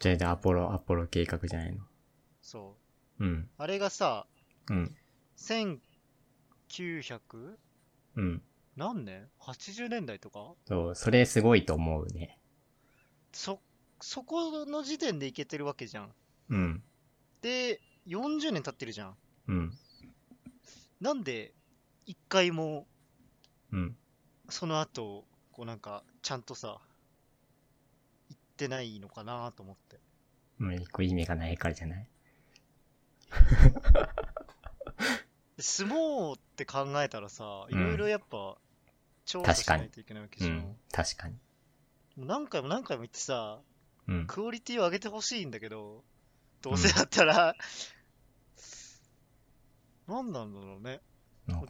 [0.01, 1.83] じゃあアポロ、アポロ計画じゃないの。
[2.43, 2.77] そ
[3.19, 3.25] う。
[3.25, 3.49] うん。
[3.57, 4.27] あれがさ、
[4.69, 4.95] うん。
[5.39, 5.81] 1900?
[8.17, 8.43] うん。
[8.77, 10.55] 何年 ?80 年代とか？
[10.67, 12.39] そう、それすごいと思うね。
[13.33, 13.61] そ、
[14.01, 16.11] そこの時点で行けてるわけじゃん。
[16.51, 16.83] うん。
[17.41, 19.17] で、40年経ってるじゃん。
[19.49, 19.73] うん。
[21.01, 21.53] なんで、
[22.07, 22.87] 一回も、
[23.73, 23.97] うん。
[24.49, 26.79] その後、こうなんか、ちゃんとさ、
[28.29, 29.99] 行ってないのかなと思って。
[30.59, 32.01] もう一個意味がないからじゃない？
[32.01, 32.07] で
[35.59, 38.57] 相撲って考えたらさ、いうんろいろやっぱ、
[39.25, 40.53] 調査し確かにないといけないわけじゃん。
[40.53, 40.77] うん。
[40.93, 41.35] 確かに。
[42.17, 43.61] 何回も何回も言ってさ、
[44.07, 44.27] うん。
[44.27, 46.03] クオリティを上げてほしいんだけど、
[46.63, 47.55] どうせだったら、
[50.07, 51.01] 何なんだろうね。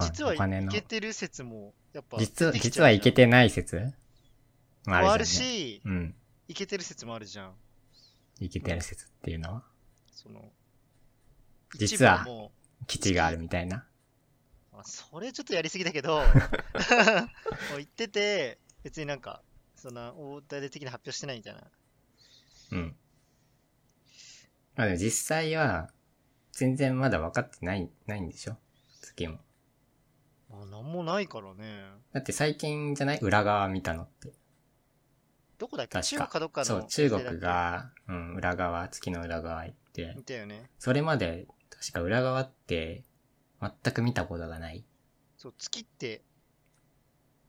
[0.00, 3.92] 実はいけてる説も、やっぱ実実はいけてない説？
[4.86, 5.24] もあるある。
[5.24, 6.14] し、うん。
[6.48, 7.54] いけてる説もあるじゃん。
[8.40, 9.64] いけてる説っていうのは？
[10.10, 10.52] その、
[11.76, 12.26] 実は
[12.86, 13.84] 基地があるみたいな。
[14.84, 16.24] それちょっとやりすぎだけど、 もう
[17.78, 19.42] 言ってて、別になんか、
[19.74, 21.62] そんな大々的に発表してないみたいな。
[22.72, 22.96] うん。
[24.76, 25.90] まあでも実際は、
[26.52, 28.56] 全然まだ分かってない、ないんでしょ？
[29.02, 29.38] 月も。
[30.48, 31.82] まあ、なんもないからね。
[32.12, 33.18] だって最近じゃない？
[33.20, 34.32] 裏側見たのって。
[35.58, 36.00] どこだっけ？
[36.02, 40.70] 中国かどっかのそう、中国が、うん、裏側、月の裏側行って見、たよね。
[40.78, 41.48] それまで、
[41.80, 43.04] 確か裏側って、
[43.60, 44.84] 全く見たことがない。
[45.36, 46.22] そう、月って、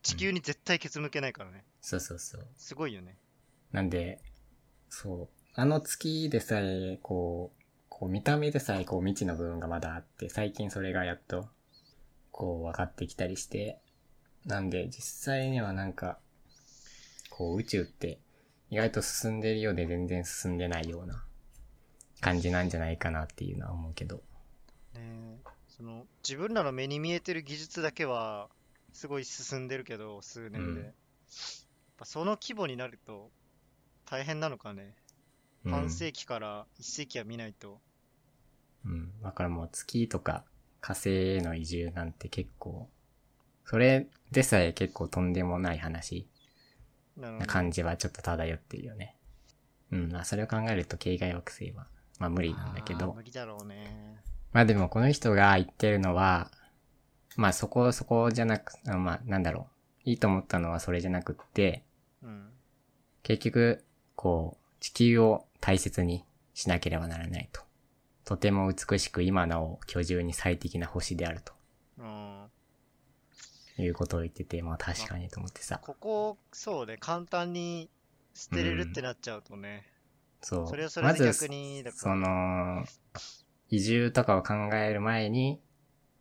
[0.03, 1.65] 地球に絶対ケツ向けないからね。
[1.81, 2.47] そうそうそう。
[2.57, 3.17] すごいよね。
[3.71, 4.21] なんで、
[4.89, 5.29] そう。
[5.55, 11.49] あの月でさえ、こう、こう見た目でさえこう未知の部分がまだあって、最近それがやっと、
[12.31, 13.81] こう分かってきたりして、
[14.45, 16.19] なんで実際にはなんか、
[17.29, 18.19] こう宇宙って
[18.69, 21.23] 意外と進んでるようで全然進んでないような
[22.21, 24.21] 感じなんじゃないかなっていうのは思うけど。
[24.93, 28.49] ねその自分らの目に見えてる技術だけは
[28.91, 30.77] すごい進んでるけど数年で、うん。
[30.77, 30.93] やっ
[31.97, 33.29] ぱその規模になると
[34.05, 34.95] 大変なのかね、
[35.65, 37.79] うん、半世紀から1世紀は見ないと。
[38.85, 39.11] うん。
[39.21, 40.43] だからもう月とか
[40.81, 42.89] 火星への移住なんて結構、
[43.65, 46.27] それでさえ結構とんでもない話。
[47.19, 49.15] な感じはちょっと漂ってるよね。
[49.91, 51.87] うん、まあそれを考えると系外惑星は、
[52.19, 53.23] まあ無理なんだけど無。
[53.23, 54.17] 理だろうね
[54.51, 56.51] まあでもこの人が言ってるのは、
[57.35, 59.67] まあそこそこじゃなく、あまあなんだろ
[60.05, 60.09] う。
[60.09, 61.83] いいと思ったのはそれじゃなくって、
[62.23, 62.49] うん
[63.21, 63.83] 結局、
[64.15, 67.61] こう、地球を大切にしなければならないと。
[68.25, 71.41] とても美しく今なお居住に最適な星である
[71.97, 72.45] うん
[73.75, 75.79] ということを言ってて、まあ確かにと思ってさ。
[75.83, 77.89] ここそうね簡単に
[78.33, 79.88] 捨てれるってなっちゃうとね、
[80.41, 80.67] そう。
[80.67, 82.01] それはそれでまず逆にだから。
[82.01, 82.85] その、
[83.69, 85.61] 移住とかを考える前に、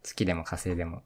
[0.02, 1.02] 月でも火星でも、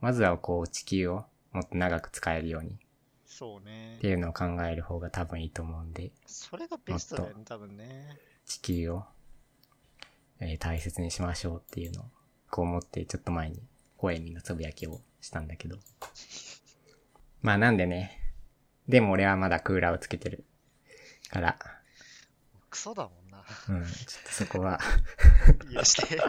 [0.00, 2.78] まずはこう地球をもっと長く使えるように。
[3.26, 3.96] そうね。
[3.98, 8.18] っていうのを考える方が多分いいと思うんで、それがベストだよね多分ね。
[8.46, 9.04] 地球を、
[10.40, 12.04] えー大切にしましょうっていうのを、
[12.50, 13.62] こう思ってちょっと前に
[13.96, 15.78] 声みのつぶやきをしたんだけど。
[17.42, 18.20] まあなんでね、
[18.88, 20.44] でも俺はまだクーラーをつけてる
[21.30, 21.58] から、
[22.74, 23.44] クソだもんな。
[23.68, 24.80] うん、ちょっとそこは、
[25.72, 26.18] 許して。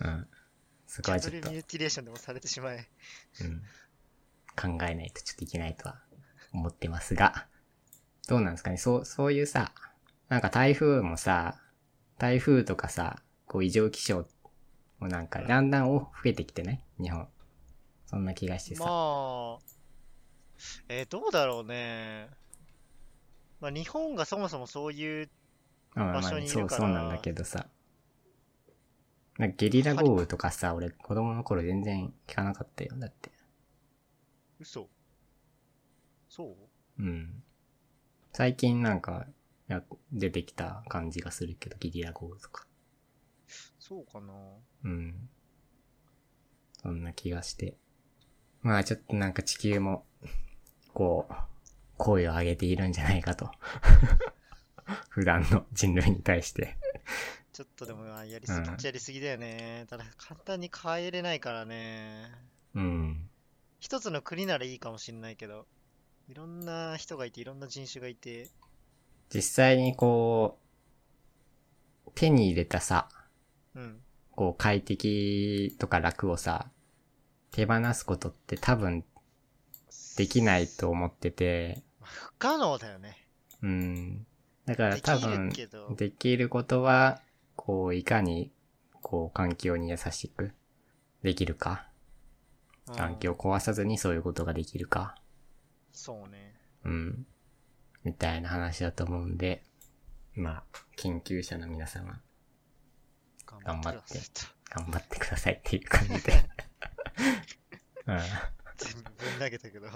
[0.00, 0.28] うん、
[0.86, 1.50] そこはちょっと。
[1.50, 2.90] ミューティレーションでもされてしまえ。
[3.40, 3.62] うん、
[4.78, 5.98] 考えないとちょっといけないとは
[6.52, 7.48] 思ってますが、
[8.28, 8.76] どうなんですかね？
[8.76, 9.72] そう、そういうさ、
[10.28, 11.58] なんか台風もさ、
[12.18, 14.28] 台風とかさ、こう異常気象
[14.98, 17.26] もなんかだんだんお増えてきてない日本。
[18.04, 18.84] そんな気がしてさ。
[18.84, 19.58] まあ、
[20.90, 22.28] えーどうだろうね。
[23.60, 25.30] まあ、日本がそもそもそういう、
[25.94, 27.66] まあまあ場所にいるそう、からそうなんだけどさ。
[29.38, 32.96] なんかゲリラ豪雨とかさ、俺子供の頃全然聞かなかったよ。
[32.96, 33.30] だって。
[34.60, 34.88] 嘘
[36.28, 36.56] そ
[36.98, 37.02] う？
[37.02, 37.42] うん。
[38.32, 39.26] 最近なんか、
[39.68, 39.82] や、
[40.12, 42.66] 出てきた感じがするけど、ゲリラ豪雨とか。
[43.78, 44.34] そうかな。
[44.84, 45.28] うん。
[46.82, 47.76] そんな気がして。
[48.62, 50.04] まあちょっとなんか地球も、
[50.92, 51.34] こう、
[51.98, 53.50] 声を上げているんじゃないかと。
[55.10, 56.78] 普段の人類に対して。
[57.52, 59.84] ちょっとでもまあやりすぎっちゃやりすぎだよね。
[59.90, 62.30] ただ簡単に変えれないからね。
[62.74, 63.28] うん。
[63.80, 65.66] 一つの国ならいいかもしんないけど、
[66.28, 68.48] いろんな人がいて、いろんな人種がいて、
[69.28, 70.58] 実際にこ
[72.06, 73.08] う、手に入れたさ、
[73.74, 74.00] うん。
[74.30, 76.70] こう快適とか楽をさ、
[77.50, 79.04] 手放すことって多分
[80.16, 83.26] できないと思ってて、不可能だよね。
[83.62, 84.26] うん。
[84.66, 85.50] だから多分、
[85.96, 87.20] できることは、
[87.56, 88.52] こう、いかに、
[89.02, 90.52] こう、環境に優しく
[91.22, 91.82] できるか。
[91.82, 91.88] うん
[92.96, 95.14] 環境を壊さずにそういうことができるか。
[95.92, 96.54] そうね。
[96.84, 97.26] うん。
[98.04, 99.62] みたいな話だと思うんで、
[100.34, 100.64] まあ、
[100.96, 102.20] 研究者の皆様、
[103.64, 104.20] 頑張って。
[104.70, 106.32] 頑張ってくださいっていう感じで。
[108.76, 109.88] 全部ぶん投げたけど。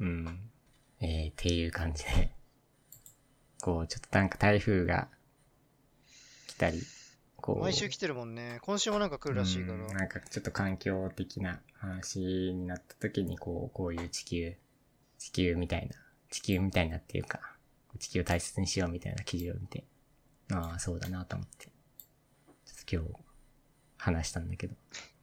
[0.00, 0.50] うん。
[1.02, 1.08] うん。
[1.08, 2.32] えー、っていう感じで、
[3.60, 5.08] こう、ちょっとなんか台風が
[6.46, 6.80] 来たり、
[7.36, 8.58] こう、毎週来てるもんね。
[8.62, 9.74] 今週もなんか来るらしいから。
[9.74, 14.54] うんなんかちょっと環境的な話になった時にこう、こういう地球、
[15.18, 15.96] 地球みたいな、
[16.30, 17.40] 地球みたいなっていうか、
[17.98, 19.84] 地球を大切にしようみたいな記事を見て、
[20.52, 23.24] ああ、そうだなと思って、ちょっと今日
[23.98, 24.74] 話したんだけど。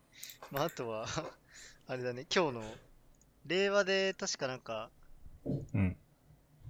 [0.51, 1.07] まあ、あとは、
[1.87, 2.75] あれだね、今日の、
[3.45, 4.91] 令和で確かなんか、
[5.73, 5.97] うん。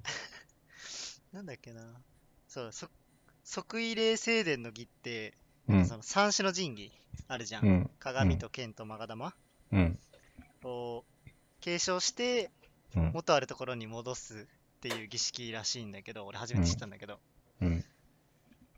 [1.34, 2.02] なんだっけな。
[2.48, 2.90] そうだ、そ
[3.44, 5.34] 即位礼正殿の儀って、
[5.68, 5.98] うんそ。
[5.98, 6.92] の三種の神器
[7.28, 7.66] あるじゃん。
[7.66, 7.90] うん。
[8.00, 9.34] 鏡と剣と勾玉
[9.72, 10.00] うん。
[10.64, 11.06] を
[11.62, 12.52] 継承して、
[12.96, 13.12] うん。
[13.14, 14.48] 元あるところに戻す
[14.78, 17.20] っていう儀式らしいんだけど、俺初めて知ったんだけど。
[17.62, 17.86] うん。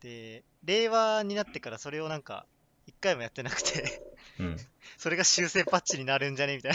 [0.02, 2.46] で、令和になってからそれをなんか、
[2.88, 4.02] 一回もやってなくて、
[4.40, 4.58] うん。
[4.98, 6.58] それが修正パッチになるんじゃね？
[6.58, 6.74] みたい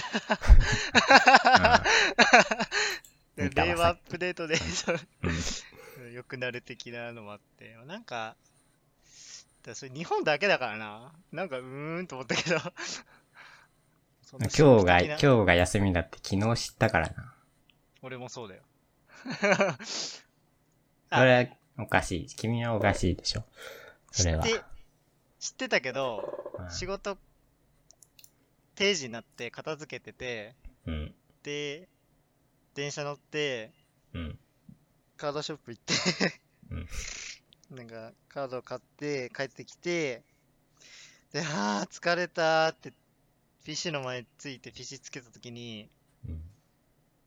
[0.92, 1.84] あな。
[3.36, 4.56] 令和アップデートで。
[6.12, 8.36] 良くなる的なのもあって、なんか、
[9.62, 11.12] だそれ日本だけだからな。
[11.32, 12.56] なんか、うーんと思ったけど、
[14.38, 17.34] 今日が、今日が休みだって昨日知ったからな。
[18.02, 18.62] 俺もそうだよ。
[21.10, 22.26] それはおかしい。
[22.26, 23.44] 君はおかしいでしょ。
[24.12, 24.44] それは。
[24.44, 24.64] 知って、
[25.40, 27.18] 知ってたけど、うん仕事、
[28.74, 30.54] 定時になって片付けてて、
[30.86, 31.14] うん。
[31.42, 31.88] で、
[32.76, 33.72] 電車乗って、
[34.12, 34.38] うん。
[35.16, 35.94] カードショップ行って、
[37.74, 40.22] なんか、カード買って、帰ってきて、
[41.32, 42.92] で、あー、疲れたーって、
[43.64, 45.88] PC の前ついて PC つけたときに、
[46.28, 46.42] うん。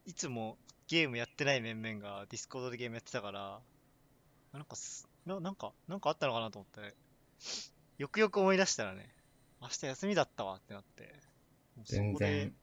[0.05, 0.55] いつも
[0.87, 3.59] ゲームやってない面々がディスコードでゲームやってたから、
[4.53, 6.95] なんかす、ななんか、なんかあったのかなと思って、
[7.97, 9.09] よくよく思い出したらね、
[9.61, 11.15] 明日休みだったわってなって、
[11.85, 12.53] 全然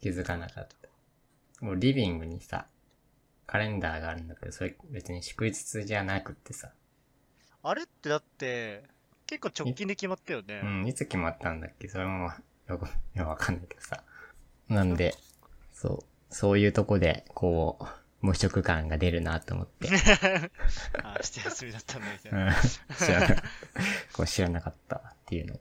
[0.00, 0.77] 気づかなかった。
[1.60, 2.66] もうリビングにさ、
[3.46, 6.70] カレンダーがあるんだけど、それ別に祝日じゃなくってさ。
[7.62, 8.84] あれってだって、
[9.26, 10.60] 結構直近で決まったよね。
[10.62, 11.88] うん、いつ決まったんだっけ？
[11.88, 12.30] それも
[12.68, 12.86] よく、
[13.18, 14.02] よくわかんないけどさ。
[14.68, 15.14] なんで、
[15.72, 17.86] そう、そういうとこで、こう、
[18.20, 19.88] 無職感が出るなと思って。
[21.02, 22.50] あ、明日休みだったんだみたいうな。
[22.50, 22.54] ん
[22.98, 23.42] 知らなかった。
[24.12, 25.60] こう知らなかったっていうの。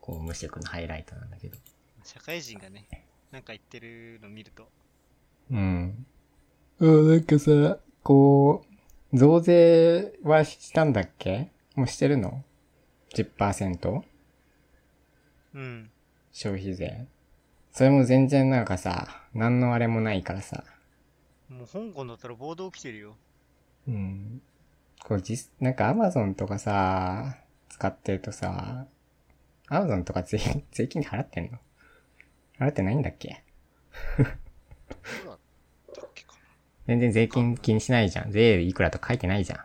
[0.00, 1.58] こう、無職のハイライトなんだけど。
[2.02, 3.03] 社会人がね、
[3.34, 4.68] なんか言ってるの見ると、
[5.50, 6.06] うん。
[6.78, 8.64] うん、なんかさ、こ
[9.12, 11.50] う、増税はしたんだっけ？
[11.74, 12.44] もうしてるの
[13.12, 14.02] ?10%?
[15.54, 15.90] うん。
[16.30, 17.08] 消費税？
[17.72, 20.62] それも全然なんかさ、何のあれもないからさ。
[21.48, 23.16] もう香港だったら暴動起きてるよ。
[23.88, 24.42] うん。
[25.02, 27.36] こう実、なんかアマゾンとかさ、
[27.68, 28.86] 使ってるとさ、
[29.66, 30.38] アマゾンとか税、
[30.70, 31.58] 税金払ってんの？
[32.58, 33.42] 払ってないんだっけ？
[36.86, 38.30] 全然税金気にしないじゃん。
[38.30, 39.58] 税いくらとか書いてないじゃん。
[39.58, 39.64] だ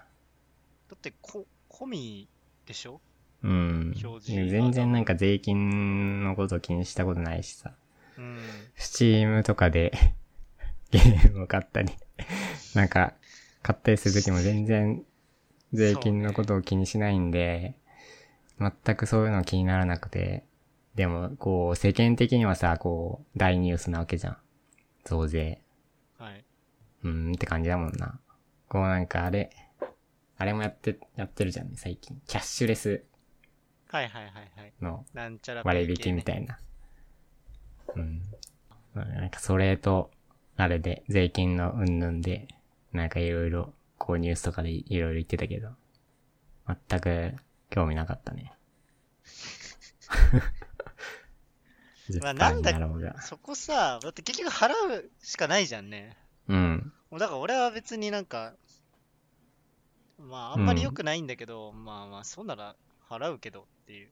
[0.96, 2.30] って、こ、込み
[2.66, 3.02] でしょ？
[3.44, 3.94] うん。
[4.26, 7.74] 全然なんか税金のこと気にしたことないしさ。
[8.18, 8.38] うん。
[8.76, 9.92] スチームとかで
[10.92, 11.92] ゲームを買ったり、
[12.74, 13.14] なんか
[13.62, 15.04] 買ったりするときも全然
[15.74, 17.76] 税金のことを気にしないんで、
[18.60, 20.44] 全くそういうの気にならなくて、
[20.96, 24.38] でもこう世間的にはさ、こう大ニュースなわけじゃん。
[25.06, 25.62] 増税。
[26.18, 26.46] はい。
[27.04, 28.20] うーんって感じだもんな。
[28.68, 29.50] こうなんかあれ、
[30.38, 32.22] あれもやって、やってるじゃんね、最近。
[32.28, 33.04] キャッシュレス
[33.88, 34.74] はいはいはいはい。
[34.82, 36.60] のなんちゃら割引みたいな。
[37.96, 38.22] うん。
[38.94, 40.12] なんかそれと、
[40.56, 42.48] あれで、税金の云々で、
[42.94, 45.70] なんかいろいろ、こうニュースとかでいろいろ言ってたけど、
[46.90, 47.34] 全く
[47.70, 48.54] 興味なかったね。
[52.22, 56.18] まあなんだ10%になろうがそこさ、だって結局払うしかないじゃんね。
[56.48, 56.94] うん。
[57.12, 58.54] もうだから俺は別になんか、
[60.18, 62.76] まああんまり良くないんだけど、まあまあそうなら
[63.10, 64.10] 払うけどっていう。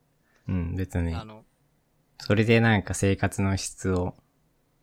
[0.48, 1.26] うん、別にあ。
[1.26, 1.44] の、
[2.19, 4.15] それでなんか生活の質を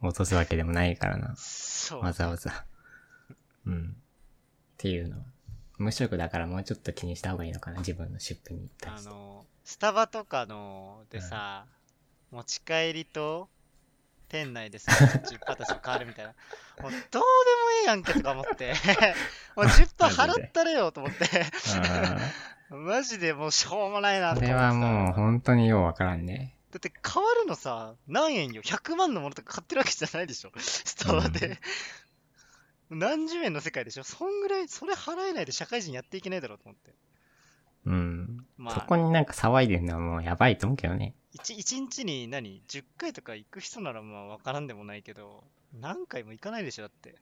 [0.03, 1.35] 落とすわけでもないからな。
[1.37, 2.03] そう。
[2.03, 2.67] わざわざ。
[3.67, 3.97] うん。
[3.97, 5.25] っていうのは。
[5.79, 9.09] 無職だからもうちょっと気にした方がいいのかな、自分の出費に対して。
[9.09, 11.67] あの、スタバとかのでさ、
[12.35, 13.49] 持ち帰りと
[14.29, 16.33] 店内でさ、10%とか変わるみたいな。
[16.83, 17.25] もうどうでも
[17.81, 18.75] ええやんけとか思って、
[19.57, 21.27] もう10%払ったれよと思って、
[22.71, 26.57] あ マジでもうしょうもないなってされはもう本当にようわからんね。
[26.73, 31.61] だって変わるのさ、何円よ ?100 万のものとか買ってるわけじゃないでしょ スタバで。
[32.91, 34.05] 何十円の世界でしょ？
[34.05, 36.95] そんぐらい、それ払えないで社会人やっていけないだろうと思って。
[37.87, 38.47] うん。
[38.57, 41.15] まあそこになんか騒いでるのはもうやばいと思うけどね。
[41.35, 45.43] 一一日に何 ?10 回とか行く人ならまあわからんでもないけど、
[45.81, 47.17] 何回も行かないでしょだって。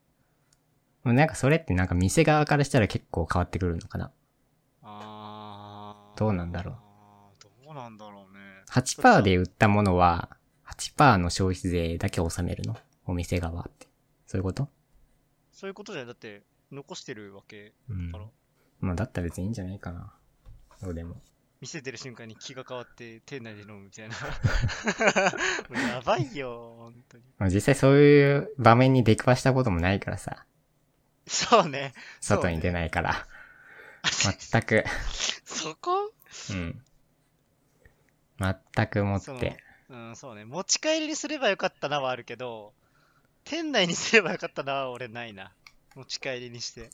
[1.02, 4.12] もうなんかそれってなんか店側からしたら結構変わってくるのかな？
[4.82, 6.74] あーどうなんだろう
[7.64, 8.40] どうなんだろうね。
[8.70, 10.36] 8%で売ったものは、
[10.68, 12.76] 8%の消費税だけ納めるの？
[13.06, 13.88] お店側って。
[14.26, 14.68] そういうこと？
[15.52, 18.30] そういうことじゃだって、残してるわけうんだから。
[18.80, 20.12] まあだったら別にいいんじゃないかな。
[20.82, 21.16] どうでも。
[21.62, 24.16] 店出る瞬間に気が変わって店内で飲むみたいな。
[25.80, 27.22] やばいよ、本当に。
[27.38, 30.44] まあ実際そういう場面に出くわしたこともないからさ。
[31.28, 31.94] そうね。
[32.20, 33.28] 外に出ないから。
[34.50, 34.84] 全く、
[35.44, 36.12] そこ？
[36.50, 36.82] うん。
[38.40, 39.56] 全くもって。
[39.88, 40.44] うん、そうね。
[40.44, 42.72] 持ち帰りにすればよかったなはあるけど、
[43.44, 45.52] 店内にすればよかったなは俺ないな。
[45.94, 46.90] 持ち帰りにして。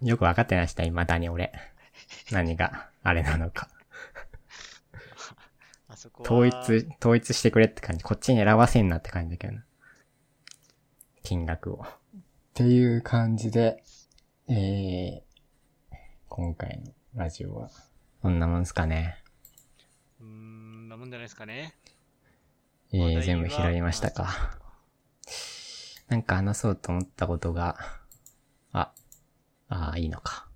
[0.00, 1.52] よくわかってないした、未だに俺。
[2.30, 3.68] 何があれなのか。
[5.92, 8.02] あそこ統一、統一してくれって感じ。
[8.02, 9.64] こっちに選ばせんなって感じだけどな。
[11.22, 11.84] 金額を。
[11.84, 12.20] っ
[12.54, 13.82] ていう感じで、
[14.48, 15.22] えー、
[16.28, 17.68] 今回のラジオは、
[18.22, 19.22] こんなもんすかね。
[20.18, 21.74] うーん、なもんじゃないですかね。
[22.90, 24.58] えー、全部拾いましたか。
[26.08, 27.76] なんか話そうと思ったことが、
[28.72, 28.94] あ、
[29.68, 30.48] ああ、いいのか。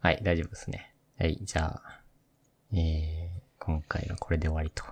[0.00, 0.94] はい、大丈夫ですね。
[1.18, 2.02] はい、じゃあ、
[2.72, 3.25] えー、
[3.66, 4.84] 今回はこれで終わりと。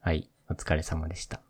[0.00, 1.40] はい、お疲れ様でした。